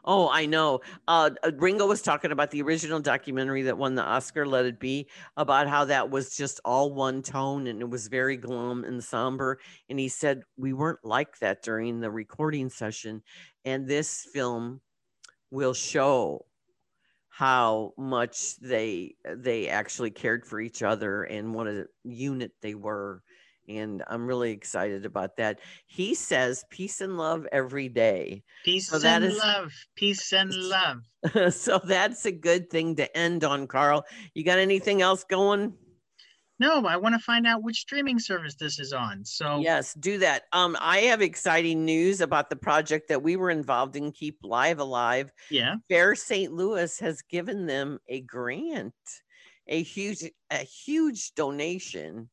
Oh, 0.06 0.30
I 0.30 0.46
know. 0.46 0.82
Uh, 1.08 1.32
uh, 1.44 1.52
Ringo 1.58 1.88
was 1.88 2.02
talking 2.02 2.32
about 2.32 2.52
the 2.52 2.62
original 2.62 3.00
documentary 3.00 3.64
that 3.64 3.78
won 3.78 3.96
the 3.96 4.04
Oscar, 4.04 4.46
Let 4.46 4.66
It 4.66 4.80
Be, 4.80 5.08
about 5.38 5.68
how 5.68 5.86
that 5.86 6.10
was 6.10 6.36
just 6.36 6.60
all 6.66 6.94
one 6.94 7.22
tone 7.22 7.68
and 7.68 7.82
it 7.82 7.90
was 7.90 8.08
very 8.08 8.38
glum 8.38 8.84
and 8.84 9.04
somber. 9.04 9.60
And 9.90 10.00
he 10.00 10.08
said 10.08 10.44
we 10.58 10.74
weren't 10.74 11.04
like 11.04 11.40
that 11.40 11.64
during 11.64 12.00
the 12.00 12.12
recording 12.12 12.70
session. 12.70 13.24
And 13.66 13.88
this 13.88 14.28
film 14.34 14.82
will 15.52 15.74
show 15.74 16.46
how 17.30 17.94
much 17.98 18.58
they 18.58 19.16
they 19.26 19.70
actually 19.70 20.12
cared 20.12 20.46
for 20.46 20.60
each 20.60 20.84
other 20.84 21.24
and 21.24 21.54
what 21.54 21.66
a 21.66 21.86
unit 22.04 22.52
they 22.62 22.76
were 22.76 23.24
and 23.68 24.04
I'm 24.08 24.28
really 24.28 24.52
excited 24.52 25.06
about 25.06 25.38
that. 25.38 25.60
He 25.88 26.16
says 26.16 26.66
peace 26.70 27.02
and 27.02 27.18
love 27.18 27.48
every 27.52 27.90
day. 27.90 28.44
Peace 28.66 28.90
so 28.90 29.00
and 29.04 29.24
is, 29.26 29.38
love. 29.38 29.72
Peace 29.96 30.32
and 30.34 30.54
love. 30.56 31.54
so 31.54 31.80
that's 31.84 32.26
a 32.26 32.32
good 32.32 32.70
thing 32.70 32.96
to 32.96 33.18
end 33.18 33.44
on, 33.44 33.68
Carl. 33.68 34.06
You 34.34 34.44
got 34.44 34.60
anything 34.60 35.02
else 35.02 35.24
going? 35.24 35.74
No, 36.60 36.86
I 36.86 36.96
want 36.96 37.16
to 37.16 37.20
find 37.20 37.48
out 37.48 37.64
which 37.64 37.80
streaming 37.80 38.20
service 38.20 38.54
this 38.54 38.80
is 38.80 38.94
on. 38.94 39.26
So 39.26 39.58
yes, 39.60 39.96
do 39.96 40.20
that. 40.20 40.44
Um, 40.54 40.78
I 40.80 41.00
have 41.00 41.20
exciting 41.24 41.86
news 41.86 42.22
about 42.22 42.52
the 42.52 42.56
project 42.56 43.08
that 43.10 43.24
we 43.24 43.36
were 43.36 43.50
involved 43.50 43.96
in, 43.96 44.12
Keep 44.12 44.38
Live 44.44 44.78
Alive. 44.78 45.32
Yeah. 45.50 45.78
Fair 45.90 46.14
St. 46.14 46.54
Louis 46.54 47.00
has 47.00 47.24
given 47.24 47.66
them 47.66 47.98
a 48.08 48.22
grant, 48.22 48.94
a 49.68 49.82
huge, 49.82 50.24
a 50.52 50.58
huge 50.58 51.34
donation 51.34 52.30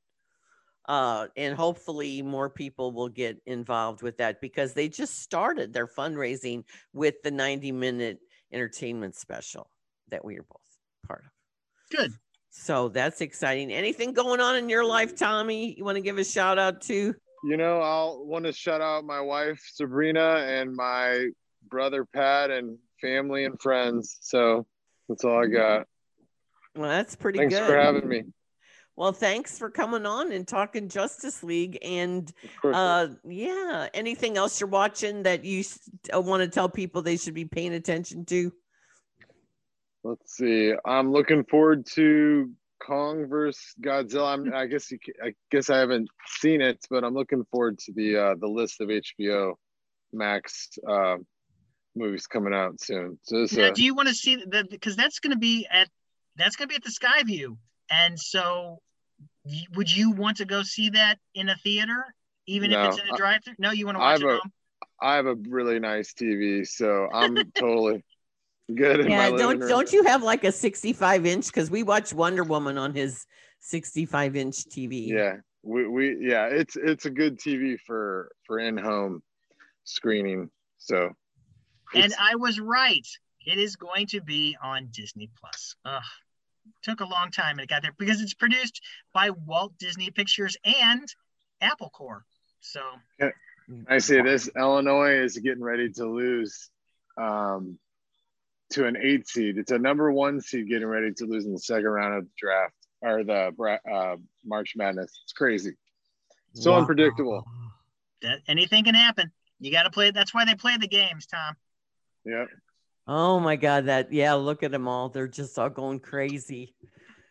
uh, 0.88 1.26
and 1.36 1.54
hopefully 1.54 2.22
more 2.22 2.48
people 2.48 2.92
will 2.92 3.10
get 3.10 3.40
involved 3.46 4.02
with 4.02 4.16
that 4.16 4.40
because 4.40 4.72
they 4.72 4.88
just 4.88 5.20
started 5.20 5.72
their 5.72 5.86
fundraising 5.86 6.64
with 6.94 7.22
the 7.22 7.30
90 7.30 7.72
minute 7.72 8.18
entertainment 8.52 9.14
special 9.14 9.70
that 10.08 10.24
we 10.24 10.38
are 10.38 10.42
both 10.42 10.78
part 11.06 11.24
of. 11.26 11.96
Good. 11.96 12.12
So 12.48 12.88
that's 12.88 13.20
exciting. 13.20 13.70
Anything 13.70 14.14
going 14.14 14.40
on 14.40 14.56
in 14.56 14.70
your 14.70 14.84
life, 14.84 15.14
Tommy? 15.14 15.74
You 15.76 15.84
want 15.84 15.96
to 15.96 16.00
give 16.00 16.16
a 16.16 16.24
shout 16.24 16.58
out 16.58 16.80
to? 16.82 17.14
You 17.44 17.56
know, 17.56 17.80
I'll 17.80 18.24
want 18.24 18.46
to 18.46 18.52
shout 18.52 18.80
out 18.80 19.04
my 19.04 19.20
wife 19.20 19.62
Sabrina 19.74 20.44
and 20.48 20.74
my 20.74 21.28
brother 21.68 22.06
Pat 22.06 22.50
and 22.50 22.78
family 23.00 23.44
and 23.44 23.60
friends. 23.60 24.16
So 24.22 24.66
that's 25.08 25.22
all 25.22 25.44
I 25.44 25.46
got. 25.46 25.86
Well, 26.74 26.88
that's 26.88 27.14
pretty 27.14 27.38
Thanks 27.38 27.54
good. 27.54 27.60
Thanks 27.60 27.72
for 27.72 27.78
having 27.78 28.08
me. 28.08 28.22
Well, 28.98 29.12
thanks 29.12 29.56
for 29.56 29.70
coming 29.70 30.06
on 30.06 30.32
and 30.32 30.46
talking 30.46 30.88
Justice 30.88 31.44
League. 31.44 31.78
And 31.82 32.32
uh, 32.64 33.06
yeah, 33.24 33.86
anything 33.94 34.36
else 34.36 34.58
you're 34.58 34.68
watching 34.68 35.22
that 35.22 35.44
you 35.44 35.62
uh, 36.12 36.20
want 36.20 36.42
to 36.42 36.48
tell 36.48 36.68
people 36.68 37.00
they 37.00 37.16
should 37.16 37.32
be 37.32 37.44
paying 37.44 37.74
attention 37.74 38.24
to? 38.24 38.52
Let's 40.02 40.36
see. 40.36 40.72
I'm 40.84 41.12
looking 41.12 41.44
forward 41.44 41.86
to 41.94 42.50
Kong 42.84 43.26
versus 43.28 43.72
Godzilla. 43.80 44.32
I'm, 44.32 44.52
I 44.52 44.66
guess 44.66 44.90
you, 44.90 44.98
I 45.24 45.32
guess 45.52 45.70
I 45.70 45.78
haven't 45.78 46.08
seen 46.40 46.60
it, 46.60 46.84
but 46.90 47.04
I'm 47.04 47.14
looking 47.14 47.44
forward 47.52 47.78
to 47.78 47.92
the 47.92 48.16
uh, 48.16 48.34
the 48.40 48.48
list 48.48 48.80
of 48.80 48.88
HBO 48.88 49.54
Max 50.12 50.76
uh, 50.88 51.18
movies 51.94 52.26
coming 52.26 52.52
out 52.52 52.80
soon. 52.80 53.20
So 53.22 53.46
now, 53.52 53.68
uh, 53.68 53.70
do 53.70 53.84
you 53.84 53.94
want 53.94 54.08
to 54.08 54.14
see 54.14 54.34
the 54.44 54.66
because 54.68 54.96
that's 54.96 55.20
going 55.20 55.34
to 55.34 55.38
be 55.38 55.68
at 55.70 55.88
that's 56.34 56.56
going 56.56 56.68
to 56.68 56.72
be 56.72 56.76
at 56.76 56.82
the 56.82 56.90
Skyview, 56.90 57.56
and 57.92 58.18
so 58.18 58.80
would 59.74 59.94
you 59.94 60.10
want 60.10 60.38
to 60.38 60.44
go 60.44 60.62
see 60.62 60.90
that 60.90 61.18
in 61.34 61.48
a 61.48 61.56
theater, 61.56 62.04
even 62.46 62.70
no, 62.70 62.82
if 62.82 62.88
it's 62.88 63.02
in 63.02 63.14
a 63.14 63.16
drive-through? 63.16 63.54
No, 63.58 63.70
you 63.70 63.86
want 63.86 63.96
to 63.96 64.00
watch 64.00 64.20
it 64.20 64.26
a, 64.26 64.30
home. 64.30 64.52
I 65.00 65.14
have 65.16 65.26
a 65.26 65.34
really 65.34 65.78
nice 65.78 66.12
TV, 66.12 66.66
so 66.66 67.08
I'm 67.12 67.36
totally 67.54 68.04
good. 68.74 69.08
yeah, 69.08 69.30
don't 69.30 69.60
room. 69.60 69.68
don't 69.68 69.92
you 69.92 70.04
have 70.04 70.22
like 70.22 70.44
a 70.44 70.52
65 70.52 71.26
inch? 71.26 71.46
Because 71.46 71.70
we 71.70 71.82
watch 71.82 72.12
Wonder 72.12 72.44
Woman 72.44 72.78
on 72.78 72.94
his 72.94 73.26
65 73.60 74.36
inch 74.36 74.56
TV. 74.64 75.08
Yeah, 75.08 75.36
we, 75.62 75.86
we 75.86 76.16
yeah, 76.20 76.46
it's 76.46 76.76
it's 76.76 77.06
a 77.06 77.10
good 77.10 77.38
TV 77.38 77.78
for 77.86 78.30
for 78.46 78.58
in 78.58 78.76
home 78.76 79.22
screening. 79.84 80.50
So, 80.78 81.10
and 81.94 82.12
I 82.20 82.36
was 82.36 82.60
right. 82.60 83.06
It 83.46 83.58
is 83.58 83.76
going 83.76 84.06
to 84.08 84.20
be 84.20 84.56
on 84.62 84.88
Disney 84.90 85.30
Plus. 85.40 85.74
Ugh 85.84 86.02
took 86.82 87.00
a 87.00 87.06
long 87.06 87.30
time 87.30 87.52
and 87.52 87.60
it 87.60 87.68
got 87.68 87.82
there 87.82 87.94
because 87.98 88.20
it's 88.20 88.34
produced 88.34 88.80
by 89.12 89.30
Walt 89.30 89.72
Disney 89.78 90.10
Pictures 90.10 90.56
and 90.64 91.08
Apple 91.60 91.90
Corps. 91.90 92.24
So 92.60 92.80
I 93.88 93.98
see 93.98 94.20
this. 94.20 94.48
Illinois 94.56 95.22
is 95.22 95.36
getting 95.38 95.62
ready 95.62 95.90
to 95.92 96.06
lose. 96.06 96.70
Um, 97.16 97.78
to 98.70 98.86
an 98.86 98.96
eight 99.00 99.28
seed. 99.28 99.58
It's 99.58 99.70
a 99.70 99.78
number 99.78 100.12
one 100.12 100.40
seed 100.40 100.68
getting 100.68 100.86
ready 100.86 101.12
to 101.14 101.24
lose 101.24 101.46
in 101.46 101.52
the 101.52 101.58
second 101.58 101.88
round 101.88 102.14
of 102.14 102.24
the 102.24 102.30
draft 102.38 102.74
or 103.00 103.24
the 103.24 103.80
uh, 103.90 104.16
March 104.44 104.74
Madness. 104.76 105.20
It's 105.24 105.32
crazy. 105.32 105.72
So 106.54 106.72
wow. 106.72 106.78
unpredictable. 106.78 107.44
That 108.22 108.40
anything 108.46 108.84
can 108.84 108.94
happen. 108.94 109.30
You 109.60 109.70
got 109.72 109.84
to 109.84 109.90
play. 109.90 110.10
That's 110.10 110.34
why 110.34 110.44
they 110.44 110.54
play 110.54 110.76
the 110.76 110.88
games, 110.88 111.26
Tom. 111.26 111.56
Yeah. 112.24 112.44
Oh 113.08 113.40
my 113.40 113.56
God! 113.56 113.86
That 113.86 114.12
yeah. 114.12 114.34
Look 114.34 114.62
at 114.62 114.70
them 114.70 114.86
all. 114.86 115.08
They're 115.08 115.26
just 115.26 115.58
all 115.58 115.70
going 115.70 115.98
crazy. 115.98 116.74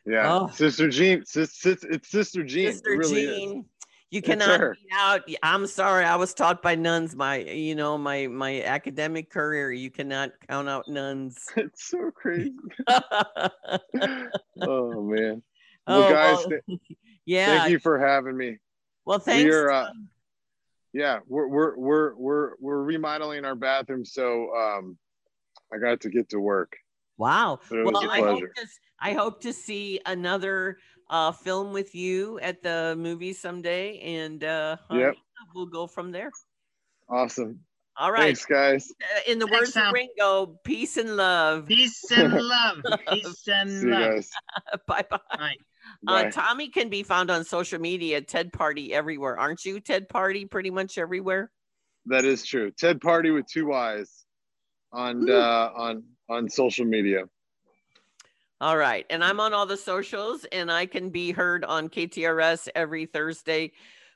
Yeah. 0.08 0.34
Oh. 0.34 0.48
Sister 0.48 0.90
Jean. 0.90 1.24
Sis, 1.24 1.54
sis, 1.54 1.84
it's 1.84 2.10
Sister 2.10 2.44
Jean. 2.44 2.72
Sister 2.72 2.94
it 2.94 2.98
really 2.98 3.26
Jean. 3.26 3.60
Is. 3.60 3.66
You 4.10 4.22
cannot 4.22 4.62
out. 4.94 5.22
I'm 5.44 5.68
sorry. 5.68 6.06
I 6.06 6.16
was 6.16 6.34
taught 6.34 6.64
by 6.64 6.76
nuns. 6.76 7.14
My, 7.14 7.40
you 7.40 7.76
know, 7.76 7.98
my 7.98 8.28
my 8.28 8.64
academic 8.64 9.30
career. 9.30 9.72
You 9.72 9.92
cannot 9.92 10.32
count 10.48 10.70
out 10.70 10.88
nuns. 10.88 11.38
It's 11.58 11.90
so 11.90 12.10
crazy. 12.12 12.54
oh 12.88 15.02
man. 15.04 15.44
Well, 15.86 16.04
oh, 16.04 16.10
guys, 16.10 16.38
well, 16.38 16.60
th- 16.68 16.80
yeah. 17.26 17.60
Thank 17.60 17.72
you 17.72 17.80
for 17.80 18.00
having 18.00 18.36
me. 18.36 18.58
Well, 19.06 19.20
thanks. 19.20 19.44
We 19.44 19.52
are, 19.52 19.72
uh, 19.72 19.90
yeah, 20.94 21.20
we're 21.28 21.48
we're 21.48 21.78
we're 21.78 22.16
we're 22.16 22.52
we're 22.60 22.84
remodeling 22.84 23.44
our 23.44 23.56
bathroom, 23.56 24.06
so 24.06 24.56
um, 24.56 24.98
I 25.74 25.78
got 25.78 26.02
to 26.02 26.10
get 26.10 26.30
to 26.30 26.40
work. 26.40 26.78
Wow. 27.18 27.60
Well, 27.72 27.98
I 28.10 28.20
hope, 28.20 28.40
to, 28.40 28.68
I 29.00 29.14
hope 29.14 29.42
to 29.42 29.52
see 29.54 30.00
another 30.06 30.78
uh, 31.10 31.32
film 31.32 31.74
with 31.74 31.96
you 31.96 32.40
at 32.40 32.62
the 32.62 32.96
movie 32.98 33.34
someday, 33.34 34.00
and 34.00 34.44
uh, 34.44 34.78
yep. 34.92 35.16
we'll 35.56 35.66
go 35.66 35.88
from 35.88 36.12
there. 36.12 36.32
Awesome. 37.10 37.62
All 38.00 38.12
right. 38.12 38.26
Thanks, 38.26 38.46
guys. 38.46 38.92
Uh, 39.02 39.32
in 39.32 39.40
the 39.40 39.48
Thanks, 39.48 39.60
words 39.60 39.74
Tom. 39.74 39.88
of 39.88 39.94
Ringo, 39.94 40.60
peace 40.64 40.98
and 40.98 41.18
love. 41.18 41.66
Peace 41.66 42.04
and 42.12 42.34
love. 42.42 42.84
peace 43.10 43.48
and 43.52 43.72
See 43.72 43.88
love. 43.88 44.26
bye 44.88 45.06
bye. 45.10 45.56
Uh, 46.08 46.30
Tommy 46.30 46.70
can 46.70 46.90
be 46.90 47.02
found 47.02 47.32
on 47.32 47.44
social 47.44 47.80
media, 47.80 48.22
Ted 48.22 48.54
Party 48.54 48.94
everywhere, 48.94 49.40
aren't 49.40 49.66
you? 49.66 49.80
Ted 49.80 50.10
Party 50.10 50.46
pretty 50.46 50.70
much 50.70 50.98
everywhere. 50.98 51.50
That 52.06 52.26
is 52.26 52.46
true. 52.46 52.72
Ted 52.72 53.02
Party 53.02 53.32
with 53.32 53.48
two 53.48 53.68
Y's 53.68 54.27
on 54.92 55.30
uh, 55.30 55.72
on 55.76 56.04
on 56.30 56.50
social 56.50 56.86
media. 56.86 57.24
All 58.60 58.78
right, 58.78 59.06
and 59.10 59.24
I'm 59.24 59.40
on 59.40 59.54
all 59.54 59.66
the 59.66 59.78
socials, 59.78 60.46
and 60.52 60.72
I 60.72 60.88
can 60.88 61.10
be 61.10 61.32
heard 61.32 61.64
on 61.64 61.90
KTRS 61.90 62.70
every 62.76 63.06
Thursday 63.06 63.72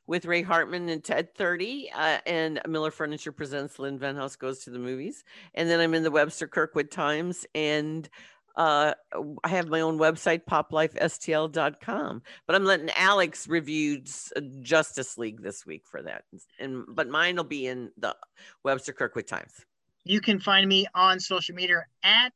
with 0.07 0.25
Ray 0.25 0.41
Hartman 0.41 0.89
and 0.89 1.03
Ted 1.03 1.35
30, 1.35 1.91
uh, 1.95 2.17
and 2.25 2.59
Miller 2.67 2.91
Furniture 2.91 3.31
presents 3.31 3.77
Lynn 3.77 3.99
Venhaus 3.99 4.35
Goes 4.35 4.59
to 4.63 4.71
the 4.71 4.79
Movies. 4.79 5.23
And 5.53 5.69
then 5.69 5.79
I'm 5.79 5.93
in 5.93 6.03
the 6.03 6.11
Webster 6.11 6.47
Kirkwood 6.47 6.89
Times 6.89 7.45
and 7.53 8.09
uh, 8.55 8.93
I 9.43 9.47
have 9.47 9.69
my 9.69 9.81
own 9.81 9.97
website, 9.97 10.43
poplifestl.com, 10.43 12.21
but 12.45 12.55
I'm 12.55 12.65
letting 12.65 12.89
Alex 12.95 13.47
review 13.47 14.01
Justice 14.61 15.17
League 15.17 15.41
this 15.41 15.65
week 15.65 15.83
for 15.85 16.01
that. 16.01 16.25
And 16.59 16.83
but 16.89 17.07
mine 17.07 17.37
will 17.37 17.45
be 17.45 17.67
in 17.67 17.91
the 17.97 18.15
Webster 18.63 18.91
Kirkwood 18.91 19.27
Times. 19.27 19.53
You 20.03 20.19
can 20.21 20.39
find 20.39 20.67
me 20.67 20.87
on 20.95 21.19
social 21.19 21.55
media 21.55 21.85
at 22.03 22.33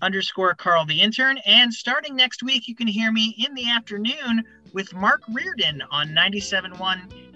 underscore 0.00 0.54
Carl 0.54 0.84
the 0.86 1.00
intern. 1.00 1.38
And 1.46 1.72
starting 1.72 2.16
next 2.16 2.42
week, 2.42 2.68
you 2.68 2.74
can 2.74 2.86
hear 2.86 3.12
me 3.12 3.34
in 3.46 3.54
the 3.54 3.68
afternoon 3.68 4.44
with 4.72 4.94
Mark 4.94 5.22
Reardon 5.32 5.82
on 5.90 6.08
97.1 6.08 7.26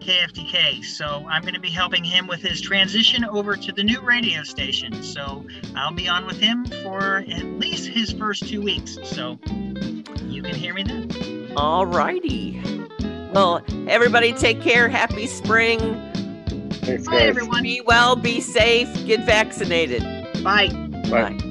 KFTK. 0.00 0.84
So 0.84 1.24
I'm 1.28 1.42
going 1.42 1.54
to 1.54 1.60
be 1.60 1.70
helping 1.70 2.02
him 2.02 2.26
with 2.26 2.40
his 2.40 2.60
transition 2.60 3.24
over 3.24 3.56
to 3.56 3.72
the 3.72 3.84
new 3.84 4.00
radio 4.00 4.42
station. 4.42 5.02
So 5.02 5.46
I'll 5.76 5.94
be 5.94 6.08
on 6.08 6.26
with 6.26 6.38
him 6.40 6.64
for 6.82 7.18
at 7.18 7.44
least 7.44 7.86
his 7.86 8.12
first 8.12 8.48
two 8.48 8.60
weeks. 8.60 8.98
So 9.04 9.38
you 10.24 10.42
can 10.42 10.54
hear 10.54 10.74
me 10.74 10.82
then. 10.82 11.52
All 11.56 11.86
righty. 11.86 12.60
Well, 13.32 13.64
everybody 13.88 14.32
take 14.32 14.60
care. 14.60 14.88
Happy 14.88 15.26
spring. 15.26 16.11
Thanks, 16.82 17.06
Bye, 17.06 17.20
everyone. 17.22 17.62
Be 17.62 17.80
well, 17.80 18.16
be 18.16 18.40
safe, 18.40 18.88
get 19.06 19.24
vaccinated. 19.24 20.02
Bye. 20.42 20.68
Bye. 21.10 21.32
Bye. 21.32 21.48